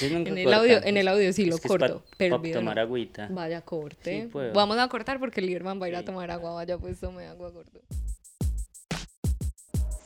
En 0.02 0.38
el 0.38 0.52
audio- 0.52 0.84
en 0.84 0.96
el 0.98 1.08
audio 1.08 1.32
sí 1.32 1.44
lo 1.46 1.56
Es 1.56 1.60
que 1.62 1.68
pa- 1.68 1.78
corto, 1.78 2.04
pero 2.16 2.36
el 2.36 2.42
pa 2.42 2.58
tomar 2.58 2.76
no. 2.76 2.82
agüita. 2.82 3.26
Vaya, 3.30 3.62
corte. 3.62 4.28
Sí. 4.30 4.38
Vamos 4.54 4.78
a 4.78 4.86
cortar 4.88 5.18
porque 5.18 5.40
el 5.40 5.46
Lieberman 5.46 5.80
va 5.80 5.86
a 5.86 5.88
ir 5.88 5.96
a 5.96 6.04
tomar 6.04 6.30
agua. 6.30 6.52
Vaya, 6.52 6.78
pues 6.78 7.00
tome 7.00 7.26
agua, 7.26 7.50
gordo. 7.50 7.80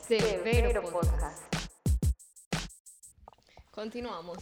Severo 0.07 0.81
Podcast. 0.89 1.43
Continuamos. 3.71 4.37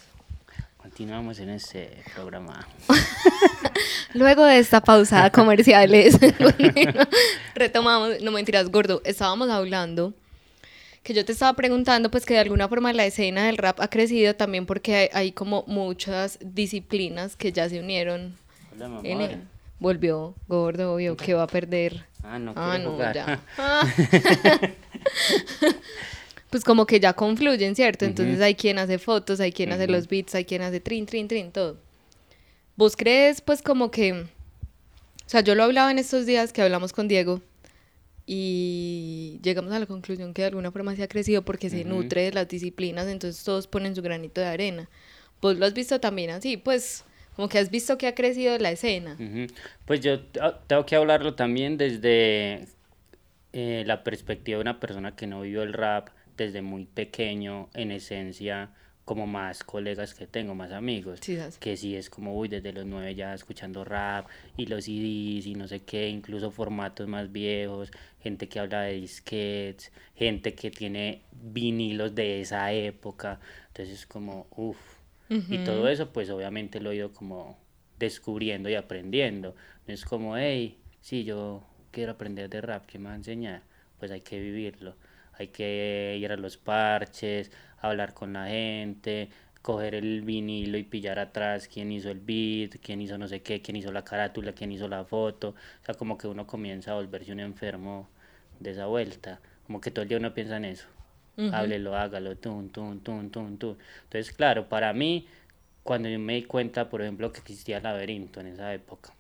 Continuamos 0.82 1.40
en 1.40 1.50
este 1.50 1.98
programa. 2.16 2.68
Luego 4.14 4.44
de 4.46 4.60
esta 4.60 4.82
pausa 4.82 5.30
comerciales, 5.32 6.18
retomamos, 7.56 8.22
no 8.22 8.32
mentiras, 8.32 8.70
gordo, 8.70 9.02
estábamos 9.06 9.50
hablando 9.50 10.14
que 11.04 11.14
yo 11.14 11.24
te 11.26 11.32
estaba 11.32 11.54
preguntando 11.54 12.12
pues 12.12 12.26
que 12.26 12.34
de 12.36 12.42
alguna 12.42 12.68
forma 12.68 12.94
la 12.94 13.06
escena 13.06 13.46
del 13.46 13.58
rap 13.58 13.80
ha 13.80 13.88
crecido 13.90 14.36
también 14.36 14.66
porque 14.66 14.96
hay, 14.96 15.10
hay 15.14 15.32
como 15.32 15.64
muchas 15.68 16.38
disciplinas 16.42 17.36
que 17.36 17.52
ya 17.52 17.68
se 17.70 17.80
unieron 17.80 18.38
Hola, 18.76 19.00
en 19.04 19.22
él. 19.22 19.42
Volvió 19.80 20.36
gordo, 20.48 20.94
obvio, 20.94 21.18
que 21.18 21.34
va 21.34 21.44
a 21.44 21.48
perder. 21.48 22.06
Ah, 22.24 22.38
no 22.38 22.54
Ah, 22.56 22.78
no, 22.78 22.92
jugar. 22.92 23.16
ya. 23.16 23.40
Ah. 23.58 23.88
Pues 26.52 26.66
como 26.66 26.86
que 26.86 27.00
ya 27.00 27.14
confluyen, 27.14 27.76
¿cierto? 27.76 28.04
Entonces 28.04 28.42
hay 28.42 28.56
quien 28.56 28.78
hace 28.78 29.00
fotos, 29.00 29.40
hay 29.40 29.54
quien 29.54 29.72
hace 29.72 29.88
los 29.88 30.10
beats, 30.10 30.36
hay 30.36 30.44
quien 30.44 30.62
hace 30.62 30.82
trin, 30.82 31.06
trin, 31.06 31.30
trin, 31.30 31.50
todo. 31.50 31.78
¿Vos 32.76 32.96
crees 32.98 33.40
pues 33.40 33.62
como 33.62 33.90
que... 33.90 34.12
O 34.12 35.30
sea, 35.32 35.40
yo 35.40 35.56
lo 35.56 35.64
hablaba 35.64 35.90
en 35.92 35.98
estos 35.98 36.26
días 36.26 36.52
que 36.52 36.62
hablamos 36.62 36.92
con 36.92 37.08
Diego 37.08 37.42
y 38.26 39.40
llegamos 39.42 39.72
a 39.72 39.80
la 39.80 39.86
conclusión 39.86 40.34
que 40.34 40.42
de 40.42 40.50
alguna 40.50 40.72
forma 40.72 40.94
se 40.94 41.04
ha 41.04 41.08
crecido 41.08 41.42
porque 41.44 41.70
se 41.70 41.82
Ujú. 41.82 41.90
nutre 41.90 42.24
de 42.24 42.32
las 42.34 42.50
disciplinas, 42.50 43.08
entonces 43.08 43.42
todos 43.46 43.68
ponen 43.68 43.96
su 43.96 44.02
granito 44.02 44.42
de 44.42 44.48
arena. 44.48 44.90
¿Vos 45.42 45.58
lo 45.58 45.66
has 45.66 45.74
visto 45.74 46.02
también 46.02 46.32
así? 46.32 46.58
Pues 46.58 47.06
como 47.38 47.48
que 47.48 47.60
has 47.60 47.72
visto 47.72 47.98
que 47.98 48.08
ha 48.08 48.14
crecido 48.14 48.58
la 48.58 48.72
escena. 48.72 49.18
Pues 49.86 50.02
yo 50.02 50.20
tengo 50.68 50.86
que 50.86 50.98
hablarlo 50.98 51.34
también 51.34 51.78
desde 51.78 52.68
eh, 53.54 53.84
la 53.86 54.04
perspectiva 54.04 54.58
de 54.58 54.62
una 54.64 54.82
persona 54.82 55.16
que 55.16 55.28
no 55.28 55.40
vivió 55.42 55.64
el 55.64 55.72
rap 55.72 56.10
desde 56.42 56.62
muy 56.62 56.86
pequeño, 56.86 57.70
en 57.74 57.92
esencia, 57.92 58.72
como 59.06 59.28
más 59.28 59.64
colegas 59.64 60.14
que 60.14 60.28
tengo, 60.28 60.56
más 60.56 60.72
amigos. 60.72 61.20
Que 61.58 61.76
sí 61.76 61.96
es 61.96 62.10
como, 62.10 62.38
uy, 62.38 62.48
desde 62.48 62.72
los 62.72 62.86
nueve 62.86 63.14
ya 63.16 63.34
escuchando 63.34 63.84
rap 63.84 64.28
y 64.58 64.68
los 64.68 64.86
CDs 64.86 65.48
y 65.48 65.56
no 65.56 65.68
sé 65.68 65.82
qué, 65.82 66.08
incluso 66.08 66.52
formatos 66.52 67.08
más 67.08 67.32
viejos, 67.32 67.92
gente 68.22 68.48
que 68.48 68.60
habla 68.60 68.84
de 68.84 68.94
disquetes, 68.94 69.92
gente 70.16 70.54
que 70.54 70.72
tiene 70.72 71.24
vinilos 71.32 72.16
de 72.16 72.42
esa 72.42 72.72
época. 72.72 73.40
Entonces 73.68 74.00
es 74.00 74.06
como, 74.06 74.48
uff. 74.56 74.78
Y 75.50 75.60
todo 75.60 75.88
eso, 75.88 76.12
pues 76.12 76.30
obviamente 76.30 76.82
lo 76.82 76.92
he 76.92 76.98
ido 76.98 77.14
como 77.14 77.58
descubriendo 78.00 78.70
y 78.70 78.76
aprendiendo. 78.76 79.56
No 79.88 79.94
es 79.94 80.04
como, 80.04 80.36
hey, 80.36 80.78
sí, 81.00 81.24
yo 81.24 81.64
quiero 81.92 82.12
aprender 82.12 82.50
de 82.50 82.60
rap, 82.60 82.86
¿qué 82.86 83.00
me 83.00 83.06
va 83.06 83.14
a 83.14 83.16
enseñar? 83.16 83.64
Pues 83.98 84.12
hay 84.12 84.22
que 84.22 84.42
vivirlo. 84.42 84.96
Hay 85.42 85.48
que 85.48 86.18
ir 86.20 86.32
a 86.32 86.38
los 86.38 86.58
parches, 86.58 87.52
hablar 87.80 88.14
con 88.14 88.34
la 88.34 88.48
gente, 88.48 89.30
coger 89.64 89.96
el 89.96 90.22
vinilo 90.22 90.78
y 90.78 90.84
pillar 90.84 91.18
atrás 91.18 91.68
quién 91.68 91.92
hizo 91.92 92.12
el 92.12 92.20
beat, 92.20 92.80
quién 92.80 93.02
hizo 93.02 93.18
no 93.18 93.28
sé 93.28 93.42
qué, 93.42 93.62
quién 93.62 93.76
hizo 93.76 93.92
la 93.92 94.04
carátula, 94.04 94.54
quién 94.54 94.72
hizo 94.72 94.88
la 94.88 95.04
foto. 95.04 95.50
O 95.82 95.86
sea, 95.86 95.96
como 95.96 96.16
que 96.18 96.28
uno 96.28 96.46
comienza 96.46 96.92
a 96.92 96.96
volverse 96.96 97.32
un 97.32 97.40
enfermo 97.40 98.08
de 98.60 98.72
esa 98.72 98.86
vuelta. 98.86 99.40
Como 99.66 99.82
que 99.82 99.90
todo 99.90 100.04
el 100.04 100.10
día 100.10 100.20
uno 100.20 100.34
piensa 100.34 100.58
en 100.58 100.66
eso. 100.66 100.88
Háblelo, 101.52 101.96
hágalo, 101.96 102.38
tun, 102.38 102.70
tun, 102.70 103.00
tun, 103.02 103.32
tun, 103.32 103.58
tun. 103.58 103.78
Entonces, 104.04 104.32
claro, 104.32 104.70
para 104.70 104.94
mí, 104.94 105.28
cuando 105.82 106.08
yo 106.08 106.20
me 106.20 106.36
di 106.36 106.44
cuenta, 106.44 106.88
por 106.88 107.02
ejemplo, 107.02 107.32
que 107.32 107.40
existía 107.40 107.80
laberinto 107.80 108.42
en 108.42 108.48
esa 108.48 108.72
época 108.76 109.16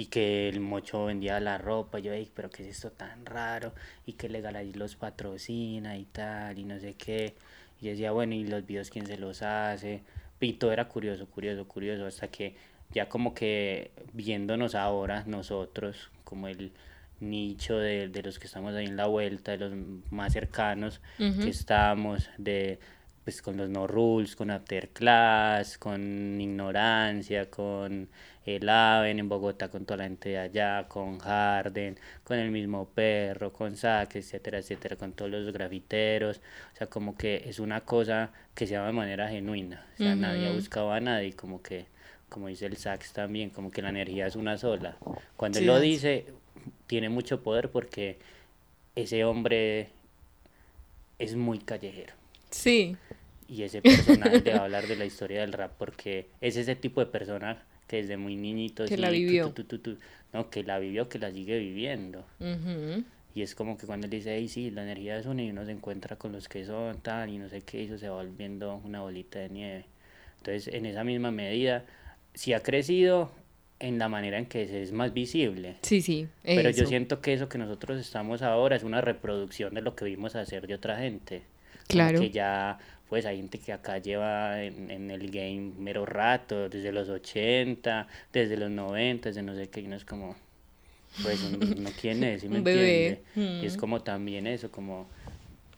y 0.00 0.06
que 0.06 0.48
el 0.48 0.60
mocho 0.60 1.04
vendía 1.04 1.38
la 1.40 1.58
ropa, 1.58 1.98
yo, 1.98 2.14
"Ey, 2.14 2.30
pero 2.34 2.48
¿qué 2.48 2.62
es 2.62 2.70
esto 2.70 2.90
tan 2.90 3.26
raro? 3.26 3.74
Y 4.06 4.14
que 4.14 4.30
Legal 4.30 4.56
ahí 4.56 4.72
los 4.72 4.96
patrocina 4.96 5.98
y 5.98 6.06
tal, 6.06 6.58
y 6.58 6.64
no 6.64 6.80
sé 6.80 6.94
qué. 6.94 7.34
Y 7.80 7.84
yo 7.84 7.90
decía, 7.90 8.10
bueno, 8.10 8.34
¿y 8.34 8.44
los 8.44 8.64
videos 8.64 8.88
quién 8.88 9.06
se 9.06 9.18
los 9.18 9.42
hace? 9.42 10.02
Y 10.40 10.54
todo 10.54 10.72
era 10.72 10.88
curioso, 10.88 11.26
curioso, 11.26 11.68
curioso, 11.68 12.06
hasta 12.06 12.28
que 12.28 12.54
ya 12.94 13.10
como 13.10 13.34
que 13.34 13.90
viéndonos 14.14 14.74
ahora, 14.74 15.24
nosotros, 15.26 16.10
como 16.24 16.48
el 16.48 16.72
nicho 17.20 17.76
de, 17.76 18.08
de 18.08 18.22
los 18.22 18.38
que 18.38 18.46
estamos 18.46 18.74
ahí 18.74 18.86
en 18.86 18.96
la 18.96 19.06
vuelta, 19.06 19.52
de 19.52 19.58
los 19.58 19.72
más 20.10 20.32
cercanos 20.32 21.02
que 21.42 21.50
estamos, 21.50 22.30
de 22.38 22.78
pues 23.24 23.42
con 23.42 23.56
los 23.56 23.68
no 23.68 23.86
rules, 23.86 24.34
con 24.34 24.50
after 24.50 24.88
class, 24.88 25.78
con 25.78 26.40
ignorancia, 26.40 27.50
con 27.50 28.08
el 28.46 28.68
Aven 28.68 29.18
en 29.18 29.28
Bogotá, 29.28 29.68
con 29.68 29.84
toda 29.84 29.98
la 29.98 30.04
gente 30.04 30.30
de 30.30 30.38
allá, 30.38 30.88
con 30.88 31.18
Harden, 31.18 31.98
con 32.24 32.38
el 32.38 32.50
mismo 32.50 32.88
perro, 32.88 33.52
con 33.52 33.76
Sack, 33.76 34.16
etcétera, 34.16 34.58
etcétera, 34.58 34.96
con 34.96 35.12
todos 35.12 35.30
los 35.30 35.52
grafiteros. 35.52 36.40
O 36.72 36.76
sea, 36.76 36.86
como 36.86 37.16
que 37.16 37.42
es 37.46 37.58
una 37.58 37.82
cosa 37.82 38.30
que 38.54 38.66
se 38.66 38.72
llama 38.72 38.86
de 38.86 38.92
manera 38.92 39.28
genuina. 39.28 39.86
O 39.94 39.96
sea, 39.98 40.14
nadie 40.16 40.48
ha 40.48 40.52
buscado 40.52 40.92
a 40.92 41.00
nadie, 41.00 41.34
como 41.34 41.62
que, 41.62 41.86
como 42.28 42.48
dice 42.48 42.66
el 42.66 42.76
Sax 42.76 43.12
también, 43.12 43.50
como 43.50 43.70
que 43.70 43.82
la 43.82 43.90
energía 43.90 44.26
es 44.26 44.36
una 44.36 44.56
sola. 44.56 44.96
Cuando 45.36 45.58
él 45.58 45.66
lo 45.66 45.78
dice, 45.78 46.26
tiene 46.86 47.10
mucho 47.10 47.42
poder 47.42 47.70
porque 47.70 48.18
ese 48.96 49.24
hombre 49.24 49.90
es 51.18 51.36
muy 51.36 51.58
callejero. 51.58 52.14
Sí. 52.50 52.96
Y 53.50 53.64
ese 53.64 53.82
personaje 53.82 54.40
le 54.40 54.52
va 54.52 54.60
a 54.60 54.64
hablar 54.64 54.86
de 54.86 54.94
la 54.94 55.04
historia 55.04 55.40
del 55.40 55.52
rap 55.52 55.72
porque 55.76 56.28
es 56.40 56.56
ese 56.56 56.76
tipo 56.76 57.00
de 57.00 57.06
persona 57.06 57.62
que 57.88 57.96
desde 57.96 58.16
muy 58.16 58.36
niñito... 58.36 58.84
Que 58.84 58.94
sí, 58.94 58.96
la 58.96 59.10
vivió. 59.10 59.48
tu, 59.50 59.64
tu, 59.64 59.78
tu, 59.78 59.94
tu, 59.94 59.98
no, 60.32 60.48
que 60.50 60.62
la 60.62 60.78
vivió, 60.78 61.08
que 61.08 61.18
la 61.18 61.32
sigue 61.32 61.58
viviendo. 61.58 62.24
Ujú. 62.38 63.02
Y 63.34 63.42
es 63.42 63.54
como 63.56 63.76
que 63.76 63.86
cuando 63.86 64.06
él 64.06 64.10
dice, 64.10 64.36
hey, 64.36 64.48
sí, 64.48 64.70
la 64.70 64.84
energía 64.84 65.18
es 65.18 65.26
una 65.26 65.42
y 65.42 65.50
uno 65.50 65.64
se 65.64 65.72
encuentra 65.72 66.16
con 66.16 66.30
los 66.32 66.48
que 66.48 66.64
son 66.64 67.00
tal 67.00 67.30
y 67.30 67.38
no 67.38 67.48
sé 67.48 67.62
qué, 67.62 67.82
y 67.82 67.86
eso 67.86 67.98
se 67.98 68.08
va 68.08 68.16
volviendo 68.16 68.80
una 68.84 69.00
bolita 69.00 69.40
de 69.40 69.48
nieve. 69.48 69.84
Entonces, 70.38 70.72
en 70.72 70.86
esa 70.86 71.02
misma 71.04 71.30
medida, 71.32 71.84
si 72.34 72.52
ha 72.52 72.60
crecido, 72.60 73.32
en 73.80 73.98
la 73.98 74.08
manera 74.08 74.38
en 74.38 74.46
que 74.46 74.82
es 74.82 74.92
más 74.92 75.12
visible. 75.12 75.76
Sí, 75.82 76.02
sí. 76.02 76.28
Pero 76.44 76.70
yo 76.70 76.82
eso. 76.82 76.86
siento 76.86 77.20
que 77.20 77.32
eso 77.32 77.48
que 77.48 77.58
nosotros 77.58 77.98
estamos 77.98 78.42
ahora 78.42 78.76
es 78.76 78.84
una 78.84 79.00
reproducción 79.00 79.74
de 79.74 79.80
lo 79.80 79.96
que 79.96 80.04
vimos 80.04 80.36
hacer 80.36 80.66
de 80.66 80.74
otra 80.74 80.98
gente. 80.98 81.38
Como 81.38 81.86
Claro. 81.88 82.20
Que 82.20 82.30
ya, 82.30 82.78
pues 83.10 83.26
hay 83.26 83.38
gente 83.38 83.58
que 83.58 83.72
acá 83.72 83.98
lleva 83.98 84.62
en, 84.62 84.90
en 84.90 85.10
el 85.10 85.30
game 85.30 85.72
mero 85.78 86.06
rato, 86.06 86.68
desde 86.70 86.92
los 86.92 87.08
80, 87.10 88.06
desde 88.32 88.56
los 88.56 88.70
90, 88.70 89.30
desde 89.30 89.42
no 89.42 89.54
sé 89.54 89.68
qué, 89.68 89.80
y 89.80 89.86
uno 89.86 89.96
es 89.96 90.04
como, 90.04 90.36
pues 91.22 91.40
uno 91.42 91.90
quién 92.00 92.22
es, 92.24 92.40
¿sí 92.42 92.48
me 92.48 92.58
entiende? 92.58 93.22
Y 93.62 93.66
es 93.66 93.76
Mm. 93.76 93.80
como 93.80 94.00
también 94.02 94.46
eso, 94.46 94.70
como, 94.70 95.06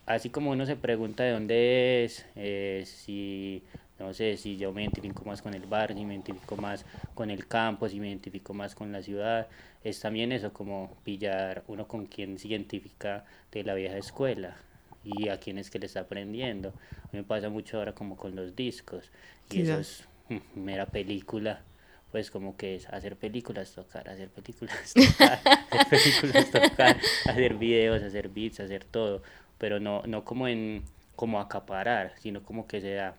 así 0.06 0.30
como 0.30 0.50
uno 0.50 0.66
se 0.66 0.76
pregunta 0.76 1.24
de 1.24 1.32
dónde 1.32 2.04
es, 2.04 2.26
eh, 2.36 2.84
si, 2.86 3.62
no 3.98 4.12
sé, 4.14 4.36
si 4.36 4.58
yo 4.58 4.72
me 4.72 4.82
identifico 4.82 5.24
más 5.24 5.42
con 5.42 5.54
el 5.54 5.66
barrio, 5.66 5.96
si 5.96 6.04
me 6.04 6.14
identifico 6.14 6.56
más 6.56 6.84
con 7.14 7.30
el 7.30 7.46
campo, 7.46 7.88
si 7.88 7.98
me 8.00 8.08
identifico 8.08 8.54
más 8.54 8.74
con 8.74 8.92
la 8.92 9.02
ciudad, 9.02 9.48
es 9.84 10.00
también 10.00 10.32
eso, 10.32 10.52
como 10.52 10.96
pillar 11.04 11.64
uno 11.68 11.88
con 11.88 12.06
quien 12.06 12.38
se 12.38 12.48
identifica 12.48 13.24
de 13.52 13.64
la 13.64 13.74
vieja 13.74 13.96
escuela 13.98 14.56
y 15.04 15.28
a 15.28 15.38
quién 15.38 15.58
es 15.58 15.70
que 15.70 15.78
le 15.78 15.86
está 15.86 16.00
aprendiendo. 16.00 16.70
A 16.70 17.08
mí 17.12 17.18
me 17.18 17.24
pasa 17.24 17.48
mucho 17.48 17.78
ahora 17.78 17.94
como 17.94 18.16
con 18.16 18.34
los 18.36 18.54
discos 18.54 19.10
y 19.50 19.54
Sí, 19.54 19.62
eso 19.62 19.78
es 19.78 20.04
mm, 20.28 20.60
mera 20.60 20.86
película. 20.86 21.62
Pues 22.10 22.30
como 22.30 22.58
que 22.58 22.76
es 22.76 22.86
hacer 22.90 23.16
películas, 23.16 23.72
tocar, 23.72 24.06
hacer 24.08 24.28
películas, 24.28 24.92
tocar, 24.94 25.40
hacer 25.70 25.88
películas, 25.88 26.50
tocar, 26.50 27.00
hacer 27.26 27.54
videos, 27.54 28.02
hacer 28.02 28.28
beats, 28.28 28.60
hacer 28.60 28.84
todo, 28.84 29.22
pero 29.56 29.80
no, 29.80 30.02
no 30.02 30.22
como 30.22 30.46
en, 30.46 30.82
como 31.16 31.40
acaparar, 31.40 32.12
sino 32.18 32.42
como 32.42 32.66
que 32.66 32.82
se 32.82 32.94
da 32.94 33.16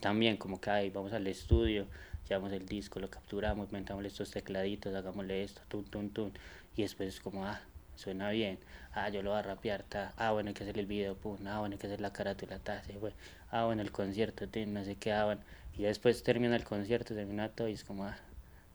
también 0.00 0.36
como 0.36 0.60
que 0.60 0.70
ay, 0.70 0.90
vamos 0.90 1.12
al 1.12 1.26
estudio, 1.28 1.86
llevamos 2.28 2.52
el 2.52 2.66
disco, 2.66 3.00
lo 3.00 3.08
capturamos, 3.08 3.70
metámosle 3.72 4.08
estos 4.08 4.30
tecladitos, 4.30 4.94
hagámosle 4.94 5.44
esto, 5.44 5.62
tun, 5.68 5.84
tun, 5.84 6.10
tun, 6.10 6.32
y 6.76 6.82
después 6.82 7.08
es 7.08 7.20
como, 7.20 7.46
ah, 7.46 7.60
suena 7.96 8.30
bien, 8.30 8.58
ah, 8.94 9.08
yo 9.08 9.22
lo 9.22 9.30
voy 9.30 9.38
a 9.38 9.42
rapear, 9.42 9.82
ta, 9.82 10.12
ah, 10.16 10.32
bueno, 10.32 10.48
hay 10.48 10.54
que 10.54 10.64
hacer 10.64 10.78
el 10.78 10.86
video, 10.86 11.14
pum, 11.16 11.38
ah, 11.46 11.60
bueno, 11.60 11.74
hay 11.74 11.78
que 11.78 11.86
hacer 11.86 12.00
la 12.00 12.12
carátula, 12.12 12.58
ta, 12.58 12.82
se 12.84 12.94
fue, 12.94 13.12
ah, 13.50 13.64
bueno, 13.64 13.82
el 13.82 13.92
concierto, 13.92 14.46
no 14.66 14.84
sé 14.84 14.96
qué, 14.96 15.12
ah, 15.12 15.24
bueno, 15.26 15.40
y 15.76 15.82
después 15.82 16.22
termina 16.22 16.56
el 16.56 16.64
concierto, 16.64 17.14
termina 17.14 17.48
todo 17.48 17.68
y 17.68 17.72
es 17.72 17.84
como, 17.84 18.04
ah, 18.04 18.16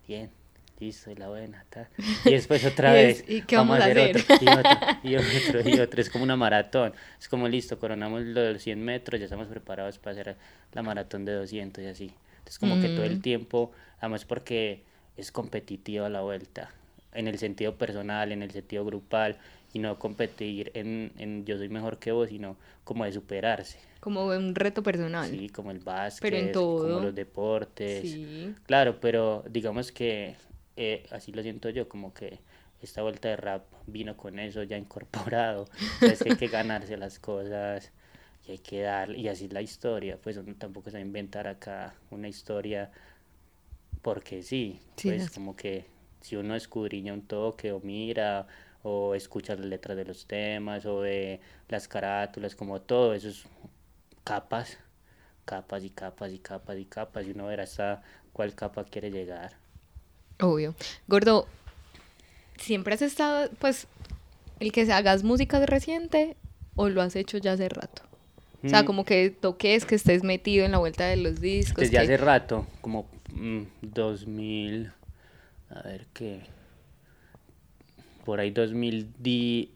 bien, 0.08 0.30
listo, 0.80 1.12
y 1.12 1.16
la 1.16 1.28
buena, 1.30 1.66
ta, 1.70 1.90
y 2.26 2.32
después 2.32 2.64
otra 2.66 2.94
vez, 2.94 3.24
¿y 3.28 3.42
qué 3.42 3.56
vamos 3.58 3.80
a 3.80 3.86
hacer? 3.86 4.16
otro, 4.18 4.36
y 4.40 4.48
otro, 4.50 4.78
y 5.04 5.16
otro, 5.16 5.70
y 5.70 5.80
otro, 5.80 6.02
es 6.02 6.10
como 6.10 6.24
una 6.24 6.36
maratón, 6.36 6.94
es 7.20 7.28
como 7.28 7.48
listo, 7.48 7.78
coronamos 7.80 8.24
los 8.24 8.62
100 8.62 8.84
metros, 8.84 9.20
ya 9.20 9.26
estamos 9.26 9.48
preparados 9.48 9.98
para 10.00 10.12
hacer 10.22 10.38
la 10.74 10.82
maratón 10.84 11.26
de 11.26 11.34
200 11.34 11.84
y 11.84 11.88
así, 11.88 12.14
entonces 12.40 12.60
como 12.60 12.80
que 12.80 12.90
todo 12.90 13.06
el 13.06 13.18
Mm. 13.18 13.22
tiempo, 13.22 13.72
además 14.00 14.26
porque 14.26 14.84
es 15.18 15.32
competitiva 15.32 16.08
la 16.10 16.22
vuelta, 16.22 16.72
en 17.14 17.28
el 17.28 17.38
sentido 17.38 17.76
personal, 17.76 18.32
en 18.32 18.42
el 18.44 18.52
sentido 18.52 18.86
grupal, 18.86 19.38
y 19.74 19.80
no 19.80 19.98
competir 20.00 20.72
en, 20.74 21.12
en 21.18 21.46
yo 21.46 21.58
soy 21.58 21.70
mejor 21.70 21.98
que 22.00 22.12
vos, 22.12 22.30
sino 22.30 22.58
como 22.84 23.06
de 23.06 23.12
superarse, 23.12 23.80
Como 24.00 24.26
un 24.28 24.56
reto 24.56 24.82
personal. 24.82 25.30
¿sí? 25.30 25.50
Como 25.50 25.72
el 25.72 25.80
básquet, 25.80 26.22
Pero 26.22 26.38
en 26.38 26.52
como 26.54 27.00
los 27.02 27.16
deportes, 27.16 28.02
Sí. 28.02 28.54
Claro, 28.66 29.00
pero 29.00 29.44
digamos 29.50 29.92
que 29.92 30.36
eh, 30.76 31.06
así 31.12 31.32
lo 31.32 31.42
siento 31.44 31.70
yo, 31.70 31.88
como 31.90 32.14
que 32.14 32.40
esta 32.82 33.02
vuelta 33.02 33.28
de 33.30 33.36
rap 33.36 33.64
vino 33.88 34.16
con 34.16 34.40
eso 34.40 34.64
ya 34.64 34.78
incorporado. 34.86 35.64
O 35.64 36.00
sea, 36.00 36.14
es 36.14 36.20
que 36.20 36.30
hay 36.30 36.36
que 36.36 36.48
ganarse 36.48 36.96
las 36.98 37.20
cosas 37.20 37.92
y 38.48 38.52
hay 38.52 38.58
que 38.60 38.82
dar, 38.82 39.12
y 39.16 39.28
así 39.28 39.46
es 39.46 39.54
la 39.54 39.62
historia, 39.62 40.18
pues 40.22 40.38
uno 40.38 40.56
tampoco 40.58 40.90
se 40.90 40.98
va 40.98 41.00
a 41.00 41.06
inventar 41.06 41.48
acá 41.48 41.94
una 42.10 42.28
historia 42.28 42.90
porque 44.02 44.42
sí, 44.44 44.80
Sí, 44.96 45.10
pues 45.10 45.24
es- 45.24 45.30
como 45.30 45.56
que 45.56 45.86
si 46.22 46.36
uno 46.36 46.56
escudriña 46.56 47.14
un 47.14 47.22
toque 47.22 47.72
o 47.72 47.80
mira 47.82 48.48
o 48.84 49.14
escucha 49.16 49.56
las 49.56 49.66
letras 49.66 49.98
de 49.98 50.06
los 50.06 50.26
temas 50.26 50.86
o 50.86 51.00
ve 51.00 51.40
las 51.68 51.88
carátulas, 51.88 52.56
como 52.56 52.80
todo, 52.82 53.14
eso 53.14 53.30
es 53.30 53.44
capas, 54.24 54.78
capas 55.46 55.84
y 55.84 55.90
capas 55.90 56.32
y 56.32 56.40
capas 56.40 56.78
y 56.78 56.86
capas 56.86 57.26
y 57.26 57.32
uno 57.32 57.48
verá 57.48 57.64
hasta 57.64 58.02
cuál 58.34 58.56
capa 58.56 58.84
quiere 58.86 59.12
llegar. 59.12 59.54
Obvio. 60.42 60.76
Gordo, 61.08 61.48
¿siempre 62.58 62.94
has 62.94 63.02
estado, 63.02 63.50
pues, 63.60 63.88
el 64.60 64.72
que 64.72 64.92
hagas 64.92 65.24
música 65.24 65.62
es 65.62 65.68
reciente 65.70 66.36
o 66.76 66.90
lo 66.90 67.02
has 67.02 67.16
hecho 67.16 67.38
ya 67.38 67.54
hace 67.54 67.70
rato? 67.70 68.04
O 68.64 68.68
sea, 68.70 68.84
Mm, 68.84 68.86
como 68.86 69.06
que 69.06 69.30
toques, 69.30 69.86
que 69.86 69.96
estés 69.96 70.24
metido 70.24 70.66
en 70.66 70.72
la 70.74 70.78
vuelta 70.80 71.06
de 71.06 71.16
los 71.16 71.40
discos. 71.40 71.78
Desde 71.82 71.92
que- 71.92 72.00
hace 72.00 72.18
rato, 72.18 72.68
como 72.82 73.08
mm, 73.32 73.62
2000, 73.82 74.92
a 75.72 75.82
ver 75.84 76.08
qué, 76.14 76.42
por 78.26 78.40
ahí 78.40 78.52
2010, 78.52 79.70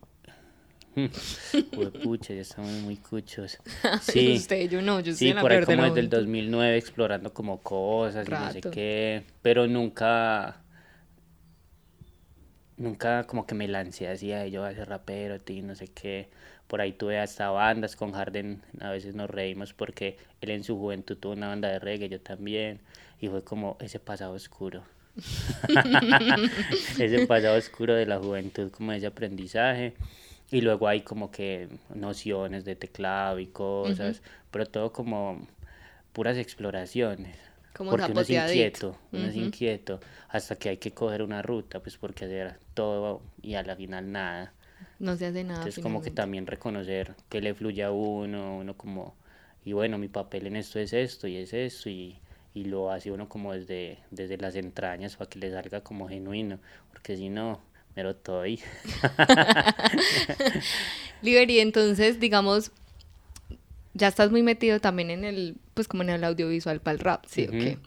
pucha, 2.03 2.33
ya 2.33 2.41
estamos 2.41 2.71
muy 2.81 2.97
cuchos. 2.97 3.57
Sí, 4.01 4.35
Usted, 4.37 4.69
yo 4.69 4.81
no, 4.81 4.99
yo 4.99 5.13
sí, 5.13 5.29
en 5.29 5.35
la 5.35 5.41
por 5.41 5.51
ahí 5.51 5.63
como 5.65 5.83
desde 5.83 5.99
el 6.01 6.07
vuelta. 6.07 6.17
2009 6.17 6.77
explorando 6.77 7.33
como 7.33 7.61
cosas 7.61 8.27
y 8.27 8.31
no 8.31 8.51
sé 8.51 8.61
qué, 8.61 9.23
pero 9.41 9.67
nunca, 9.67 10.57
nunca 12.77 13.23
como 13.25 13.45
que 13.45 13.55
me 13.55 13.67
lancé 13.67 14.07
así, 14.07 14.31
"Ay, 14.33 14.51
yo 14.51 14.61
voy 14.61 14.71
a 14.71 14.75
ser 14.75 14.89
rapero, 14.89 15.39
ti, 15.39 15.61
no 15.61 15.75
sé 15.75 15.87
qué. 15.87 16.29
Por 16.67 16.81
ahí 16.81 16.93
tuve 16.93 17.19
hasta 17.19 17.49
bandas 17.49 17.95
con 17.95 18.13
Harden, 18.13 18.61
a 18.81 18.89
veces 18.89 19.15
nos 19.15 19.29
reímos 19.29 19.73
porque 19.73 20.17
él 20.41 20.49
en 20.51 20.63
su 20.63 20.77
juventud 20.77 21.17
tuvo 21.17 21.33
una 21.33 21.47
banda 21.49 21.69
de 21.69 21.79
reggae, 21.79 22.09
yo 22.09 22.19
también, 22.21 22.79
y 23.19 23.27
fue 23.27 23.43
como 23.43 23.77
ese 23.79 23.99
pasado 23.99 24.33
oscuro. 24.33 24.83
ese 26.97 27.19
pasado 27.21 27.57
oscuro 27.57 27.93
de 27.95 28.05
la 28.05 28.19
juventud, 28.19 28.71
como 28.71 28.91
ese 28.91 29.07
aprendizaje. 29.07 29.93
Y 30.51 30.61
luego 30.61 30.87
hay 30.87 31.01
como 31.01 31.31
que 31.31 31.69
nociones 31.93 32.63
de 32.65 32.75
teclado 32.75 33.39
y 33.39 33.47
cosas, 33.47 34.21
pero 34.51 34.65
todo 34.67 34.93
como 34.93 35.47
puras 36.13 36.37
exploraciones. 36.37 37.37
Como 37.73 37.89
porque 37.89 38.11
uno 38.13 38.21
es 38.21 38.29
inquieto, 38.31 38.97
uno 39.13 39.27
es 39.27 39.35
Ujú. 39.35 39.37
inquieto, 39.37 39.99
hasta 40.29 40.57
que 40.57 40.69
hay 40.69 40.77
que 40.77 40.93
coger 40.93 41.23
una 41.23 41.41
ruta, 41.41 41.81
pues 41.81 41.97
porque 41.97 42.25
hacer 42.25 42.59
todo 42.75 43.21
y 43.41 43.55
a 43.55 43.63
la 43.63 43.75
final 43.75 44.11
nada. 44.11 44.53
No 44.99 45.15
se 45.15 45.27
hace 45.27 45.43
nada. 45.43 45.69
Entonces 45.69 45.79
como 45.79 46.01
que 46.01 46.11
finalmente. 46.11 46.11
también 46.11 46.47
reconocer 46.47 47.15
que 47.29 47.41
le 47.41 47.53
fluye 47.53 47.83
a 47.83 47.91
uno, 47.91 48.57
uno 48.57 48.75
como, 48.77 49.15
y 49.63 49.73
bueno, 49.73 49.97
mi 49.97 50.07
papel 50.09 50.47
en 50.47 50.55
esto 50.57 50.79
es 50.79 50.93
esto 50.93 51.27
y 51.27 51.37
es 51.37 51.53
esto, 51.53 51.89
y, 51.89 52.19
y 52.53 52.65
lo 52.65 52.91
hace 52.91 53.11
uno 53.11 53.29
como 53.29 53.53
desde, 53.53 53.99
desde 54.11 54.37
las 54.37 54.55
entrañas 54.55 55.15
para 55.15 55.29
que 55.29 55.39
le 55.39 55.51
salga 55.51 55.81
como 55.81 56.07
genuino, 56.07 56.59
porque 56.91 57.17
si 57.17 57.29
no, 57.29 57.59
mero 57.95 58.11
estoy. 58.11 58.59
Liberi, 61.21 61.59
entonces, 61.59 62.19
digamos, 62.19 62.71
ya 63.93 64.07
estás 64.07 64.31
muy 64.31 64.43
metido 64.43 64.79
también 64.79 65.09
en 65.09 65.23
el, 65.23 65.55
pues 65.73 65.87
como 65.87 66.03
en 66.03 66.09
el 66.09 66.23
audiovisual 66.23 66.79
para 66.79 66.93
el 66.93 66.99
rap, 66.99 67.25
¿sí? 67.27 67.47
Ujú. 67.47 67.57
ok. 67.57 67.77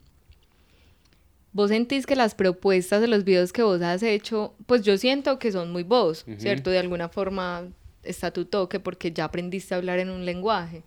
¿Vos 1.52 1.70
sentís 1.70 2.04
que 2.04 2.16
las 2.16 2.34
propuestas 2.34 3.00
de 3.00 3.08
los 3.08 3.24
videos 3.24 3.52
que 3.52 3.62
vos 3.62 3.80
has 3.80 4.02
hecho, 4.02 4.54
pues 4.66 4.82
yo 4.82 4.98
siento 4.98 5.38
que 5.38 5.52
son 5.52 5.72
muy 5.72 5.84
vos, 5.84 6.24
Ujú. 6.28 6.38
¿cierto? 6.38 6.70
De 6.70 6.78
alguna 6.78 7.08
forma 7.08 7.68
está 8.02 8.30
tu 8.30 8.44
toque 8.44 8.78
porque 8.78 9.10
ya 9.10 9.24
aprendiste 9.24 9.74
a 9.74 9.78
hablar 9.78 9.98
en 9.98 10.10
un 10.10 10.26
lenguaje. 10.26 10.82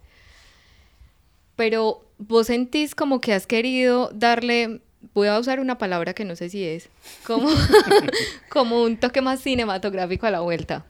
Pero 1.56 2.06
vos 2.20 2.48
sentís 2.48 2.94
como 2.94 3.20
que 3.22 3.34
has 3.34 3.48
querido 3.48 4.12
darle, 4.14 4.82
voy 5.16 5.28
a 5.28 5.40
usar 5.40 5.60
una 5.60 5.78
palabra 5.80 6.14
que 6.14 6.26
no 6.26 6.36
sé 6.36 6.50
si 6.50 6.64
es, 6.64 6.90
como, 7.26 7.50
como 8.50 8.84
un 8.84 8.98
toque 8.98 9.22
más 9.22 9.40
cinematográfico 9.42 10.28
a 10.28 10.32
la 10.32 10.42
vuelta, 10.42 10.86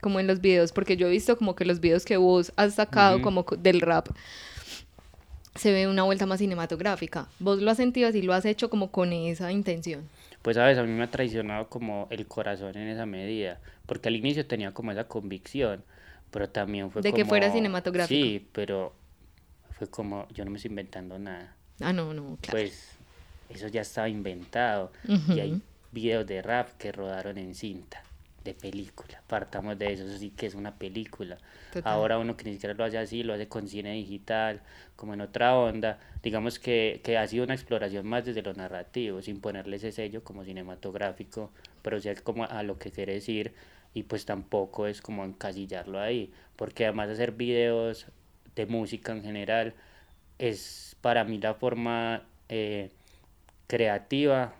como 0.00 0.20
en 0.20 0.26
los 0.28 0.40
videos, 0.40 0.72
porque 0.72 0.96
yo 0.96 1.08
he 1.08 1.10
visto 1.10 1.36
como 1.36 1.56
que 1.56 1.64
los 1.64 1.80
videos 1.80 2.04
que 2.04 2.16
vos 2.16 2.52
has 2.56 2.74
sacado 2.74 3.22
como 3.22 3.44
co- 3.44 3.56
del 3.56 3.80
rap 3.80 4.08
se 5.54 5.72
ve 5.72 5.88
una 5.88 6.02
vuelta 6.02 6.26
más 6.26 6.38
cinematográfica. 6.38 7.28
¿Vos 7.38 7.62
lo 7.62 7.70
has 7.70 7.78
sentido 7.78 8.08
así, 8.08 8.20
lo 8.20 8.34
has 8.34 8.44
hecho 8.44 8.68
como 8.68 8.90
con 8.92 9.12
esa 9.12 9.50
intención? 9.50 10.06
Pues 10.42 10.56
sabes, 10.56 10.76
a 10.78 10.82
mí 10.82 10.92
me 10.92 11.04
ha 11.04 11.10
traicionado 11.10 11.68
como 11.68 12.06
el 12.10 12.26
corazón 12.26 12.76
en 12.76 12.88
esa 12.88 13.06
medida, 13.06 13.58
porque 13.86 14.08
al 14.08 14.16
inicio 14.16 14.46
tenía 14.46 14.72
como 14.72 14.92
esa 14.92 15.04
convicción, 15.08 15.82
pero 16.30 16.48
también 16.50 16.90
fue 16.90 17.02
De 17.02 17.12
que 17.12 17.24
fuera 17.24 17.50
cinematográfico. 17.50 18.08
Sí, 18.08 18.46
pero 18.52 18.92
fue 19.76 19.88
como, 19.88 20.26
yo 20.32 20.44
no 20.44 20.50
me 20.50 20.56
estoy 20.56 20.70
inventando 20.70 21.18
nada. 21.18 21.54
Ah, 21.80 21.92
no, 21.92 22.14
no, 22.14 22.38
claro. 22.40 22.52
Pues 22.52 22.96
eso 23.50 23.68
ya 23.68 23.82
estaba 23.82 24.08
inventado 24.08 24.90
y 25.28 25.38
hay 25.38 25.60
videos 25.92 26.26
de 26.26 26.42
rap 26.42 26.70
que 26.78 26.92
rodaron 26.92 27.36
en 27.38 27.54
cinta, 27.54 28.02
de 28.42 28.54
película. 28.54 29.22
Partamos 29.26 29.78
de 29.78 29.92
eso, 29.92 30.04
eso 30.04 30.18
sí 30.18 30.30
que 30.30 30.46
es 30.46 30.54
una 30.54 30.74
película. 30.74 31.36
Total. 31.72 31.92
Ahora 31.92 32.18
uno 32.18 32.36
que 32.36 32.44
ni 32.44 32.54
siquiera 32.54 32.74
lo 32.74 32.84
hace 32.84 32.96
así, 32.98 33.22
lo 33.22 33.34
hace 33.34 33.48
con 33.48 33.68
cine 33.68 33.92
digital, 33.92 34.62
como 34.96 35.12
en 35.14 35.20
otra 35.20 35.54
onda. 35.56 35.98
Digamos 36.22 36.58
que, 36.58 37.00
que 37.04 37.18
ha 37.18 37.26
sido 37.26 37.44
una 37.44 37.54
exploración 37.54 38.06
más 38.06 38.24
desde 38.24 38.42
lo 38.42 38.54
narrativo, 38.54 39.20
sin 39.20 39.40
ponerle 39.40 39.76
ese 39.76 39.92
sello 39.92 40.24
como 40.24 40.44
cinematográfico, 40.44 41.52
pero 41.82 42.00
sí 42.00 42.08
como 42.24 42.44
a 42.44 42.62
lo 42.62 42.78
que 42.78 42.90
quiere 42.90 43.12
decir 43.14 43.54
y 43.96 44.02
pues 44.02 44.26
tampoco 44.26 44.86
es 44.86 45.00
como 45.00 45.24
encasillarlo 45.24 45.98
ahí, 45.98 46.30
porque 46.56 46.84
además 46.84 47.08
de 47.08 47.14
hacer 47.14 47.32
videos 47.32 48.06
de 48.56 48.66
música 48.66 49.12
en 49.12 49.22
general 49.22 49.74
es 50.38 50.96
para 51.00 51.24
mí 51.24 51.38
la 51.38 51.54
forma 51.54 52.24
eh, 52.48 52.90
creativa 53.66 54.54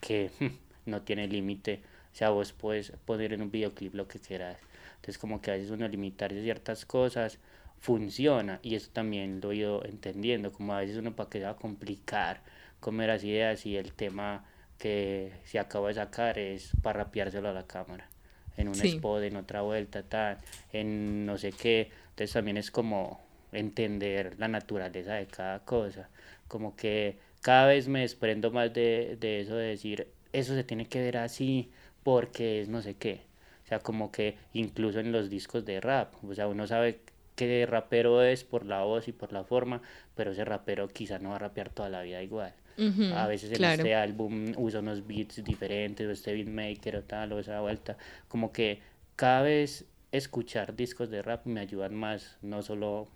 que 0.00 0.30
no 0.86 1.02
tiene 1.02 1.28
límite. 1.28 1.80
O 2.12 2.16
sea, 2.16 2.30
vos 2.30 2.52
puedes 2.52 2.92
poner 3.06 3.32
en 3.32 3.42
un 3.42 3.50
videoclip 3.50 3.94
lo 3.94 4.08
que 4.08 4.18
quieras. 4.18 4.58
Entonces 4.96 5.18
como 5.18 5.40
que 5.40 5.50
a 5.50 5.54
veces 5.54 5.70
uno 5.70 5.86
limitarse 5.88 6.42
ciertas 6.42 6.84
cosas 6.84 7.38
funciona 7.80 8.60
y 8.62 8.74
eso 8.76 8.90
también 8.92 9.40
lo 9.40 9.50
he 9.50 9.56
ido 9.56 9.84
entendiendo, 9.84 10.52
como 10.52 10.74
a 10.74 10.80
veces 10.80 10.96
uno 10.96 11.16
para 11.16 11.28
que 11.28 11.38
se 11.38 11.44
va 11.44 11.50
a 11.52 11.56
complicar 11.56 12.40
comer 12.80 13.08
las 13.08 13.24
ideas 13.24 13.66
y 13.66 13.76
el 13.76 13.92
tema 13.92 14.44
que 14.78 15.32
se 15.44 15.58
acaba 15.58 15.88
de 15.88 15.94
sacar 15.94 16.38
es 16.38 16.72
para 16.82 17.04
rapeárselo 17.04 17.48
a 17.48 17.52
la 17.52 17.66
cámara 17.66 18.08
en 18.56 18.68
un 18.68 18.74
Sí. 18.74 18.88
spot, 18.88 19.22
en 19.22 19.36
otra 19.36 19.62
vuelta, 19.62 20.02
tal, 20.02 20.38
en 20.72 21.26
no 21.26 21.38
sé 21.38 21.52
qué. 21.52 21.90
Entonces 22.10 22.32
también 22.32 22.56
es 22.56 22.70
como 22.70 23.20
entender 23.52 24.34
la 24.38 24.48
naturaleza 24.48 25.14
de 25.14 25.26
cada 25.26 25.60
cosa. 25.64 26.08
Como 26.48 26.76
que 26.76 27.18
cada 27.40 27.66
vez 27.66 27.88
me 27.88 28.00
desprendo 28.00 28.50
más 28.50 28.72
de, 28.72 29.16
de 29.20 29.40
eso 29.40 29.56
de 29.56 29.66
decir, 29.68 30.08
eso 30.32 30.54
se 30.54 30.64
tiene 30.64 30.86
que 30.86 31.00
ver 31.00 31.16
así 31.18 31.70
porque 32.02 32.60
es 32.62 32.68
no 32.68 32.82
sé 32.82 32.94
qué. 32.94 33.22
O 33.64 33.68
sea, 33.68 33.78
como 33.80 34.10
que 34.12 34.36
incluso 34.52 35.00
en 35.00 35.12
los 35.12 35.30
discos 35.30 35.64
de 35.64 35.80
rap, 35.80 36.12
o 36.24 36.34
sea, 36.34 36.48
uno 36.48 36.66
sabe 36.66 37.00
qué 37.36 37.66
rapero 37.66 38.22
es 38.22 38.44
por 38.44 38.66
la 38.66 38.82
voz 38.82 39.08
y 39.08 39.12
por 39.12 39.32
la 39.32 39.44
forma, 39.44 39.80
pero 40.14 40.32
ese 40.32 40.44
rapero 40.44 40.88
quizá 40.88 41.18
no 41.18 41.30
va 41.30 41.36
a 41.36 41.38
rapear 41.40 41.70
toda 41.70 41.88
la 41.88 42.02
vida 42.02 42.22
igual. 42.22 42.52
Ujú, 42.78 43.14
A 43.14 43.26
veces 43.26 43.50
en 43.50 43.56
claro. 43.58 43.74
este 43.74 43.94
álbum 43.94 44.52
usa 44.56 44.80
unos 44.80 45.06
beats 45.06 45.42
diferentes, 45.44 46.06
o 46.06 46.10
este 46.10 46.32
beatmaker 46.34 46.96
o 46.96 47.02
tal, 47.04 47.32
o 47.32 47.38
esa 47.38 47.60
vuelta. 47.60 47.96
Como 48.28 48.52
que 48.52 48.80
cada 49.16 49.42
vez 49.42 49.84
escuchar 50.10 50.74
discos 50.76 51.10
de 51.10 51.22
rap 51.22 51.46
me 51.46 51.60
ayudan 51.60 51.94
más, 51.94 52.36
no 52.42 52.62
solo 52.62 53.08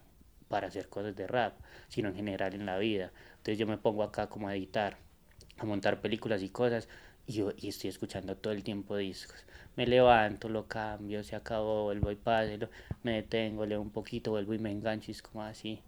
para 0.49 0.69
hacer 0.69 0.89
cosas 0.89 1.17
de 1.17 1.27
rap, 1.27 1.55
sino 1.89 2.09
en 2.09 2.17
general 2.17 2.55
en 2.55 2.67
la 2.67 2.79
vida. 2.79 3.13
Entonces 3.39 3.59
yo 3.59 3.67
me 3.67 3.79
pongo 3.79 4.03
acá 4.03 4.29
como 4.29 4.49
a 4.49 4.57
editar, 4.57 4.97
a 5.59 5.65
montar 5.65 6.01
películas 6.01 6.43
y 6.43 6.49
cosas, 6.49 6.89
y, 7.27 7.33
yo, 7.33 7.53
y 7.57 7.69
estoy 7.69 7.91
escuchando 7.91 8.37
todo 8.37 8.53
el 8.53 8.63
tiempo 8.63 8.97
discos. 8.97 9.45
Me 9.77 9.87
levanto, 9.87 10.49
lo 10.49 10.67
cambio, 10.67 11.23
se 11.25 11.37
acabó, 11.37 11.85
vuelvo 11.85 12.11
y 12.11 12.17
páselo, 12.17 12.69
me 13.03 13.13
detengo, 13.13 13.67
leo 13.67 13.81
un 13.81 13.91
poquito, 13.91 14.31
vuelvo 14.31 14.55
y 14.55 14.59
me 14.59 14.71
engancho, 14.71 15.11
y 15.11 15.13
es 15.13 15.23
como 15.23 15.43
así 15.43 15.83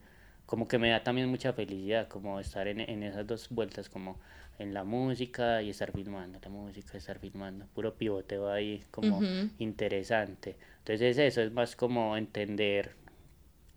como 0.49 0.67
que 0.67 0.79
me 0.79 0.89
da 0.89 1.03
también 1.03 1.29
mucha 1.29 1.53
felicidad, 1.53 2.09
como 2.09 2.41
estar 2.41 2.69
en, 2.69 2.81
en 2.81 3.03
esas 3.03 3.27
dos 3.27 3.51
vueltas, 3.51 3.91
como 3.91 4.19
en 4.59 4.73
la 4.73 4.83
música 4.83 5.61
y 5.61 5.69
estar 5.69 5.93
filmando, 5.93 6.39
la 6.43 6.49
música, 6.49 6.97
estar 6.97 7.19
filmando, 7.19 7.67
puro 7.75 7.95
pivoteo 7.95 8.51
ahí, 8.51 8.83
como 8.91 9.21
interesante. 9.59 10.57
Entonces 10.79 11.19
eso 11.19 11.43
es 11.43 11.53
más 11.53 11.77
como 11.77 12.17
entender 12.17 12.93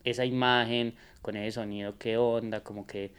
esa 0.04 0.26
imagen 0.26 0.96
con 1.22 1.36
ese 1.38 1.52
sonido, 1.54 1.98
qué 1.98 2.18
onda, 2.18 2.62
como 2.62 2.88
que, 2.88 3.12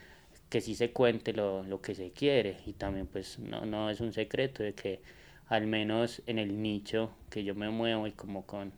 que 0.49 0.61
sí 0.61 0.75
se 0.75 0.93
cuente 0.93 1.33
lo, 1.33 1.63
lo 1.65 1.81
que 1.81 1.95
se 1.95 2.11
quiere 2.11 2.59
y 2.67 2.73
también 2.73 3.07
pues 3.07 3.39
no, 3.39 3.65
no 3.67 3.91
es 3.91 4.01
un 4.01 4.13
secreto 4.13 4.63
de 4.63 4.75
que 4.75 5.01
al 5.49 5.67
menos 5.67 6.23
en 6.27 6.39
el 6.39 6.63
nicho 6.63 7.11
que 7.31 7.45
yo 7.45 7.55
me 7.55 7.71
muevo 7.71 8.07
y 8.07 8.13
como 8.13 8.47
con 8.47 8.73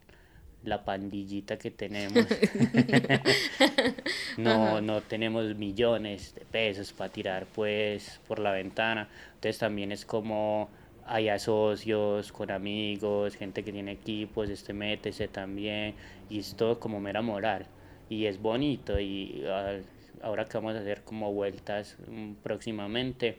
la 0.65 0.85
pandillita 0.85 1.59
que 1.59 1.71
tenemos 1.71 2.25
no, 4.39 4.81
no 4.81 5.03
tenemos 5.03 5.55
millones 5.57 6.35
de 6.35 6.45
pesos 6.47 6.93
para 6.93 7.13
tirar 7.13 7.47
pues 7.47 8.21
por 8.27 8.39
la 8.39 8.53
ventana. 8.53 9.09
Entonces 9.35 9.59
también 9.59 9.93
es 9.93 10.05
como 10.05 10.69
hay 11.07 11.29
asocios 11.29 12.33
con 12.33 12.51
amigos, 12.51 13.37
gente 13.37 13.63
que 13.63 13.73
tiene 13.73 13.93
equipos, 13.93 14.49
este 14.49 14.73
métese 14.73 15.29
también, 15.29 15.95
y 16.31 16.41
es 16.41 16.57
todo 16.57 16.81
como 16.81 17.01
mera 17.01 17.23
moral. 17.23 17.67
Y 18.15 18.27
es 18.27 18.41
bonito, 18.41 19.01
y 19.01 19.43
ah, 19.49 19.81
ahora 20.23 20.45
que 20.45 20.57
vamos 20.57 20.77
a 20.77 20.79
hacer 20.79 21.03
como 21.03 21.33
vueltas 21.33 21.97
mm, 22.07 22.35
próximamente, 22.45 23.39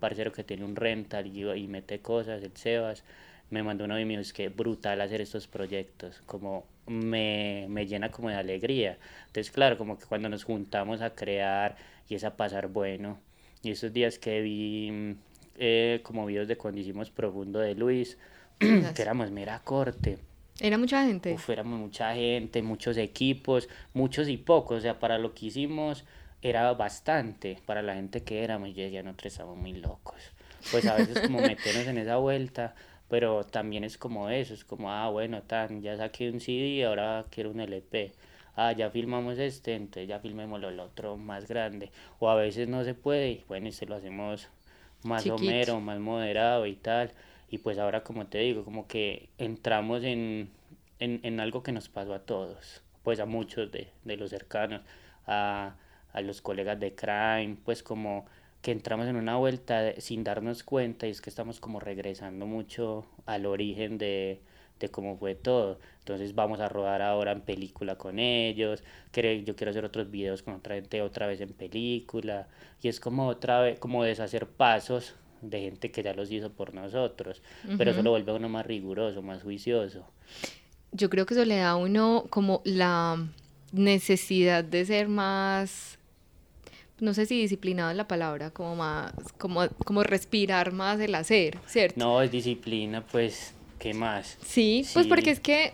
parcero 0.00 0.32
que 0.32 0.42
tiene 0.42 0.64
un 0.64 0.74
rental 0.74 1.26
y, 1.26 1.44
y 1.44 1.66
mete 1.68 2.00
cosas, 2.00 2.42
el 2.42 2.56
Sebas, 2.56 3.04
me 3.50 3.62
mandó 3.62 3.84
uno 3.84 4.00
y 4.00 4.06
me 4.06 4.12
dijo, 4.12 4.22
es 4.22 4.32
que 4.32 4.48
brutal 4.48 5.02
hacer 5.02 5.20
estos 5.20 5.46
proyectos, 5.46 6.22
como 6.24 6.64
me, 6.86 7.66
me 7.68 7.86
llena 7.86 8.10
como 8.10 8.30
de 8.30 8.36
alegría. 8.36 8.96
Entonces, 9.26 9.50
claro, 9.52 9.76
como 9.76 9.98
que 9.98 10.06
cuando 10.06 10.30
nos 10.30 10.44
juntamos 10.44 11.02
a 11.02 11.10
crear 11.10 11.76
y 12.08 12.14
es 12.14 12.24
a 12.24 12.38
pasar 12.38 12.68
bueno, 12.68 13.18
y 13.62 13.72
esos 13.72 13.92
días 13.92 14.18
que 14.18 14.40
vi 14.40 14.90
mm, 14.92 15.12
eh, 15.58 16.00
como 16.02 16.24
videos 16.24 16.48
de 16.48 16.56
cuando 16.56 16.80
hicimos 16.80 17.10
Profundo 17.10 17.58
de 17.58 17.74
Luis, 17.74 18.16
que 18.58 19.02
éramos 19.02 19.30
mera 19.30 19.60
corte, 19.62 20.16
Era 20.60 20.78
mucha 20.78 21.04
gente. 21.04 21.32
Uf, 21.32 21.50
éramos 21.50 21.78
mucha 21.78 22.14
gente, 22.14 22.62
muchos 22.62 22.96
equipos, 22.96 23.68
muchos 23.92 24.28
y 24.28 24.36
pocos, 24.36 24.78
o 24.78 24.80
sea, 24.80 24.98
para 24.98 25.18
lo 25.18 25.34
que 25.34 25.46
hicimos 25.46 26.04
era 26.42 26.72
bastante, 26.74 27.58
para 27.66 27.82
la 27.82 27.94
gente 27.94 28.22
que 28.22 28.42
éramos, 28.42 28.74
yo 28.74 28.82
decía, 28.82 29.02
nosotros 29.02 29.32
estamos 29.32 29.56
muy 29.56 29.74
locos. 29.74 30.16
Pues 30.70 30.86
a 30.86 30.94
veces 30.94 31.20
como 31.20 31.40
meternos 31.42 31.86
en 31.86 31.98
esa 31.98 32.16
vuelta, 32.16 32.74
pero 33.08 33.44
también 33.44 33.84
es 33.84 33.98
como 33.98 34.30
eso, 34.30 34.54
es 34.54 34.64
como, 34.64 34.90
ah, 34.90 35.10
bueno, 35.10 35.42
tan, 35.42 35.82
ya 35.82 35.96
saqué 35.96 36.30
un 36.30 36.40
CD, 36.40 36.84
ahora 36.84 37.24
quiero 37.30 37.50
un 37.50 37.60
LP. 37.60 38.12
Ah, 38.56 38.72
ya 38.72 38.90
filmamos 38.90 39.38
este, 39.38 39.74
entonces 39.74 40.08
ya 40.08 40.18
filmemos 40.18 40.62
el 40.62 40.80
otro 40.80 41.18
más 41.18 41.46
grande. 41.46 41.90
O 42.18 42.30
a 42.30 42.34
veces 42.34 42.68
no 42.68 42.84
se 42.84 42.94
puede, 42.94 43.30
y 43.30 43.44
bueno, 43.48 43.68
y 43.68 43.72
se 43.72 43.84
lo 43.84 43.96
hacemos 43.96 44.48
más 45.02 45.22
Chiquito. 45.22 45.38
somero, 45.38 45.80
más 45.80 45.98
moderado 45.98 46.66
y 46.66 46.74
tal. 46.74 47.12
Y 47.50 47.58
pues 47.58 47.78
ahora, 47.78 48.02
como 48.02 48.26
te 48.26 48.38
digo, 48.38 48.64
como 48.64 48.86
que 48.88 49.28
entramos 49.38 50.02
en, 50.04 50.50
en, 50.98 51.40
algo 51.40 51.62
que 51.62 51.72
nos 51.72 51.88
pasó 51.88 52.14
a 52.14 52.20
todos, 52.20 52.82
pues 53.02 53.20
a 53.20 53.26
muchos 53.26 53.70
de, 53.70 53.88
de 54.04 54.16
los 54.16 54.30
cercanos, 54.30 54.82
a, 55.26 55.76
a 56.12 56.20
los 56.22 56.42
colegas 56.42 56.80
de 56.80 56.94
crime, 56.94 57.56
pues 57.64 57.82
como 57.82 58.26
que 58.62 58.72
entramos 58.72 59.06
en 59.06 59.16
una 59.16 59.36
vuelta 59.36 59.92
sin 60.00 60.24
darnos 60.24 60.64
cuenta 60.64 61.06
y 61.06 61.10
es 61.10 61.20
que 61.20 61.30
estamos 61.30 61.60
como 61.60 61.78
regresando 61.78 62.46
mucho 62.46 63.06
al 63.26 63.46
origen 63.46 63.98
de, 63.98 64.40
de 64.80 64.88
cómo 64.90 65.16
fue 65.16 65.34
todo. 65.34 65.78
Entonces 66.00 66.34
vamos 66.34 66.60
a 66.60 66.68
rodar 66.68 67.02
ahora 67.02 67.32
en 67.32 67.42
película 67.42 67.96
con 67.96 68.18
ellos, 68.18 68.82
yo 69.12 69.56
quiero 69.56 69.70
hacer 69.70 69.84
otros 69.84 70.10
videos 70.10 70.42
con 70.42 70.54
otra 70.54 70.74
gente 70.76 71.02
otra 71.02 71.26
vez 71.26 71.40
en 71.40 71.52
película 71.52 72.48
y 72.82 72.88
es 72.88 73.00
como 73.00 73.28
otra 73.28 73.60
vez, 73.60 73.78
como 73.78 74.04
deshacer 74.04 74.46
pasos 74.48 75.14
de 75.42 75.60
gente 75.60 75.90
que 75.90 76.02
ya 76.02 76.14
los 76.14 76.30
hizo 76.30 76.50
por 76.52 76.74
nosotros, 76.74 77.42
pero 77.78 77.90
eso 77.90 78.02
lo 78.02 78.10
vuelve 78.10 78.32
a 78.32 78.34
uno 78.34 78.48
más 78.48 78.66
riguroso, 78.66 79.22
más 79.22 79.42
juicioso. 79.42 80.06
Yo 80.92 81.10
creo 81.10 81.26
que 81.26 81.34
eso 81.34 81.44
le 81.44 81.56
da 81.56 81.70
a 81.70 81.76
uno 81.76 82.24
como 82.30 82.62
la 82.64 83.26
necesidad 83.72 84.64
de 84.64 84.84
ser 84.84 85.08
más, 85.08 85.98
no 87.00 87.12
sé 87.14 87.26
si 87.26 87.40
disciplinado 87.40 87.90
es 87.90 87.96
la 87.96 88.08
palabra, 88.08 88.50
como 88.50 88.76
más, 88.76 89.12
como, 89.38 89.68
como 89.84 90.02
respirar 90.02 90.72
más 90.72 90.98
el 91.00 91.14
hacer, 91.14 91.58
¿cierto? 91.66 91.98
No, 91.98 92.22
es 92.22 92.30
disciplina, 92.30 93.04
pues, 93.06 93.52
¿qué 93.78 93.92
más? 93.92 94.38
Sí, 94.42 94.86
pues 94.94 95.04
Sí. 95.04 95.08
porque 95.10 95.30
es 95.30 95.40
que 95.40 95.72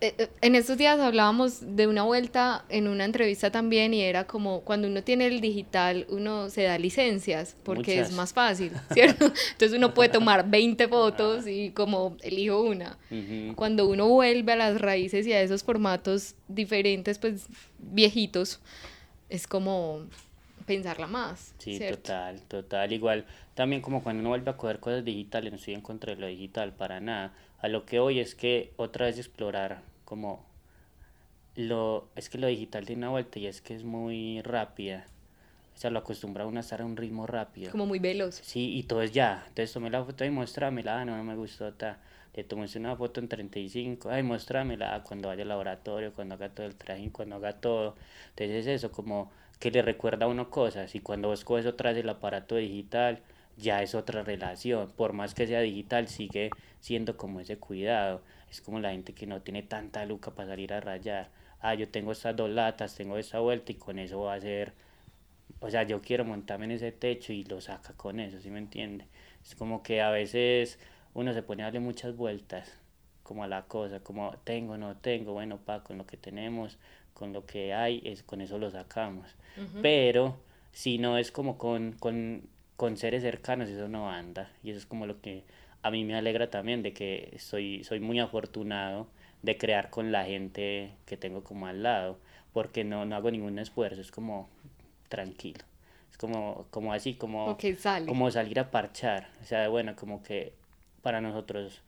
en 0.00 0.54
estos 0.54 0.76
días 0.76 0.98
hablábamos 1.00 1.76
de 1.76 1.86
una 1.86 2.02
vuelta 2.02 2.64
en 2.68 2.88
una 2.88 3.04
entrevista 3.04 3.50
también 3.50 3.94
y 3.94 4.02
era 4.02 4.26
como 4.26 4.60
cuando 4.60 4.88
uno 4.88 5.02
tiene 5.02 5.26
el 5.26 5.40
digital, 5.40 6.06
uno 6.08 6.50
se 6.50 6.64
da 6.64 6.78
licencias 6.78 7.56
porque 7.62 7.94
es 7.94 8.10
Muchas. 8.10 8.16
más 8.16 8.32
fácil, 8.32 8.72
¿cierto? 8.92 9.26
Entonces 9.52 9.72
uno 9.72 9.94
puede 9.94 10.10
tomar 10.10 10.48
20 10.50 10.88
fotos 10.88 11.46
y 11.46 11.70
como 11.70 12.16
elijo 12.22 12.60
una. 12.62 12.98
Ujú. 13.10 13.54
Cuando 13.56 13.86
uno 13.88 14.08
vuelve 14.08 14.52
a 14.52 14.56
las 14.56 14.80
raíces 14.80 15.26
y 15.26 15.32
a 15.32 15.40
esos 15.40 15.62
formatos 15.64 16.34
diferentes, 16.48 17.18
pues 17.18 17.46
viejitos, 17.78 18.60
es 19.28 19.46
como 19.46 20.06
pensarla 20.66 21.06
más, 21.06 21.54
Sí, 21.58 21.78
¿cierto? 21.78 22.02
total, 22.02 22.42
total. 22.42 22.92
Igual, 22.92 23.24
también 23.54 23.80
como 23.80 24.02
cuando 24.02 24.20
uno 24.20 24.30
vuelve 24.30 24.50
a 24.50 24.56
coger 24.56 24.80
cosas 24.80 25.04
digitales, 25.04 25.52
no 25.52 25.56
estoy 25.58 25.74
en 25.74 25.80
contra 25.80 26.14
de 26.14 26.20
lo 26.20 26.26
digital, 26.26 26.72
para 26.74 27.00
nada. 27.00 27.32
A 27.60 27.68
lo 27.68 27.84
que 27.86 28.00
hoy 28.00 28.20
es 28.20 28.34
que 28.34 28.72
otra 28.76 29.06
vez 29.06 29.18
explorar 29.18 29.82
como 30.04 30.44
lo, 31.56 32.08
es 32.14 32.28
que 32.28 32.38
lo 32.38 32.46
digital 32.46 32.84
tiene 32.86 33.02
una 33.02 33.10
vuelta 33.10 33.38
y 33.38 33.46
es 33.46 33.60
que 33.60 33.74
es 33.74 33.84
muy 33.84 34.42
rápida. 34.42 35.06
O 35.74 35.78
sea, 35.78 35.90
lo 35.90 35.98
acostumbra 35.98 36.44
a 36.44 36.46
uno 36.46 36.58
a 36.58 36.60
estar 36.60 36.80
a 36.80 36.84
un 36.86 36.96
ritmo 36.96 37.26
rápido. 37.26 37.70
Como 37.70 37.86
muy 37.86 37.98
veloz. 37.98 38.36
Sí, 38.42 38.76
y 38.76 38.84
todo 38.84 39.02
es 39.02 39.12
ya. 39.12 39.44
Entonces 39.48 39.72
tomé 39.72 39.90
la 39.90 40.04
foto 40.04 40.24
y 40.24 40.30
muéstramela, 40.30 41.00
ah, 41.00 41.04
no, 41.04 41.16
no 41.16 41.24
me 41.24 41.36
gustó, 41.36 41.72
ta. 41.72 41.98
Le 42.34 42.44
tomé 42.44 42.66
una 42.76 42.96
foto 42.96 43.20
en 43.20 43.28
35, 43.28 44.10
ay, 44.10 44.22
muéstramela 44.22 45.02
cuando 45.02 45.28
vaya 45.28 45.42
al 45.42 45.48
laboratorio, 45.48 46.12
cuando 46.12 46.34
haga 46.34 46.50
todo 46.50 46.66
el 46.66 46.74
traje, 46.76 47.10
cuando 47.10 47.36
haga 47.36 47.54
todo. 47.54 47.94
Entonces 48.30 48.66
es 48.66 48.66
eso, 48.66 48.92
como 48.92 49.30
que 49.58 49.70
le 49.70 49.82
recuerda 49.82 50.26
a 50.26 50.28
uno 50.28 50.50
cosas 50.50 50.94
y 50.94 51.00
cuando 51.00 51.28
vos 51.28 51.44
coges 51.44 51.66
otra 51.66 51.90
vez 51.90 52.02
el 52.02 52.08
aparato 52.08 52.56
digital, 52.56 53.20
ya 53.56 53.82
es 53.82 53.94
otra 53.94 54.22
relación. 54.22 54.90
Por 54.92 55.12
más 55.12 55.34
que 55.34 55.46
sea 55.46 55.60
digital, 55.60 56.08
sigue 56.08 56.50
siendo 56.80 57.16
como 57.16 57.40
ese 57.40 57.58
cuidado. 57.58 58.22
Es 58.50 58.60
como 58.60 58.80
la 58.80 58.92
gente 58.92 59.12
que 59.12 59.26
no 59.26 59.42
tiene 59.42 59.62
tanta 59.62 60.04
luca 60.06 60.30
para 60.30 60.48
salir 60.50 60.72
a 60.72 60.80
rayar. 60.80 61.30
Ah, 61.60 61.74
yo 61.74 61.88
tengo 61.88 62.12
estas 62.12 62.36
dos 62.36 62.50
latas, 62.50 62.94
tengo 62.94 63.16
esta 63.18 63.40
vuelta 63.40 63.72
y 63.72 63.76
con 63.76 63.98
eso 63.98 64.20
va 64.20 64.34
a 64.34 64.40
ser 64.40 64.72
o 65.60 65.70
sea, 65.70 65.82
yo 65.84 66.02
quiero 66.02 66.24
montarme 66.24 66.66
en 66.66 66.72
ese 66.72 66.92
techo 66.92 67.32
y 67.32 67.44
lo 67.44 67.60
saca 67.60 67.92
con 67.94 68.20
eso, 68.20 68.40
¿sí 68.40 68.50
me 68.50 68.58
entiende? 68.58 69.06
Es 69.42 69.54
como 69.54 69.82
que 69.82 70.02
a 70.02 70.10
veces 70.10 70.78
uno 71.14 71.32
se 71.32 71.42
pone 71.42 71.62
a 71.62 71.66
darle 71.66 71.80
muchas 71.80 72.16
vueltas, 72.16 72.72
como 73.22 73.44
a 73.44 73.48
la 73.48 73.62
cosa, 73.62 74.00
como 74.00 74.36
tengo, 74.44 74.76
no 74.76 74.96
tengo, 74.96 75.32
bueno, 75.32 75.58
pa, 75.58 75.82
con 75.82 75.98
lo 75.98 76.06
que 76.06 76.16
tenemos, 76.16 76.78
con 77.14 77.32
lo 77.32 77.46
que 77.46 77.74
hay, 77.74 78.02
es 78.04 78.22
con 78.22 78.40
eso 78.40 78.58
lo 78.58 78.70
sacamos. 78.70 79.34
Pero 79.80 80.38
si 80.72 80.98
no 80.98 81.16
es 81.16 81.32
como 81.32 81.56
con, 81.56 81.92
con 81.92 82.42
con 82.76 82.96
seres 82.96 83.22
cercanos 83.22 83.68
eso 83.68 83.88
no 83.88 84.10
anda. 84.10 84.50
Y 84.62 84.70
eso 84.70 84.78
es 84.78 84.86
como 84.86 85.06
lo 85.06 85.20
que 85.20 85.44
a 85.82 85.90
mí 85.90 86.04
me 86.04 86.16
alegra 86.16 86.50
también, 86.50 86.82
de 86.82 86.92
que 86.92 87.36
soy, 87.38 87.84
soy 87.84 88.00
muy 88.00 88.18
afortunado 88.18 89.08
de 89.42 89.56
crear 89.56 89.90
con 89.90 90.12
la 90.12 90.24
gente 90.24 90.92
que 91.06 91.16
tengo 91.16 91.44
como 91.44 91.66
al 91.66 91.82
lado, 91.82 92.18
porque 92.52 92.84
no, 92.84 93.04
no 93.04 93.16
hago 93.16 93.30
ningún 93.30 93.58
esfuerzo, 93.58 94.00
es 94.00 94.10
como 94.10 94.48
tranquilo. 95.08 95.64
Es 96.10 96.18
como, 96.18 96.66
como 96.70 96.92
así, 96.92 97.14
como, 97.14 97.56
como 98.06 98.30
salir 98.30 98.58
a 98.58 98.70
parchar. 98.70 99.28
O 99.42 99.44
sea, 99.44 99.68
bueno, 99.68 99.94
como 99.96 100.22
que 100.22 100.54
para 101.02 101.20
nosotros 101.20 101.82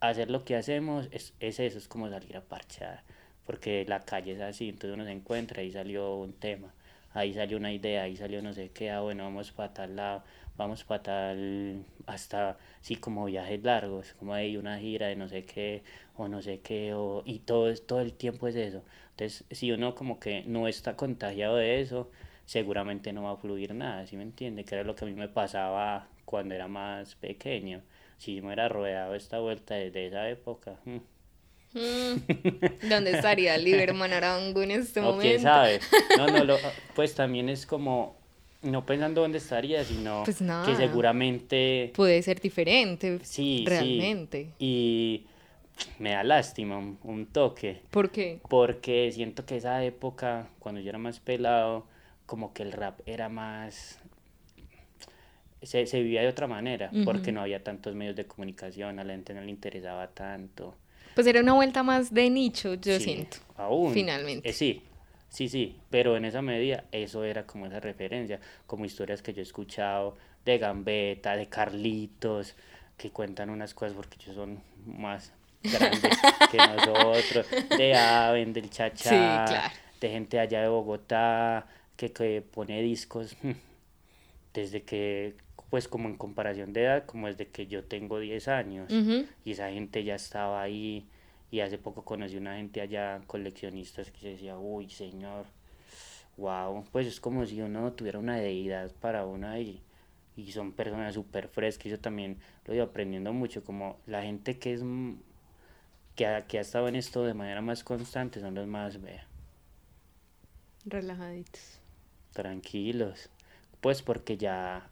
hacer 0.00 0.30
lo 0.30 0.44
que 0.44 0.56
hacemos 0.56 1.08
es, 1.12 1.34
es 1.40 1.60
eso, 1.60 1.78
es 1.78 1.88
como 1.88 2.08
salir 2.10 2.36
a 2.36 2.42
parchar. 2.42 3.02
Porque 3.46 3.84
la 3.88 4.00
calle 4.00 4.32
es 4.32 4.40
así, 4.40 4.68
entonces 4.68 4.94
uno 4.94 5.04
se 5.04 5.12
encuentra 5.12 5.62
y 5.62 5.72
salió 5.72 6.16
un 6.16 6.32
tema, 6.32 6.72
ahí 7.12 7.34
salió 7.34 7.56
una 7.56 7.72
idea, 7.72 8.02
ahí 8.04 8.16
salió 8.16 8.42
no 8.42 8.52
sé 8.52 8.70
qué, 8.70 8.90
ah, 8.90 9.00
bueno, 9.00 9.24
vamos 9.24 9.52
para 9.52 9.72
tal 9.74 9.96
lado, 9.96 10.22
vamos 10.56 10.84
para 10.84 11.02
tal, 11.02 11.84
hasta, 12.06 12.58
sí, 12.80 12.96
como 12.96 13.24
viajes 13.26 13.62
largos, 13.62 14.14
como 14.14 14.34
hay 14.34 14.56
una 14.56 14.78
gira 14.78 15.08
de 15.08 15.16
no 15.16 15.28
sé 15.28 15.44
qué, 15.44 15.82
o 16.16 16.28
no 16.28 16.42
sé 16.42 16.60
qué, 16.60 16.94
o, 16.94 17.22
y 17.24 17.40
todo, 17.40 17.74
todo 17.76 18.00
el 18.00 18.12
tiempo 18.14 18.48
es 18.48 18.56
eso. 18.56 18.84
Entonces, 19.10 19.44
si 19.50 19.72
uno 19.72 19.94
como 19.94 20.18
que 20.20 20.44
no 20.46 20.68
está 20.68 20.96
contagiado 20.96 21.56
de 21.56 21.80
eso, 21.80 22.10
seguramente 22.46 23.12
no 23.12 23.24
va 23.24 23.32
a 23.32 23.36
fluir 23.36 23.74
nada, 23.74 24.06
¿sí 24.06 24.16
me 24.16 24.22
entiende? 24.22 24.64
Que 24.64 24.74
era 24.76 24.84
lo 24.84 24.94
que 24.94 25.04
a 25.04 25.08
mí 25.08 25.14
me 25.14 25.28
pasaba 25.28 26.08
cuando 26.24 26.54
era 26.54 26.68
más 26.68 27.14
pequeño. 27.16 27.82
Si 28.18 28.40
me 28.40 28.48
hubiera 28.48 28.68
rodeado 28.68 29.14
esta 29.14 29.38
vuelta 29.40 29.74
desde 29.76 30.06
esa 30.08 30.28
época, 30.28 30.78
mm, 30.84 30.98
Mm, 31.72 32.88
¿Dónde 32.88 33.12
estaría 33.12 33.56
Lieberman 33.58 34.12
Arango 34.12 34.62
en 34.62 34.72
este 34.72 35.00
o 35.00 35.04
momento? 35.04 35.22
quién 35.22 35.40
sabe. 35.40 35.80
No, 36.16 36.26
no, 36.28 36.44
lo- 36.44 36.58
pues 36.94 37.14
también 37.14 37.48
es 37.48 37.66
como, 37.66 38.16
no 38.62 38.84
pensando 38.86 39.20
dónde 39.20 39.38
estaría, 39.38 39.84
sino 39.84 40.22
Pues 40.24 40.40
nada. 40.40 40.64
que 40.66 40.74
seguramente 40.76 41.92
Puede 41.94 42.22
ser 42.22 42.40
diferente. 42.40 43.18
sí, 43.22 43.64
realmente. 43.66 44.44
sí. 44.58 44.64
Y 44.64 45.26
me 45.98 46.10
da 46.10 46.24
lástima 46.24 46.76
un, 46.78 46.98
un 47.04 47.26
toque. 47.26 47.82
¿Por 47.90 48.10
qué? 48.10 48.40
Porque 48.48 49.10
siento 49.12 49.46
que 49.46 49.56
esa 49.56 49.82
época, 49.84 50.48
cuando 50.58 50.80
yo 50.80 50.88
era 50.90 50.98
más 50.98 51.20
pelado, 51.20 51.86
como 52.26 52.52
que 52.52 52.62
el 52.62 52.72
rap 52.72 53.00
era 53.06 53.28
más... 53.28 53.98
Se, 55.62 55.86
se 55.86 56.00
vivía 56.02 56.22
de 56.22 56.28
otra 56.28 56.46
manera, 56.46 56.90
porque 57.04 57.32
no 57.32 57.42
había 57.42 57.62
tantos 57.62 57.94
medios 57.94 58.16
de 58.16 58.24
comunicación, 58.26 58.98
a 58.98 59.04
la 59.04 59.12
gente 59.12 59.34
no 59.34 59.42
le 59.42 59.50
interesaba 59.50 60.08
tanto. 60.08 60.74
Pues 61.14 61.26
era 61.26 61.40
una 61.40 61.52
vuelta 61.54 61.82
más 61.82 62.12
de 62.12 62.30
nicho, 62.30 62.74
yo 62.74 62.96
Sí, 62.98 63.04
siento. 63.04 63.38
Aún. 63.56 63.92
finalmente. 63.92 64.48
Eh, 64.48 64.52
sí, 64.52 64.82
sí, 65.28 65.48
sí, 65.48 65.76
pero 65.90 66.16
en 66.16 66.24
esa 66.24 66.42
medida 66.42 66.84
eso 66.92 67.24
era 67.24 67.46
como 67.46 67.66
esa 67.66 67.80
referencia, 67.80 68.40
como 68.66 68.84
historias 68.84 69.22
que 69.22 69.32
yo 69.32 69.40
he 69.40 69.42
escuchado 69.42 70.16
de 70.44 70.58
Gambetta, 70.58 71.36
de 71.36 71.46
Carlitos, 71.48 72.54
que 72.96 73.10
cuentan 73.10 73.50
unas 73.50 73.74
cosas 73.74 73.94
porque 73.94 74.16
ellos 74.22 74.36
son 74.36 74.62
más 74.86 75.32
grandes 75.62 76.18
que 76.50 76.56
nosotros, 76.58 77.46
de 77.76 77.94
Aven, 77.94 78.52
del 78.52 78.70
Chachá, 78.70 79.10
Sí, 79.46 79.52
claro. 79.52 79.74
de 80.00 80.08
gente 80.10 80.38
allá 80.40 80.62
de 80.62 80.68
Bogotá, 80.68 81.66
que, 81.96 82.12
que 82.12 82.40
pone 82.42 82.80
discos 82.82 83.36
desde 84.54 84.82
que, 84.82 85.34
pues 85.70 85.88
como 85.88 86.08
en 86.08 86.16
comparación 86.16 86.72
de 86.72 86.84
edad, 86.84 87.06
como 87.06 87.28
desde 87.28 87.48
que 87.48 87.66
yo 87.66 87.84
tengo 87.84 88.18
10 88.18 88.48
años 88.48 88.92
y 89.44 89.50
esa 89.52 89.70
gente 89.70 90.02
ya 90.04 90.16
estaba 90.16 90.60
ahí 90.60 91.06
y 91.50 91.60
hace 91.60 91.78
poco 91.78 92.04
conocí 92.04 92.36
una 92.36 92.56
gente 92.56 92.80
allá 92.80 93.20
coleccionistas 93.26 94.10
que 94.10 94.30
decía 94.30 94.58
uy 94.58 94.88
señor 94.88 95.46
wow 96.36 96.84
pues 96.92 97.06
es 97.06 97.20
como 97.20 97.44
si 97.46 97.60
uno 97.60 97.92
tuviera 97.92 98.18
una 98.18 98.36
deidad 98.36 98.92
para 99.00 99.26
uno 99.26 99.48
ahí 99.48 99.80
y 100.36 100.52
son 100.52 100.72
personas 100.72 101.14
súper 101.14 101.48
frescas 101.48 101.86
y 101.86 101.90
yo 101.90 101.98
también 101.98 102.38
lo 102.64 102.72
he 102.72 102.76
ido 102.76 102.84
aprendiendo 102.84 103.32
mucho 103.32 103.64
como 103.64 103.98
la 104.06 104.22
gente 104.22 104.58
que 104.58 104.74
es 104.74 104.82
que 106.14 106.26
ha, 106.26 106.46
que 106.46 106.58
ha 106.58 106.60
estado 106.60 106.88
en 106.88 106.96
esto 106.96 107.24
de 107.24 107.34
manera 107.34 107.60
más 107.60 107.84
constante 107.84 108.40
son 108.40 108.54
los 108.54 108.66
más 108.66 109.00
vea. 109.00 109.26
Relajaditos. 110.84 111.78
tranquilos. 112.32 113.30
Pues 113.80 114.02
porque 114.02 114.36
ya 114.36 114.88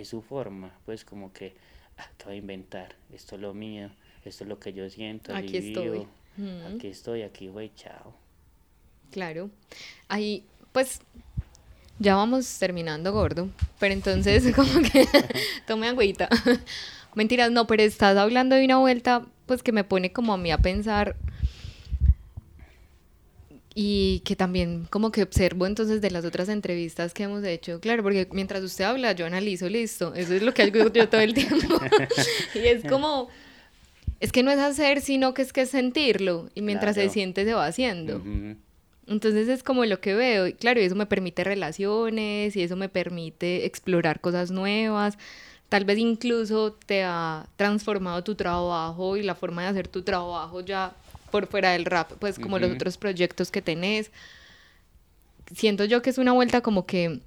es 0.00 0.08
su 0.08 0.22
forma 0.22 0.72
pues 0.84 1.04
como 1.04 1.32
que 1.32 1.54
ah, 1.98 2.08
¿qué 2.18 2.24
voy 2.26 2.34
a 2.34 2.38
inventar 2.38 2.94
esto 3.12 3.36
es 3.36 3.42
lo 3.42 3.54
mío 3.54 3.90
esto 4.24 4.44
es 4.44 4.48
lo 4.48 4.58
que 4.58 4.72
yo 4.72 4.88
siento 4.90 5.34
Aquí 5.34 5.56
estoy. 5.56 6.06
Mm. 6.36 6.74
aquí 6.74 6.86
estoy 6.88 7.22
aquí 7.22 7.48
güey 7.48 7.70
chao 7.74 8.14
Claro. 9.12 9.50
Ahí, 10.08 10.44
pues, 10.72 11.00
ya 11.98 12.16
vamos 12.16 12.58
terminando, 12.58 13.12
gordo. 13.12 13.50
Pero 13.78 13.94
entonces, 13.94 14.52
como 14.56 14.72
que 14.90 15.06
tome 15.66 15.86
agüita. 15.86 16.28
Mentiras, 17.14 17.52
no, 17.52 17.66
pero 17.66 17.82
estás 17.82 18.16
hablando 18.16 18.56
de 18.56 18.64
una 18.64 18.78
vuelta, 18.78 19.22
pues, 19.46 19.62
que 19.62 19.70
me 19.70 19.84
pone 19.84 20.12
como 20.12 20.32
a 20.32 20.38
mí 20.38 20.50
a 20.50 20.58
pensar. 20.58 21.14
Y 23.74 24.20
que 24.24 24.36
también 24.36 24.86
como 24.90 25.10
que 25.12 25.22
observo 25.22 25.66
entonces 25.66 26.00
de 26.00 26.10
las 26.10 26.24
otras 26.24 26.48
entrevistas 26.48 27.14
que 27.14 27.22
hemos 27.22 27.42
hecho. 27.44 27.80
Claro, 27.80 28.02
porque 28.02 28.28
mientras 28.32 28.62
usted 28.62 28.84
habla, 28.84 29.12
yo 29.12 29.24
analizo, 29.24 29.68
listo. 29.68 30.14
Eso 30.14 30.34
es 30.34 30.42
lo 30.42 30.52
que 30.52 30.62
hago 30.62 30.88
yo 30.92 31.08
todo 31.08 31.20
el 31.20 31.34
tiempo. 31.34 31.80
y 32.54 32.58
es 32.58 32.84
como... 32.84 33.28
Es 34.20 34.30
que 34.30 34.42
no 34.44 34.52
es 34.52 34.58
hacer, 34.58 35.00
sino 35.00 35.34
que 35.34 35.42
es 35.42 35.52
que 35.52 35.62
es 35.62 35.70
sentirlo. 35.70 36.48
Y 36.54 36.62
mientras 36.62 36.94
se 36.94 37.08
siente, 37.08 37.44
se 37.44 37.54
va 37.54 37.66
haciendo. 37.66 38.22
Entonces 39.06 39.48
es 39.48 39.62
como 39.62 39.84
lo 39.84 40.00
que 40.00 40.14
veo. 40.14 40.46
Y 40.46 40.52
claro, 40.52 40.80
y 40.80 40.84
eso 40.84 40.94
me 40.94 41.06
permite 41.06 41.42
relaciones 41.42 42.54
y 42.54 42.62
eso 42.62 42.76
me 42.76 42.88
permite 42.88 43.66
explorar 43.66 44.20
cosas 44.20 44.50
nuevas. 44.50 45.18
Tal 45.68 45.84
vez 45.84 45.98
incluso 45.98 46.74
te 46.74 47.02
ha 47.02 47.48
transformado 47.56 48.22
tu 48.22 48.34
trabajo 48.34 49.16
y 49.16 49.22
la 49.22 49.34
forma 49.34 49.62
de 49.62 49.68
hacer 49.68 49.88
tu 49.88 50.02
trabajo 50.02 50.60
ya 50.60 50.94
por 51.32 51.48
fuera 51.48 51.72
del 51.72 51.84
rap, 51.84 52.12
pues 52.20 52.38
como 52.38 52.60
los 52.60 52.68
Ujú. 52.68 52.76
otros 52.76 52.96
proyectos 52.96 53.50
que 53.50 53.60
tenés. 53.62 54.12
Siento 55.52 55.84
yo 55.84 56.00
que 56.02 56.10
es 56.10 56.18
una 56.18 56.30
vuelta 56.32 56.60
como 56.60 56.86
que 56.86 57.18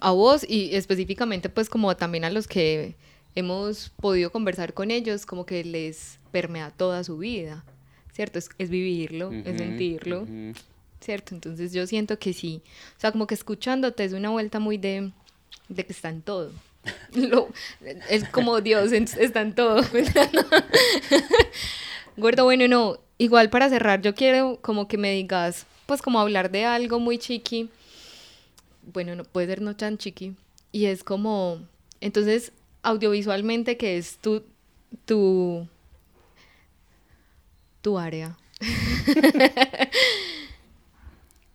a 0.00 0.10
vos 0.10 0.44
y 0.48 0.74
específicamente 0.74 1.48
pues 1.48 1.68
como 1.70 1.94
también 1.96 2.24
a 2.24 2.30
los 2.30 2.48
que 2.48 2.96
hemos 3.36 3.90
podido 4.00 4.32
conversar 4.32 4.74
con 4.74 4.90
ellos, 4.90 5.24
como 5.26 5.46
que 5.46 5.62
les 5.64 6.18
permea 6.32 6.70
toda 6.70 7.04
su 7.04 7.18
vida, 7.18 7.64
¿cierto? 8.12 8.38
Es, 8.38 8.48
es 8.58 8.68
vivirlo, 8.70 9.30
es 9.32 9.48
Ujú, 9.54 9.58
sentirlo. 9.58 10.22
ujú. 10.22 10.52
¿cierto? 11.00 11.34
Entonces 11.34 11.72
yo 11.72 11.86
siento 11.86 12.18
que 12.18 12.32
sí, 12.32 12.62
o 12.96 13.00
sea, 13.00 13.12
como 13.12 13.26
que 13.28 13.34
escuchándote 13.34 14.02
es 14.04 14.12
una 14.12 14.30
vuelta 14.30 14.58
muy 14.58 14.76
de, 14.76 15.12
de 15.68 15.86
que 15.86 15.92
está 15.92 16.08
en 16.08 16.20
todo. 16.22 16.50
Lo- 17.14 17.48
es 18.10 18.24
como 18.30 18.60
Dios, 18.60 18.92
en- 18.92 19.04
está 19.20 19.40
en 19.42 19.54
todo. 19.54 19.82
Gordo, 22.16 22.44
bueno, 22.44 22.66
no, 22.68 22.98
igual 23.18 23.50
para 23.50 23.68
cerrar, 23.68 24.00
yo 24.02 24.14
quiero 24.14 24.58
como 24.62 24.88
que 24.88 24.96
me 24.98 25.12
digas, 25.12 25.66
pues 25.86 26.00
como 26.02 26.18
hablar 26.18 26.50
de 26.50 26.64
algo 26.64 26.98
muy 26.98 27.18
chiqui, 27.18 27.68
bueno, 28.92 29.14
no 29.14 29.24
puede 29.24 29.48
ser 29.48 29.60
no 29.62 29.76
tan 29.76 29.98
chiqui, 29.98 30.34
y 30.72 30.86
es 30.86 31.04
como, 31.04 31.60
entonces, 32.00 32.52
audiovisualmente, 32.82 33.76
que 33.76 33.98
es 33.98 34.18
tu, 34.18 34.42
tu, 35.04 35.66
tu 37.82 37.98
área. 37.98 38.36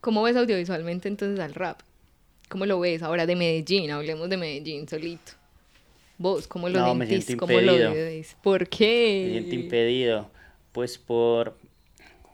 ¿Cómo 0.01 0.23
ves 0.23 0.35
audiovisualmente 0.35 1.07
entonces 1.07 1.39
al 1.39 1.53
rap? 1.53 1.79
¿Cómo 2.49 2.65
lo 2.65 2.79
ves 2.79 3.01
ahora 3.03 3.25
de 3.25 3.35
Medellín? 3.35 3.91
Hablemos 3.91 4.29
de 4.29 4.37
Medellín 4.37 4.87
solito. 4.87 5.33
Vos, 6.17 6.47
¿cómo 6.47 6.69
lo 6.69 6.79
No, 6.79 6.95
me 6.95 7.05
sentís? 7.07 7.25
siento 7.25 7.45
¿Cómo 7.47 7.59
lo 7.61 7.73
ves? 7.93 8.35
¿Por 8.43 8.67
qué? 8.67 9.23
Me 9.25 9.31
siento 9.39 9.55
impedido, 9.55 10.29
pues 10.71 10.97
por, 10.97 11.57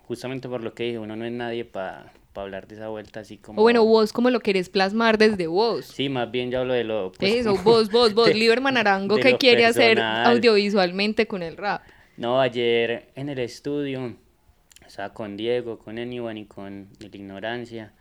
justamente 0.08 0.48
por 0.48 0.64
lo 0.64 0.74
que 0.74 0.84
dije, 0.84 1.00
uno 1.00 1.16
no 1.16 1.26
es 1.26 1.32
nadie 1.32 1.66
para 1.66 2.12
hablar 2.36 2.68
de 2.68 2.76
esa 2.76 2.88
vuelta 2.90 3.22
así 3.22 3.38
como... 3.40 3.60
O 3.60 3.64
bueno, 3.64 3.84
vos, 3.84 4.14
¿cómo 4.14 4.30
lo 4.30 4.42
querés 4.42 4.70
plasmar 4.70 5.18
desde 5.18 5.48
vos? 5.48 5.86
Sí, 5.86 6.08
más 6.08 6.30
bien 6.30 6.52
yo 6.52 6.60
hablo 6.60 6.74
de 6.76 6.84
lo... 6.84 7.12
pues, 7.12 7.34
Eso, 7.34 7.52
como- 7.52 7.64
vos, 7.64 7.90
vos, 7.90 8.14
vos, 8.14 8.28
de- 8.28 8.36
Lieberman 8.36 8.78
Arango, 8.78 9.16
¿qué 9.16 9.38
quiere 9.38 9.66
hacer 9.66 10.00
audiovisualmente 10.00 11.26
con 11.28 11.42
el 11.42 11.58
rap? 11.58 11.82
No, 12.16 12.40
ayer 12.40 13.10
en 13.16 13.30
el 13.30 13.40
estudio 13.40 14.16
estaba 14.86 15.14
con 15.16 15.36
Diego, 15.36 15.80
con 15.80 15.98
Anyone 15.98 16.42
y 16.42 16.46
con 16.46 16.90
El 17.00 17.16
Ignorancia. 17.16 17.94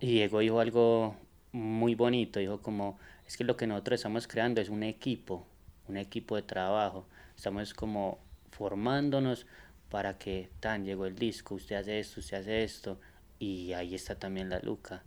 Y 0.00 0.06
Diego 0.06 0.40
dijo 0.40 0.60
algo 0.60 1.16
muy 1.52 1.94
bonito, 1.94 2.38
dijo 2.40 2.60
como, 2.60 2.98
es 3.26 3.36
que 3.36 3.44
lo 3.44 3.56
que 3.56 3.66
nosotros 3.66 3.98
estamos 4.00 4.26
creando 4.28 4.60
es 4.60 4.68
un 4.68 4.82
equipo, 4.82 5.46
un 5.88 5.96
equipo 5.96 6.36
de 6.36 6.42
trabajo. 6.42 7.06
Estamos 7.36 7.74
como 7.74 8.18
formándonos 8.50 9.46
para 9.90 10.18
que 10.18 10.50
tan 10.60 10.84
llegó 10.84 11.06
el 11.06 11.14
disco, 11.16 11.54
usted 11.54 11.76
hace 11.76 11.98
esto, 12.00 12.20
usted 12.20 12.38
hace 12.38 12.62
esto, 12.64 13.00
y 13.38 13.72
ahí 13.72 13.94
está 13.94 14.18
también 14.18 14.50
la 14.50 14.58
Luca. 14.60 15.02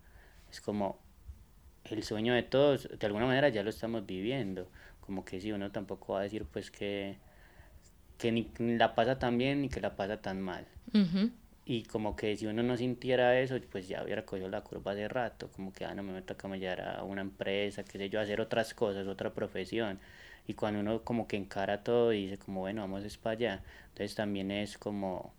Es 0.52 0.62
como 0.62 1.00
el 1.86 2.04
sueño 2.04 2.34
de 2.34 2.44
todos, 2.44 2.90
de 2.98 3.06
alguna 3.08 3.26
manera 3.26 3.50
ya 3.50 3.64
lo 3.64 3.70
estamos 3.70 4.06
viviendo. 4.06 4.70
Como 5.02 5.26
que 5.26 5.42
si 5.42 5.52
uno 5.52 5.72
tampoco 5.72 6.14
va 6.14 6.20
a 6.22 6.24
decir 6.24 6.46
pues 6.46 6.72
que, 6.72 7.18
que 8.18 8.32
ni, 8.32 8.52
ni 8.60 8.78
la 8.78 8.96
pasa 8.96 9.20
tan 9.20 9.38
bien 9.38 9.62
ni 9.62 9.70
que 9.70 9.82
la 9.82 9.96
pasa 9.96 10.22
tan 10.22 10.42
mal. 10.42 10.66
Ujú. 10.94 11.32
y 11.66 11.84
como 11.84 12.16
que 12.16 12.36
si 12.38 12.48
uno 12.48 12.64
no 12.64 12.76
sintiera 12.76 13.40
eso, 13.40 13.56
pues 13.72 13.88
ya 13.88 14.04
hubiera 14.04 14.26
cogido 14.26 14.50
la 14.50 14.62
curva 14.62 14.94
de 14.96 15.08
rato, 15.08 15.50
como 15.52 15.72
que, 15.72 15.86
ah, 15.86 15.94
no 15.96 16.04
me 16.04 16.22
toca 16.22 16.48
llegar 16.50 16.82
a 16.82 17.04
una 17.04 17.22
empresa, 17.22 17.84
qué 17.84 17.98
sé 17.98 18.10
yo, 18.10 18.20
hacer 18.20 18.42
otras 18.42 18.74
cosas, 18.74 19.08
otra 19.08 19.34
profesión. 19.34 20.00
Y 20.48 20.54
cuando 20.54 20.80
uno 20.80 21.04
como 21.04 21.28
que 21.28 21.38
encara 21.38 21.84
todo 21.84 22.14
y 22.14 22.24
dice 22.24 22.38
como, 22.38 22.62
bueno, 22.62 22.82
vamos 22.82 23.04
es 23.04 23.18
para 23.18 23.34
allá. 23.34 23.64
Entonces 23.90 24.16
también 24.16 24.52
es 24.52 24.78
como, 24.78 25.34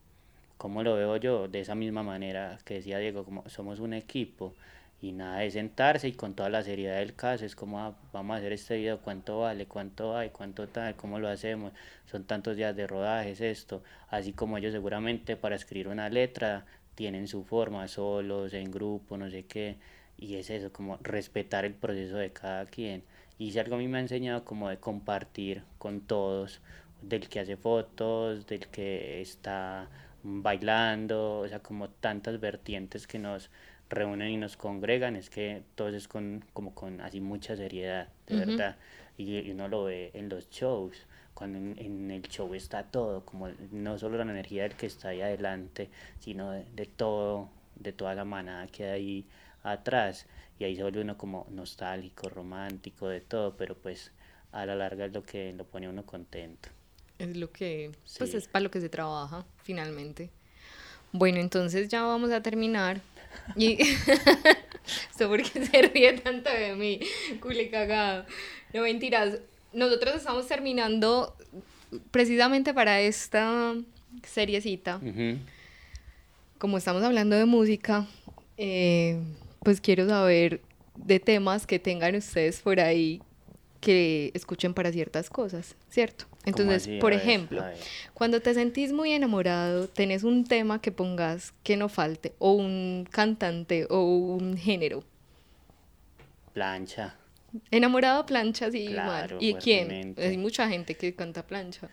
como 0.59 0.83
lo 0.83 0.95
veo 0.95 1.17
yo, 1.17 1.49
de 1.49 1.61
esa 1.61 1.75
misma 1.75 2.03
manera 2.03 2.59
que 2.65 2.75
decía 2.75 2.99
Diego, 2.99 3.25
como 3.25 3.49
somos 3.49 3.81
un 3.81 3.95
equipo 3.95 4.55
y 5.03 5.11
nada 5.11 5.41
de 5.41 5.51
sentarse 5.51 6.07
y 6.09 6.13
con 6.13 6.35
toda 6.35 6.49
la 6.49 6.63
seriedad 6.63 6.99
del 6.99 7.15
caso 7.15 7.45
es 7.45 7.57
como 7.57 7.81
ah, 7.81 7.97
vamos 8.13 8.35
a 8.35 8.39
hacer 8.39 8.53
este 8.53 8.77
video 8.77 9.01
cuánto 9.01 9.41
vale 9.41 9.67
cuánto 9.67 10.17
hay 10.17 10.31
cuánto 10.31 10.69
tal 10.69 10.95
cómo 10.95 11.19
lo 11.19 11.29
hacemos 11.29 11.73
son 12.07 12.25
tantos 12.25 12.57
días 12.57 12.77
de 12.77 12.87
rodaje 12.87 13.33
es 13.33 13.41
esto 13.41 13.83
así 14.09 14.33
como 14.33 14.59
ellos 14.59 14.73
seguramente 14.73 15.37
para 15.37 15.57
escribir 15.57 15.89
una 15.89 16.09
letra 16.09 16.67
tienen 16.95 17.27
su 17.27 17.43
forma 17.45 17.89
solos 17.89 18.55
en 18.55 18.71
grupo 18.71 19.17
no 19.17 19.29
sé 19.29 19.45
qué 19.45 19.77
y 20.17 20.37
es 20.37 20.51
eso 20.51 20.73
como 20.73 20.99
respetar 21.03 21.65
el 21.65 21.75
proceso 21.75 22.17
de 22.17 22.33
cada 22.33 22.67
quien 22.67 23.03
y 23.43 23.51
si 23.51 23.59
algo 23.59 23.75
a 23.75 23.79
mí 23.79 23.89
me 23.89 23.99
ha 23.99 24.01
enseñado 24.01 24.45
como 24.45 24.69
de 24.69 24.79
compartir 24.79 25.65
con 25.79 26.01
todos 26.01 26.61
del 27.03 27.29
que 27.29 27.41
hace 27.41 27.57
fotos 27.57 28.47
del 28.47 28.69
que 28.69 29.21
está 29.21 29.89
bailando 30.23 31.41
o 31.41 31.49
sea 31.49 31.59
como 31.59 31.89
tantas 31.89 32.39
vertientes 32.39 33.09
que 33.09 33.19
nos 33.19 33.51
reúnen 33.91 34.31
y 34.31 34.37
nos 34.37 34.57
congregan 34.57 35.17
es 35.17 35.29
que 35.29 35.63
todo 35.75 35.89
es 35.89 36.07
con, 36.07 36.45
como 36.53 36.73
con 36.75 37.01
así 37.01 37.21
mucha 37.21 37.57
seriedad, 37.57 38.09
de 38.27 38.37
verdad. 38.37 38.77
Y, 39.19 39.51
uno 39.51 39.69
lo 39.69 39.85
ve 39.85 40.11
en 40.15 40.29
los 40.29 40.49
shows, 40.49 40.97
cuando 41.35 41.59
en, 41.59 42.11
el 42.11 42.23
show 42.23 42.55
está 42.55 42.85
todo, 42.85 43.25
como 43.25 43.49
no 43.71 43.99
solo 43.99 44.17
la 44.17 44.23
energía 44.23 44.63
del 44.63 44.75
que 44.75 44.87
está 44.87 45.09
ahí 45.09 45.21
adelante, 45.21 45.91
sino 46.21 46.53
de, 46.53 46.87
todo, 46.87 47.51
de 47.77 47.93
toda 47.93 48.15
la 48.15 48.25
manada 48.25 48.67
que 48.69 48.85
hay 48.85 48.91
ahí 48.93 49.27
atrás. 49.63 50.27
Y 50.63 50.65
ahí 50.65 50.77
se 50.77 50.83
vuelve 50.83 51.01
uno 51.01 51.19
como 51.19 51.45
nostálgico, 51.51 52.29
romántico, 52.29 53.09
de 53.09 53.21
todo, 53.21 53.57
pero 53.57 53.77
pues 53.77 54.13
a 54.53 54.65
la 54.65 54.77
larga 54.77 55.07
es 55.07 55.13
lo 55.13 55.25
que 55.25 55.53
lo 55.55 55.65
pone 55.65 55.89
uno 55.89 56.07
contento. 56.07 56.69
Es 57.19 57.37
lo 57.37 57.51
que, 57.51 57.91
pues 58.17 58.33
es 58.33 58.47
para 58.47 58.63
lo 58.63 58.71
que 58.71 58.81
se 58.81 58.89
trabaja, 58.89 59.45
finalmente. 59.65 60.31
Bueno, 61.11 61.41
entonces 61.41 61.89
ya 61.89 62.05
vamos 62.05 62.31
a 62.31 62.43
terminar 62.43 63.01
y 63.57 63.77
esto 65.11 65.29
porque 65.29 65.67
se 65.67 65.83
ríe 65.83 66.13
tanto 66.21 66.49
de 66.49 66.77
mí, 66.77 67.01
cule 67.41 67.69
cagado. 67.69 68.25
No 68.73 68.83
mentiras. 68.83 69.41
Nosotros 69.73 70.15
estamos 70.15 70.47
terminando 70.47 71.37
precisamente 72.13 72.73
para 72.73 73.01
esta 73.01 73.75
seriecita. 74.23 75.01
Como 76.59 76.79
estamos 76.79 77.03
hablando 77.03 77.35
de 77.35 77.47
música, 77.47 78.07
eh, 78.57 79.19
pues 79.63 79.81
quiero 79.81 80.09
saber 80.09 80.61
de 80.97 81.21
temas 81.21 81.67
que 81.67 81.79
tengan 81.79 82.15
ustedes 82.15 82.61
por 82.61 82.81
ahí 82.81 83.21
que 83.81 84.31
escuchen 84.35 84.75
para 84.75 84.93
ciertas 84.93 85.29
cosas, 85.29 85.77
¿cierto? 85.89 86.27
Entonces, 86.45 86.89
por 87.01 87.13
ejemplo, 87.13 87.65
cuando 88.15 88.41
te 88.41 88.55
sentís 88.55 88.93
muy 88.93 89.13
enamorado, 89.13 89.89
tenés 89.89 90.23
un 90.23 90.45
tema 90.45 90.81
que 90.81 90.93
pongas 90.93 91.53
que 91.63 91.77
no 91.77 91.89
falte, 91.89 92.33
o 92.39 92.53
un 92.53 93.07
cantante, 93.11 93.87
o 93.91 94.03
un 94.05 94.57
género. 94.57 95.03
Plancha. 96.53 97.17
Enamorado 97.71 98.25
plancha, 98.25 98.71
sí, 98.71 98.87
claro, 98.89 99.39
¿Y 99.41 99.55
quién? 99.55 100.15
Hay 100.17 100.39
mucha 100.39 100.69
gente 100.69 100.95
que 100.95 101.15
canta 101.15 101.45
plancha. 101.45 101.89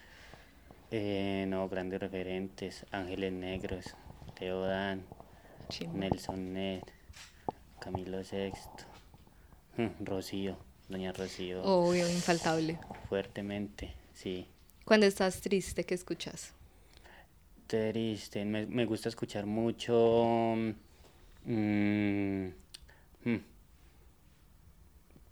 Eh, 0.91 1.45
no, 1.47 1.67
grandes 1.69 1.99
referentes. 1.99 2.85
Ángeles 2.91 3.33
Negros, 3.33 3.85
Teodan, 4.37 5.03
Nelson 5.93 6.53
Ned, 6.53 6.83
Camilo 7.79 8.23
Sexto, 8.23 8.83
Rocío, 9.99 10.57
Doña 10.89 11.11
Rocío. 11.13 11.61
Obvio, 11.63 12.09
infaltable. 12.09 12.79
Fuertemente. 13.07 13.93
Sí. 14.13 14.47
Cuando 14.85 15.05
estás 15.05 15.41
triste, 15.41 15.85
¿qué 15.85 15.93
escuchas? 15.95 16.53
Triste, 17.67 18.43
me, 18.45 18.65
me 18.65 18.85
gusta 18.85 19.09
escuchar 19.09 19.45
mucho... 19.45 20.55
Mm, 21.45 22.47
mm, 23.23 23.37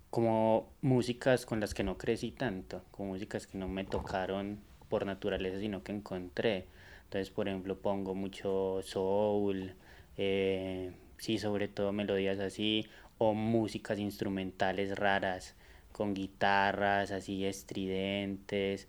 como 0.10 0.72
músicas 0.82 1.46
con 1.46 1.60
las 1.60 1.74
que 1.74 1.84
no 1.84 1.98
crecí 1.98 2.32
tanto, 2.32 2.82
como 2.92 3.10
músicas 3.10 3.46
que 3.46 3.58
no 3.58 3.68
me 3.68 3.84
tocaron 3.84 4.60
por 4.90 5.06
naturaleza, 5.06 5.60
sino 5.60 5.84
que 5.84 5.92
encontré. 5.92 6.66
Entonces, 7.04 7.30
por 7.30 7.48
ejemplo, 7.48 7.78
pongo 7.78 8.16
mucho 8.16 8.82
soul, 8.84 9.74
eh, 10.18 10.92
sí, 11.18 11.38
sobre 11.38 11.68
todo 11.68 11.92
melodías 11.92 12.40
así, 12.40 12.88
o 13.18 13.34
músicas 13.34 14.00
instrumentales 14.00 14.98
raras 14.98 15.56
con 15.92 16.14
guitarras 16.14 17.12
así 17.12 17.46
estridentes, 17.46 18.88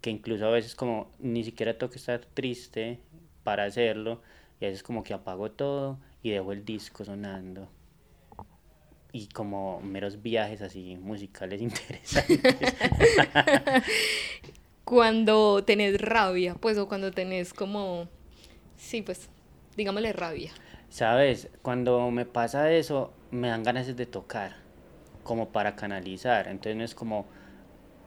que 0.00 0.10
incluso 0.10 0.46
a 0.46 0.50
veces 0.50 0.74
como 0.74 1.10
ni 1.18 1.42
siquiera 1.44 1.76
tengo 1.78 1.90
que 1.90 1.98
estar 1.98 2.20
triste 2.34 3.00
para 3.44 3.64
hacerlo, 3.64 4.22
y 4.60 4.66
a 4.66 4.68
veces 4.68 4.82
como 4.82 5.02
que 5.02 5.14
apago 5.14 5.50
todo 5.50 5.98
y 6.22 6.30
dejo 6.30 6.52
el 6.52 6.64
disco 6.64 7.04
sonando. 7.04 7.68
Y 9.12 9.26
como 9.28 9.80
meros 9.80 10.22
viajes 10.22 10.62
así 10.62 10.96
musicales 10.96 11.60
interesantes. 11.62 12.40
cuando 14.84 15.62
tenés 15.64 16.00
rabia, 16.00 16.56
pues, 16.56 16.76
o 16.76 16.88
cuando 16.88 17.12
tenés 17.12 17.54
como, 17.54 18.08
sí, 18.76 19.02
pues, 19.02 19.28
digámosle 19.76 20.12
rabia. 20.12 20.52
Sabes, 20.90 21.48
cuando 21.62 22.10
me 22.10 22.26
pasa 22.26 22.72
eso, 22.72 23.12
me 23.30 23.48
dan 23.48 23.62
ganas 23.62 23.96
de 23.96 24.06
tocar 24.06 24.56
como 25.22 25.50
para 25.50 25.76
canalizar. 25.76 26.48
Entonces 26.48 26.76
no 26.76 26.82
es 26.82 26.96
como, 26.96 27.26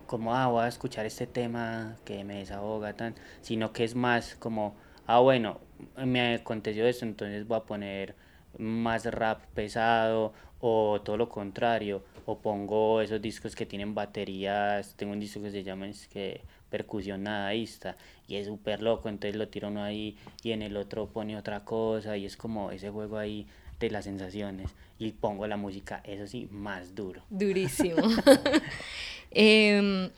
como, 0.06 0.36
ah, 0.36 0.48
voy 0.48 0.66
a 0.66 0.68
escuchar 0.68 1.06
este 1.06 1.26
tema 1.26 1.96
que 2.04 2.26
me 2.26 2.40
desahoga, 2.40 2.94
tan, 2.94 3.16
sino 3.42 3.72
que 3.72 3.86
es 3.86 3.96
más 3.96 4.36
como, 4.36 4.76
ah, 5.08 5.20
bueno, 5.20 5.62
me 5.96 6.36
aconteció 6.36 6.86
esto, 6.86 7.06
entonces 7.06 7.48
voy 7.48 7.58
a 7.58 7.62
poner 7.62 8.16
más 8.58 9.06
rap 9.06 9.46
pesado 9.54 10.34
o 10.60 11.02
todo 11.02 11.16
lo 11.16 11.30
contrario, 11.30 12.04
o 12.26 12.40
pongo 12.40 13.02
esos 13.02 13.22
discos 13.22 13.56
que 13.56 13.66
tienen 13.66 13.96
baterías, 13.96 14.96
tengo 14.98 15.14
un 15.14 15.22
disco 15.22 15.42
que 15.42 15.52
se 15.52 15.64
llama 15.64 15.88
es 15.88 16.08
que 16.10 16.42
percusión 16.74 17.22
nadaísta 17.22 17.98
y 18.28 18.38
es 18.38 18.48
súper 18.48 18.82
loco, 18.82 19.08
entonces 19.08 19.36
lo 19.36 19.48
tiro 19.48 19.68
uno 19.68 19.84
ahí 19.84 20.18
y 20.42 20.54
en 20.54 20.64
el 20.64 20.76
otro 20.76 21.06
pone 21.06 21.38
otra 21.38 21.64
cosa 21.64 22.18
y 22.18 22.26
es 22.26 22.36
como 22.36 22.72
ese 22.72 22.90
juego 22.90 23.20
ahí 23.20 23.46
de 23.80 23.92
las 23.92 24.06
sensaciones 24.06 24.72
y 24.98 25.12
pongo 25.12 25.46
la 25.46 25.56
música, 25.56 26.02
eso 26.04 26.26
sí, 26.26 26.48
más 26.50 26.96
duro. 26.96 27.22
Durísimo. 27.30 27.98
Em, 29.36 30.10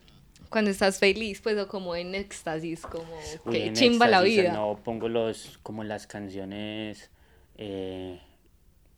cuando 0.47 0.71
estás 0.71 0.97
feliz, 0.97 1.41
pues, 1.41 1.57
o 1.57 1.67
como 1.67 1.93
en 1.93 2.15
éxtasis, 2.15 2.81
como 2.81 3.19
que 3.51 3.73
chimba 3.73 4.07
la 4.07 4.21
vida. 4.21 4.53
No, 4.53 4.79
pongo 4.81 5.09
los, 5.09 5.59
como 5.61 5.83
las 5.83 6.07
canciones 6.07 7.09
eh, 7.57 8.21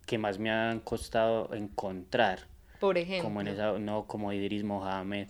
que 0.05 0.19
más 0.19 0.37
me 0.37 0.51
han 0.51 0.79
costado 0.79 1.51
encontrar. 1.55 2.41
Por 2.79 2.99
ejemplo. 2.99 3.23
Como 3.23 3.41
en 3.41 3.47
esa, 3.47 3.79
no, 3.79 4.05
como 4.05 4.31
Idris 4.31 4.63
Mohamed, 4.63 5.29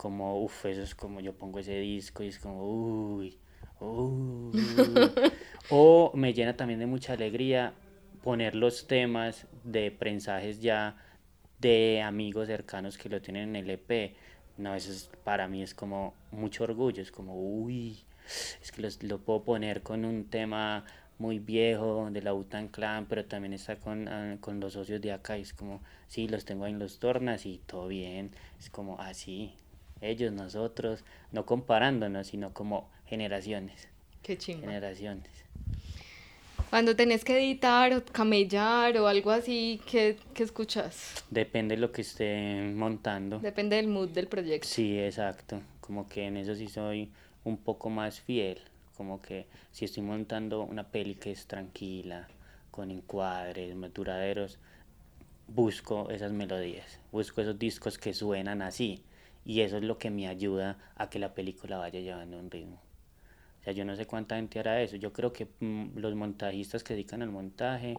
como, 0.00 0.42
uff, 0.42 0.64
eso 0.64 0.80
es 0.80 0.94
como 0.94 1.20
yo 1.20 1.34
pongo 1.34 1.58
ese 1.58 1.78
disco 1.78 2.22
y 2.22 2.28
es 2.28 2.38
como, 2.38 2.64
uy, 2.64 3.36
uy. 3.80 4.50
o 5.68 6.10
me 6.14 6.32
llena 6.32 6.56
también 6.56 6.80
de 6.80 6.86
mucha 6.86 7.12
alegría 7.12 7.74
poner 8.22 8.54
los 8.54 8.86
temas 8.86 9.46
de 9.62 9.90
prensajes 9.90 10.62
ya 10.62 10.96
de 11.58 12.00
amigos 12.00 12.46
cercanos 12.46 12.96
que 12.96 13.10
lo 13.10 13.20
tienen 13.20 13.50
en 13.50 13.56
el 13.56 13.68
EP. 13.68 14.16
No, 14.56 14.74
eso 14.74 14.90
es, 14.90 15.10
para 15.22 15.48
mí 15.48 15.62
es 15.62 15.74
como 15.74 16.14
mucho 16.30 16.64
orgullo, 16.64 17.02
es 17.02 17.12
como, 17.12 17.34
uy, 17.34 17.98
es 18.62 18.72
que 18.72 18.80
los, 18.80 19.02
lo 19.02 19.18
puedo 19.18 19.44
poner 19.44 19.82
con 19.82 20.06
un 20.06 20.30
tema 20.30 20.86
muy 21.18 21.40
viejo 21.40 22.08
de 22.10 22.22
la 22.22 22.32
Utan 22.32 22.68
Clan, 22.68 23.04
pero 23.04 23.26
también 23.26 23.52
está 23.52 23.76
con, 23.76 24.08
ah, 24.08 24.38
con 24.40 24.60
los 24.60 24.72
socios 24.72 25.02
de 25.02 25.12
acá 25.12 25.36
y 25.36 25.42
es 25.42 25.52
como, 25.52 25.82
sí, 26.08 26.26
los 26.26 26.46
tengo 26.46 26.64
ahí 26.64 26.72
en 26.72 26.78
los 26.78 26.98
tornas 27.00 27.44
y 27.44 27.58
todo 27.66 27.86
bien, 27.86 28.30
es 28.58 28.70
como 28.70 28.98
así, 28.98 29.52
ellos, 30.00 30.32
nosotros, 30.32 31.04
no 31.32 31.46
comparándonos, 31.46 32.28
sino 32.28 32.52
como 32.52 32.88
generaciones. 33.06 33.88
Qué 34.22 34.36
chingo. 34.38 34.62
Generaciones. 34.62 35.28
Cuando 36.70 36.94
tenés 36.94 37.24
que 37.24 37.36
editar 37.36 37.92
o 37.94 38.04
camellar 38.04 38.96
o 38.98 39.08
algo 39.08 39.32
así, 39.32 39.80
¿qué, 39.90 40.16
¿qué, 40.34 40.44
escuchas? 40.44 41.24
Depende 41.28 41.74
de 41.74 41.80
lo 41.80 41.90
que 41.90 42.02
esté 42.02 42.72
montando. 42.74 43.40
Depende 43.40 43.76
del 43.76 43.88
mood 43.88 44.10
del 44.10 44.28
proyecto. 44.28 44.68
Sí, 44.68 44.98
exacto. 44.98 45.60
Como 45.80 46.08
que 46.08 46.26
en 46.26 46.36
eso 46.36 46.54
sí 46.54 46.68
soy 46.68 47.10
un 47.42 47.56
poco 47.56 47.90
más 47.90 48.20
fiel. 48.20 48.60
Como 48.96 49.20
que 49.20 49.46
si 49.72 49.84
estoy 49.84 50.04
montando 50.04 50.62
una 50.62 50.84
peli 50.84 51.16
que 51.16 51.32
es 51.32 51.46
tranquila, 51.46 52.28
con 52.70 52.90
encuadres, 52.90 53.74
duraderos, 53.92 54.58
busco 55.48 56.08
esas 56.10 56.32
melodías, 56.32 57.00
busco 57.10 57.40
esos 57.40 57.58
discos 57.58 57.98
que 57.98 58.14
suenan 58.14 58.62
así. 58.62 59.02
Y 59.44 59.60
eso 59.62 59.78
es 59.78 59.82
lo 59.82 59.98
que 59.98 60.10
me 60.10 60.28
ayuda 60.28 60.78
a 60.96 61.08
que 61.10 61.18
la 61.18 61.34
película 61.34 61.78
vaya 61.78 62.00
llevando 62.00 62.38
un 62.38 62.50
ritmo. 62.50 62.80
O 63.60 63.62
sea, 63.64 63.72
yo 63.72 63.84
no 63.84 63.94
sé 63.96 64.06
cuánta 64.06 64.36
gente 64.36 64.58
hará 64.58 64.80
eso. 64.82 64.96
Yo 64.96 65.12
creo 65.12 65.32
que 65.32 65.46
mm, 65.60 65.98
los 65.98 66.14
montajistas 66.14 66.82
que 66.82 66.94
dedican 66.94 67.22
al 67.22 67.30
montaje, 67.30 67.98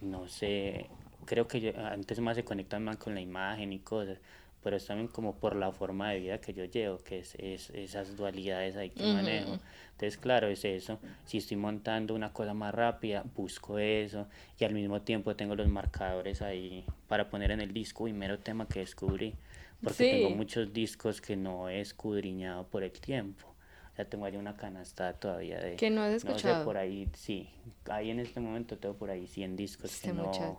no 0.00 0.28
sé, 0.28 0.86
creo 1.24 1.46
que 1.48 1.60
yo- 1.60 1.72
antes 1.86 2.20
más 2.20 2.36
se 2.36 2.44
conectan 2.44 2.84
más 2.84 2.96
con 2.98 3.14
la 3.14 3.20
imagen 3.20 3.72
y 3.72 3.78
cosas, 3.78 4.18
pero 4.62 4.76
es 4.76 4.86
también 4.86 5.08
como 5.08 5.36
por 5.36 5.56
la 5.56 5.72
forma 5.72 6.10
de 6.10 6.20
vida 6.20 6.40
que 6.40 6.52
yo 6.54 6.64
llevo, 6.66 6.98
que 6.98 7.20
es, 7.20 7.34
es 7.36 7.70
esas 7.70 8.16
dualidades 8.16 8.76
ahí 8.76 8.90
que 8.90 9.02
Ujú. 9.04 9.12
manejo. 9.14 9.58
Entonces, 9.92 10.18
claro, 10.18 10.48
es 10.48 10.64
eso. 10.64 11.00
Si 11.24 11.38
estoy 11.38 11.56
montando 11.56 12.14
una 12.14 12.32
cosa 12.32 12.54
más 12.54 12.74
rápida, 12.74 13.24
busco 13.34 13.78
eso 13.78 14.26
y 14.58 14.64
al 14.64 14.74
mismo 14.74 15.00
tiempo 15.02 15.34
tengo 15.36 15.54
los 15.56 15.68
marcadores 15.68 16.42
ahí 16.42 16.84
para 17.08 17.28
poner 17.30 17.50
en 17.50 17.60
el 17.60 17.72
disco 17.72 18.08
y 18.08 18.12
mero 18.12 18.38
tema 18.38 18.68
que 18.68 18.80
descubrí. 18.80 19.34
Porque 19.82 20.10
tengo 20.10 20.30
muchos 20.30 20.72
discos 20.72 21.20
que 21.20 21.36
no 21.36 21.68
he 21.68 21.80
escudriñado 21.80 22.66
por 22.66 22.82
el 22.82 22.92
tiempo. 22.92 23.46
O 23.92 23.96
sea, 23.96 24.04
tengo 24.06 24.24
ahí 24.24 24.36
una 24.36 24.56
canasta 24.56 25.12
todavía 25.14 25.58
de... 25.60 25.76
Que 25.76 25.90
no 25.90 26.02
has 26.02 26.12
No 26.12 26.18
sé, 26.20 26.26
escuchado. 26.36 26.64
por 26.64 26.76
ahí, 26.78 27.08
sí. 27.14 27.50
Ahí 27.90 28.10
en 28.10 28.20
este 28.20 28.40
momento 28.40 28.78
tengo 28.78 28.94
por 28.96 29.10
ahí 29.10 29.26
100 29.26 29.56
discos 29.56 29.92
Este 29.92 30.08
que, 30.08 30.14
no, 30.14 30.56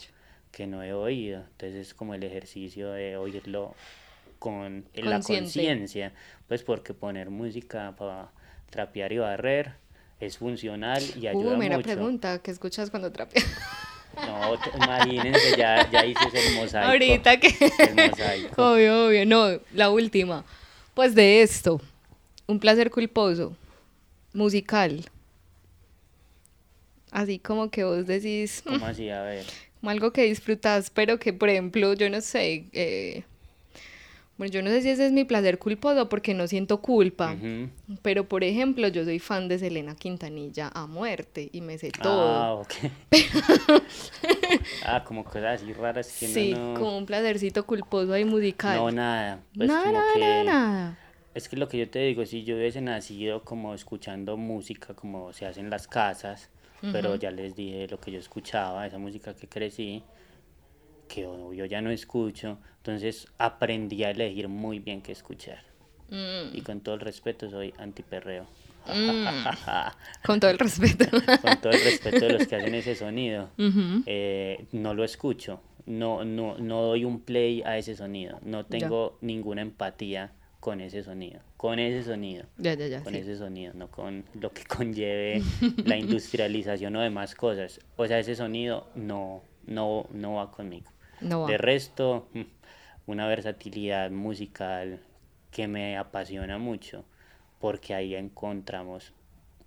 que 0.52 0.68
no 0.68 0.84
he 0.84 0.94
oído. 0.94 1.40
Entonces 1.52 1.88
es 1.88 1.94
como 1.96 2.14
el 2.14 2.24
ejercicio 2.24 2.92
de 2.92 3.18
oírlo 3.18 3.74
con 4.40 4.86
la 4.94 5.20
conciencia. 5.22 6.14
Pues 6.48 6.62
porque 6.64 6.94
poner 6.94 7.30
música 7.32 7.96
para 7.98 8.30
trapear 8.70 9.12
y 9.14 9.18
barrer 9.18 9.74
es 10.20 10.38
funcional 10.38 11.02
y 11.18 11.28
ayuda 11.28 11.54
Uh, 11.56 11.58
mera 11.58 11.78
mucho. 11.78 11.88
pregunta, 11.88 12.40
¿qué 12.40 12.52
escuchas 12.52 12.90
cuando 12.92 13.12
trapeas? 13.12 13.46
No, 14.16 14.55
imagínense, 14.78 15.55
ya, 15.57 15.89
ya 15.91 16.05
hice 16.05 16.47
el 16.47 16.55
mosaico. 16.55 16.88
Ahorita 16.89 17.39
que... 17.39 17.47
El 17.80 18.09
mosaico. 18.09 18.61
Obvio, 18.74 19.07
obvio. 19.07 19.26
No, 19.26 19.59
la 19.74 19.89
última. 19.89 20.43
Pues 20.93 21.16
de 21.16 21.41
esto, 21.41 21.82
un 22.47 22.59
placer 22.59 22.91
culposo, 22.91 23.55
musical. 24.34 25.03
Así 27.11 27.39
como 27.39 27.70
que 27.70 27.84
vos 27.84 28.05
decís, 28.07 28.64
"Mm, 28.66 28.70
¿Cómo 28.74 28.86
así? 28.88 29.09
A 29.09 29.22
ver. 29.24 29.45
como 29.80 29.89
algo 29.91 30.11
que 30.11 30.24
disfrutas, 30.24 30.89
pero 30.89 31.20
que, 31.20 31.34
por 31.34 31.49
ejemplo, 31.49 31.93
yo 31.93 32.09
no 32.09 32.22
sé, 32.22 32.66
eh, 32.74 33.24
bueno, 34.38 34.52
yo 34.52 34.62
no 34.64 34.70
sé 34.70 34.82
si 34.82 34.90
ese 34.90 35.06
es 35.06 35.12
mi 35.12 35.26
placer 35.26 35.60
culposo 35.60 36.10
porque 36.10 36.34
no 36.34 36.48
siento 36.48 36.82
culpa, 36.82 37.34
Ujú. 37.34 37.70
pero 38.02 38.28
por 38.28 38.44
ejemplo, 38.44 38.88
yo 38.88 39.04
soy 39.04 39.20
fan 39.20 39.48
de 39.48 39.60
Selena 39.60 39.96
Quintanilla 39.96 40.72
a 40.74 40.88
muerte 40.88 41.50
y 41.52 41.62
me 41.62 41.78
sé 41.78 41.92
todo. 41.92 42.30
Ah, 42.30 42.54
ok. 42.56 42.74
ah, 44.86 45.04
como 45.04 45.24
cosas 45.24 45.62
así 45.62 45.72
raras 45.74 46.08
que 46.20 46.28
sí, 46.28 46.54
no... 46.54 46.74
como 46.74 46.98
un 46.98 47.06
placercito 47.06 47.66
culposo 47.66 48.14
ahí 48.14 48.26
musical. 48.26 48.78
No, 48.78 48.92
nada. 48.92 49.40
Pues 49.56 49.68
nada, 49.68 49.84
como 49.84 49.98
nada, 50.00 50.14
que... 50.14 50.20
nada, 50.20 50.44
nada. 50.44 50.98
Es 51.36 51.50
que 51.50 51.56
lo 51.56 51.68
que 51.68 51.78
yo 51.78 51.90
te 51.90 52.00
digo, 52.00 52.26
si 52.26 52.44
yo 52.44 52.56
hubiese 52.56 52.82
nacido 52.82 53.44
como 53.44 53.74
escuchando 53.74 54.38
música 54.38 54.94
como 54.94 55.34
se 55.34 55.46
hace 55.46 55.60
en 55.60 55.70
las 55.70 55.88
casas, 55.88 56.50
pero 56.92 57.16
ya 57.16 57.32
les 57.32 57.56
dije 57.56 57.88
lo 57.88 58.00
que 58.00 58.12
yo 58.12 58.20
escuchaba, 58.20 58.86
esa 58.86 58.98
música 58.98 59.34
que 59.34 59.48
crecí, 59.48 60.04
que 61.14 61.22
yo 61.22 61.66
ya 61.66 61.82
no 61.82 61.91
escucho, 61.91 62.57
entonces 62.78 63.28
aprendí 63.38 64.03
a 64.03 64.09
elegir 64.09 64.47
muy 64.47 64.80
bien 64.80 65.01
qué 65.01 65.11
escuchar. 65.11 65.59
Mm, 66.09 66.55
Y 66.57 66.61
con 66.61 66.82
todo 66.82 66.95
el 66.95 67.01
respeto 67.01 67.49
soy 67.49 67.74
antiperreo. 67.78 68.45
con 70.26 70.39
todo 70.39 70.51
el 70.51 70.59
respeto. 70.59 71.05
con 71.41 71.61
todo 71.61 71.72
el 71.72 71.84
respeto 71.84 72.26
de 72.26 72.34
los 72.34 72.47
que 72.47 72.55
hacen 72.55 72.76
ese 72.76 72.95
sonido, 72.95 73.49
eh, 74.05 74.66
no 74.72 74.93
lo 74.93 75.03
escucho, 75.03 75.61
no, 75.86 76.26
no, 76.26 76.57
no 76.57 76.82
doy 76.82 77.05
un 77.05 77.22
play 77.22 77.61
a 77.61 77.78
ese 77.78 77.95
sonido, 77.95 78.39
no 78.43 78.61
Ya. 78.64 78.68
tengo 78.80 79.18
ninguna 79.22 79.61
empatía 79.61 80.32
con 80.59 80.82
ese 80.82 81.03
sonido, 81.03 81.39
con 81.57 81.80
ese 81.80 82.03
sonido. 82.03 82.45
Ya, 82.57 82.74
ya, 82.74 82.88
ya. 82.88 83.03
con 83.03 83.14
sí. 83.14 83.20
ese 83.20 83.38
sonido, 83.38 83.74
no 83.74 83.89
con 83.89 84.26
lo 84.39 84.51
que 84.51 84.64
conlleve 84.78 85.41
la 85.86 85.97
industrialización 85.97 86.95
o 86.95 87.01
demás 87.01 87.36
cosas. 87.36 87.80
O 87.97 88.07
sea, 88.07 88.20
ese 88.20 88.36
sonido 88.36 88.88
no, 88.95 89.43
no, 89.66 90.07
no 90.11 90.36
va 90.36 90.51
conmigo. 90.51 90.88
No. 91.24 91.48
De 91.48 91.58
resto, 91.58 92.28
una 93.08 93.28
versatilidad 93.28 94.12
musical 94.12 95.00
que 95.52 95.68
me 95.68 95.98
apasiona 95.98 96.58
mucho, 96.58 97.06
porque 97.60 97.94
ahí 97.94 98.16
encontramos 98.16 99.14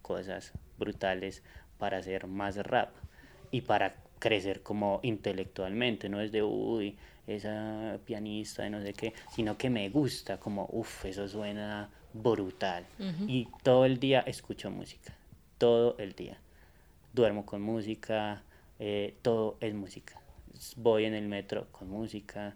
cosas 0.02 0.52
brutales 0.78 1.42
para 1.78 1.98
hacer 1.98 2.26
más 2.26 2.56
rap 2.56 2.90
y 3.50 3.62
para 3.62 3.96
crecer 4.18 4.62
como 4.62 5.00
intelectualmente, 5.02 6.08
no 6.08 6.20
es 6.20 6.32
de, 6.32 6.42
uy, 6.42 6.96
esa 7.26 7.98
pianista 8.04 8.62
de 8.62 8.70
no 8.70 8.80
sé 8.80 8.92
qué, 8.92 9.12
sino 9.34 9.56
que 9.58 9.70
me 9.70 9.88
gusta, 9.90 10.38
como, 10.38 10.68
uff, 10.72 11.04
eso 11.04 11.28
suena 11.28 11.90
brutal. 12.12 12.86
Y 13.26 13.48
todo 13.62 13.84
el 13.84 13.98
día 13.98 14.20
escucho 14.20 14.70
música, 14.70 15.14
todo 15.58 15.96
el 15.98 16.12
día. 16.12 16.38
Duermo 17.12 17.44
con 17.46 17.62
música, 17.62 18.42
eh, 18.78 19.14
todo 19.22 19.56
es 19.60 19.74
música. 19.74 20.20
Voy 20.76 21.04
en 21.04 21.14
el 21.14 21.28
metro 21.28 21.66
con 21.72 21.88
música 21.88 22.54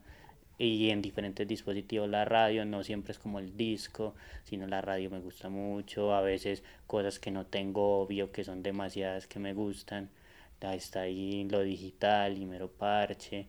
y 0.58 0.90
en 0.90 1.02
diferentes 1.02 1.46
dispositivos. 1.46 2.08
La 2.08 2.24
radio 2.24 2.64
no 2.64 2.82
siempre 2.82 3.12
es 3.12 3.18
como 3.18 3.38
el 3.38 3.56
disco, 3.56 4.14
sino 4.44 4.66
la 4.66 4.80
radio 4.80 5.10
me 5.10 5.20
gusta 5.20 5.48
mucho. 5.48 6.14
A 6.14 6.20
veces 6.20 6.62
cosas 6.86 7.18
que 7.18 7.30
no 7.30 7.46
tengo 7.46 8.00
obvio, 8.00 8.32
que 8.32 8.44
son 8.44 8.62
demasiadas 8.62 9.26
que 9.26 9.38
me 9.38 9.54
gustan. 9.54 10.10
Ahí 10.60 10.76
está 10.78 11.00
ahí 11.02 11.44
lo 11.50 11.60
digital 11.60 12.36
y 12.36 12.44
mero 12.46 12.68
parche. 12.70 13.46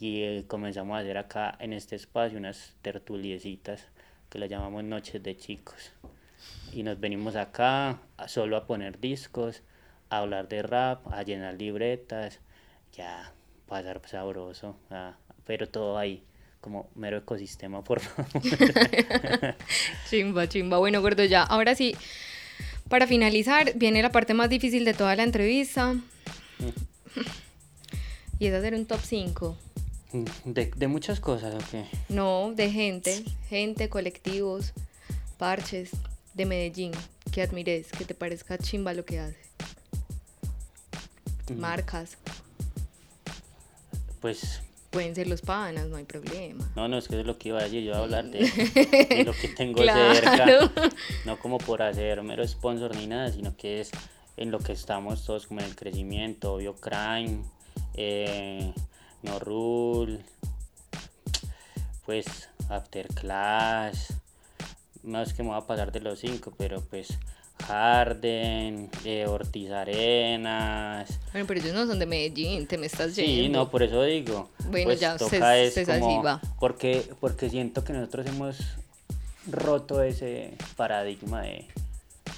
Y 0.00 0.22
eh, 0.22 0.44
comenzamos 0.46 0.96
a 0.96 1.00
hacer 1.00 1.18
acá 1.18 1.56
en 1.60 1.72
este 1.72 1.96
espacio 1.96 2.38
unas 2.38 2.74
tertuliecitas 2.82 3.86
que 4.30 4.38
las 4.38 4.48
llamamos 4.50 4.84
Noches 4.84 5.22
de 5.22 5.36
Chicos. 5.36 5.92
Y 6.72 6.82
nos 6.82 6.98
venimos 6.98 7.36
acá 7.36 8.00
a- 8.16 8.28
solo 8.28 8.56
a 8.56 8.66
poner 8.66 8.98
discos, 8.98 9.62
a 10.10 10.18
hablar 10.18 10.48
de 10.48 10.62
rap, 10.62 11.06
a 11.12 11.22
llenar 11.22 11.54
libretas, 11.54 12.40
ya 12.92 13.32
pasar 13.66 14.00
sabroso, 14.06 14.76
ah, 14.90 15.16
pero 15.46 15.68
todo 15.68 15.98
ahí, 15.98 16.22
como 16.60 16.88
mero 16.94 17.18
ecosistema, 17.18 17.82
por 17.82 18.00
favor. 18.00 18.30
Chimba, 20.10 20.48
chimba. 20.48 20.78
Bueno, 20.78 21.00
gordo, 21.02 21.24
ya. 21.24 21.42
Ahora 21.42 21.74
sí, 21.74 21.96
para 22.88 23.06
finalizar, 23.06 23.72
viene 23.76 24.02
la 24.02 24.12
parte 24.12 24.34
más 24.34 24.48
difícil 24.48 24.84
de 24.84 24.94
toda 24.94 25.16
la 25.16 25.22
entrevista. 25.22 25.96
Y 28.38 28.46
es 28.46 28.54
hacer 28.54 28.74
un 28.74 28.86
top 28.86 29.00
5. 29.02 29.56
De, 30.44 30.70
de 30.76 30.86
muchas 30.86 31.18
cosas, 31.18 31.54
ok. 31.54 31.86
No, 32.08 32.52
de 32.54 32.70
gente, 32.70 33.24
gente, 33.48 33.88
colectivos, 33.88 34.72
parches 35.38 35.90
de 36.34 36.46
Medellín, 36.46 36.92
que 37.32 37.42
admires, 37.42 37.90
que 37.90 38.04
te 38.04 38.14
parezca 38.14 38.58
chimba 38.58 38.92
lo 38.94 39.04
que 39.04 39.18
hace. 39.18 39.38
Mm. 41.50 41.58
Marcas, 41.58 42.16
Pues 44.24 44.62
pueden 44.88 45.14
ser 45.14 45.26
los 45.26 45.42
panas, 45.42 45.86
no 45.88 45.98
hay 45.98 46.04
problema. 46.04 46.66
No, 46.76 46.88
no, 46.88 46.96
es 46.96 47.08
que 47.08 47.20
es 47.20 47.26
lo 47.26 47.36
que 47.36 47.50
iba 47.50 47.58
a 47.58 47.64
decir, 47.64 47.82
yo 47.82 47.90
iba 47.90 47.98
a 47.98 48.02
hablar 48.04 48.24
de, 48.24 48.38
de 48.38 49.22
lo 49.26 49.34
que 49.34 49.48
tengo 49.48 49.74
Claro. 49.82 50.14
cerca, 50.14 50.46
no 51.26 51.38
como 51.38 51.58
por 51.58 51.82
hacer 51.82 52.22
mero 52.22 52.48
sponsor 52.48 52.96
ni 52.96 53.06
nada, 53.06 53.30
sino 53.30 53.54
que 53.54 53.82
es 53.82 53.90
en 54.38 54.50
lo 54.50 54.60
que 54.60 54.72
estamos 54.72 55.26
todos 55.26 55.46
como 55.46 55.60
en 55.60 55.66
el 55.66 55.76
crecimiento, 55.76 56.54
obvio 56.54 56.74
Crime, 56.76 57.42
eh, 57.92 58.72
No 59.22 59.38
Rule, 59.40 60.20
pues 62.06 62.48
After 62.70 63.06
Class, 63.08 64.14
no 65.02 65.20
es 65.20 65.34
que 65.34 65.42
me 65.42 65.50
voy 65.50 65.58
a 65.58 65.66
pasar 65.66 65.92
de 65.92 66.00
los 66.00 66.18
cinco, 66.18 66.50
pero 66.56 66.80
pues 66.80 67.18
Harden, 67.66 68.90
eh, 69.04 69.26
Ortiz 69.26 69.70
Arenas, 69.70 71.18
Bueno, 71.32 71.46
pero 71.46 71.60
ellos 71.60 71.74
no 71.74 71.86
son 71.86 71.98
de 71.98 72.06
Medellín, 72.06 72.66
te 72.66 72.76
me 72.78 72.86
estás 72.86 73.16
yendo. 73.16 73.32
Sí, 73.42 73.48
no, 73.48 73.70
por 73.70 73.82
eso 73.82 74.02
digo. 74.02 74.50
Bueno, 74.70 74.84
pues 74.86 75.00
ya, 75.00 75.16
toca 75.16 75.30
se- 75.30 75.66
es 75.66 75.74
se 75.74 75.82
es 75.82 75.88
así, 75.88 76.00
como- 76.00 76.22
va. 76.22 76.40
Porque, 76.60 77.02
porque 77.20 77.48
siento 77.50 77.82
que 77.84 77.92
nosotros 77.92 78.26
hemos 78.26 78.58
roto 79.50 80.02
ese 80.02 80.54
paradigma 80.76 81.42
de, 81.42 81.66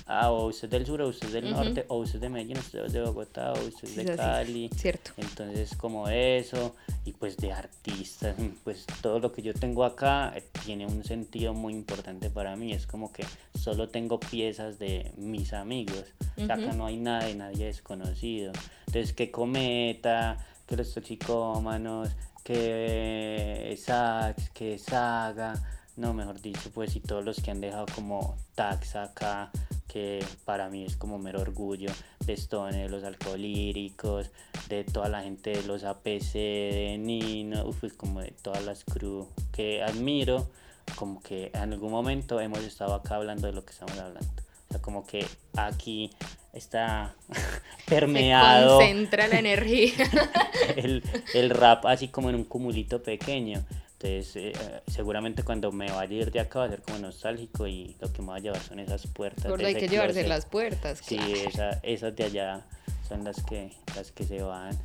ah, 0.07 0.31
o 0.31 0.47
usted 0.49 0.67
es 0.67 0.71
del 0.71 0.87
sur, 0.87 1.03
o 1.03 1.09
usted 1.09 1.27
es 1.29 1.33
del 1.35 1.47
Ujú. 1.53 1.55
norte, 1.65 1.85
o 1.89 1.97
usted 1.99 2.17
es 2.17 2.21
de 2.23 2.29
Medellín, 2.29 2.59
usted 2.59 2.85
es 2.85 2.93
de 2.93 3.03
Bogotá, 3.03 3.53
o 3.53 3.59
usted 3.67 3.89
es 3.89 3.97
de 3.97 4.03
es 4.13 4.17
Cali. 4.17 4.71
cierto. 4.77 5.11
Entonces, 5.17 5.77
como 5.77 6.09
eso, 6.09 6.75
y 7.05 7.13
pues 7.13 7.37
de 7.37 7.53
artistas, 7.53 8.35
pues 8.65 8.87
todo 9.03 9.19
lo 9.19 9.33
que 9.33 9.43
yo 9.43 9.53
tengo 9.55 9.85
acá 9.85 10.33
eh, 10.37 10.45
tiene 10.65 10.87
un 10.87 11.05
sentido 11.05 11.55
muy 11.55 11.73
importante 11.75 12.31
para 12.31 12.57
mí. 12.57 12.73
Es 12.73 12.87
como 12.87 13.13
que 13.13 13.25
solo 13.59 13.89
tengo 13.89 14.19
piezas 14.21 14.79
de 14.79 15.13
mis 15.17 15.53
amigos. 15.53 16.05
O 16.37 16.45
sea, 16.47 16.57
acá 16.57 16.73
no 16.73 16.87
hay 16.87 16.97
nada 16.97 17.25
de 17.27 17.35
nadie 17.35 17.67
desconocido. 17.67 18.53
Entonces, 18.87 19.13
que 19.13 19.31
Cometa, 19.31 20.39
que 20.67 20.77
los 20.77 20.93
toxicómanos, 20.95 22.11
que 22.45 23.77
Sax, 23.83 24.51
que 24.51 24.79
Saga, 24.79 25.55
no, 25.97 26.13
mejor 26.13 26.41
dicho, 26.41 26.71
pues 26.75 26.95
y 26.95 27.01
todos 27.01 27.25
los 27.25 27.41
que 27.41 27.51
han 27.51 27.61
dejado 27.61 27.87
como 27.95 28.37
tax 28.55 28.97
acá, 28.97 29.51
que 29.89 30.25
para 30.45 30.69
mí 30.69 30.85
es 30.85 30.97
como 30.97 31.19
mero 31.19 31.41
orgullo 31.41 31.91
de 32.27 32.35
Stone, 32.35 32.77
de 32.77 32.89
los 32.91 33.03
alcoholíricos, 33.03 34.31
de 34.69 34.85
toda 34.85 35.09
la 35.09 35.23
gente 35.23 35.51
de 35.51 35.63
los 35.63 35.85
APC, 35.85 36.33
de 36.35 36.97
Nino, 36.99 37.67
uf, 37.67 37.83
como 37.97 38.21
de 38.21 38.33
todas 38.43 38.65
las 38.65 38.85
crew 38.85 39.27
que 39.53 39.83
admiro, 39.83 40.51
como 40.97 41.23
que 41.23 41.51
en 41.55 41.73
algún 41.73 41.91
momento 41.91 42.41
hemos 42.41 42.61
estado 42.61 42.95
acá 42.95 43.17
hablando 43.17 43.47
de 43.47 43.55
lo 43.55 43.65
que 43.65 43.73
estamos 43.73 43.99
hablando. 43.99 44.43
O 44.69 44.73
sea, 44.73 44.83
como 44.83 45.07
que 45.07 45.27
aquí 45.57 46.11
está 46.53 47.15
Se 47.33 47.85
permeado 47.87 48.79
concentra 48.79 49.29
la 49.29 49.39
energía. 49.39 49.95
el, 50.77 51.03
el 51.35 51.51
rap 51.51 51.87
así 51.87 52.09
como 52.09 52.29
en 52.29 52.37
un 52.37 52.45
cumulito 52.45 53.03
pequeño. 53.03 53.65
Entonces, 54.07 54.37
eh, 54.37 54.83
seguramente 54.87 55.43
cuando 55.43 55.73
me 55.73 55.91
vaya 55.91 56.17
a 56.17 56.21
ir 56.21 56.31
de 56.31 56.39
acá 56.39 56.61
va 56.61 56.65
a 56.67 56.69
ser 56.69 56.83
como 56.83 56.99
nostálgico 56.99 57.67
y 57.67 57.97
lo 58.01 58.13
que 58.13 58.23
me 58.23 58.29
va 58.29 58.37
a 58.37 58.39
llevar 58.39 58.61
son 58.61 58.79
esas 58.79 59.07
puertas. 59.09 59.47
Gordo, 59.47 59.67
hay 59.67 59.75
que 59.75 59.89
llevarse 59.89 60.27
las 60.29 60.47
puertas. 60.47 61.01
Sí, 61.03 61.17
claro. 61.17 61.49
esa, 61.49 61.71
esas 61.83 62.15
de 62.15 62.25
allá 62.25 62.67
son 63.09 63.25
las 63.25 63.43
que, 63.43 63.73
las 63.97 64.13
que 64.13 64.25
se 64.25 64.43
van. 64.43 64.79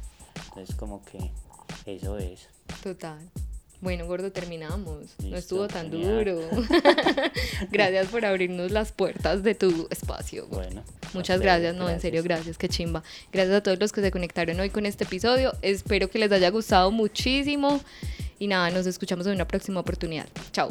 Entonces, 0.48 0.76
como 0.76 1.06
que 1.06 1.32
eso 1.86 2.18
es. 2.18 2.50
Total. 2.82 3.30
Bueno, 3.82 4.06
gordo, 4.06 4.32
terminamos. 4.32 5.16
no 5.24 5.36
estuvo 5.36 5.68
tan 5.68 5.92
genial. 5.92 6.26
duro. 6.26 6.50
gracias 7.72 8.08
por 8.08 8.26
abrirnos 8.26 8.72
las 8.72 8.92
puertas 8.92 9.42
de 9.44 9.56
tu 9.56 9.88
espacio. 9.90 10.48
gordo. 10.48 10.64
Bueno. 10.64 10.84
Muchas 11.14 11.42
gracias, 11.42 11.76
no, 11.76 11.90
en 11.90 12.00
serio, 12.00 12.24
gracias, 12.24 12.58
qué 12.58 12.70
chimba. 12.70 13.04
Gracias 13.34 13.58
a 13.58 13.64
todos 13.64 13.80
los 13.80 13.92
que 13.92 14.02
se 14.02 14.12
conectaron 14.12 14.60
hoy 14.60 14.70
con 14.70 14.86
este 14.86 15.04
episodio. 15.04 15.54
Espero 15.62 16.10
que 16.10 16.20
les 16.20 16.32
haya 16.32 16.50
gustado 16.50 16.92
muchísimo. 16.92 17.82
Y 18.40 18.48
nada, 18.48 18.70
nos 18.70 18.86
escuchamos 18.86 19.26
en 19.28 19.34
una 19.34 19.48
próxima 19.48 19.80
oportunidad. 19.80 20.28
Chao. 20.52 20.70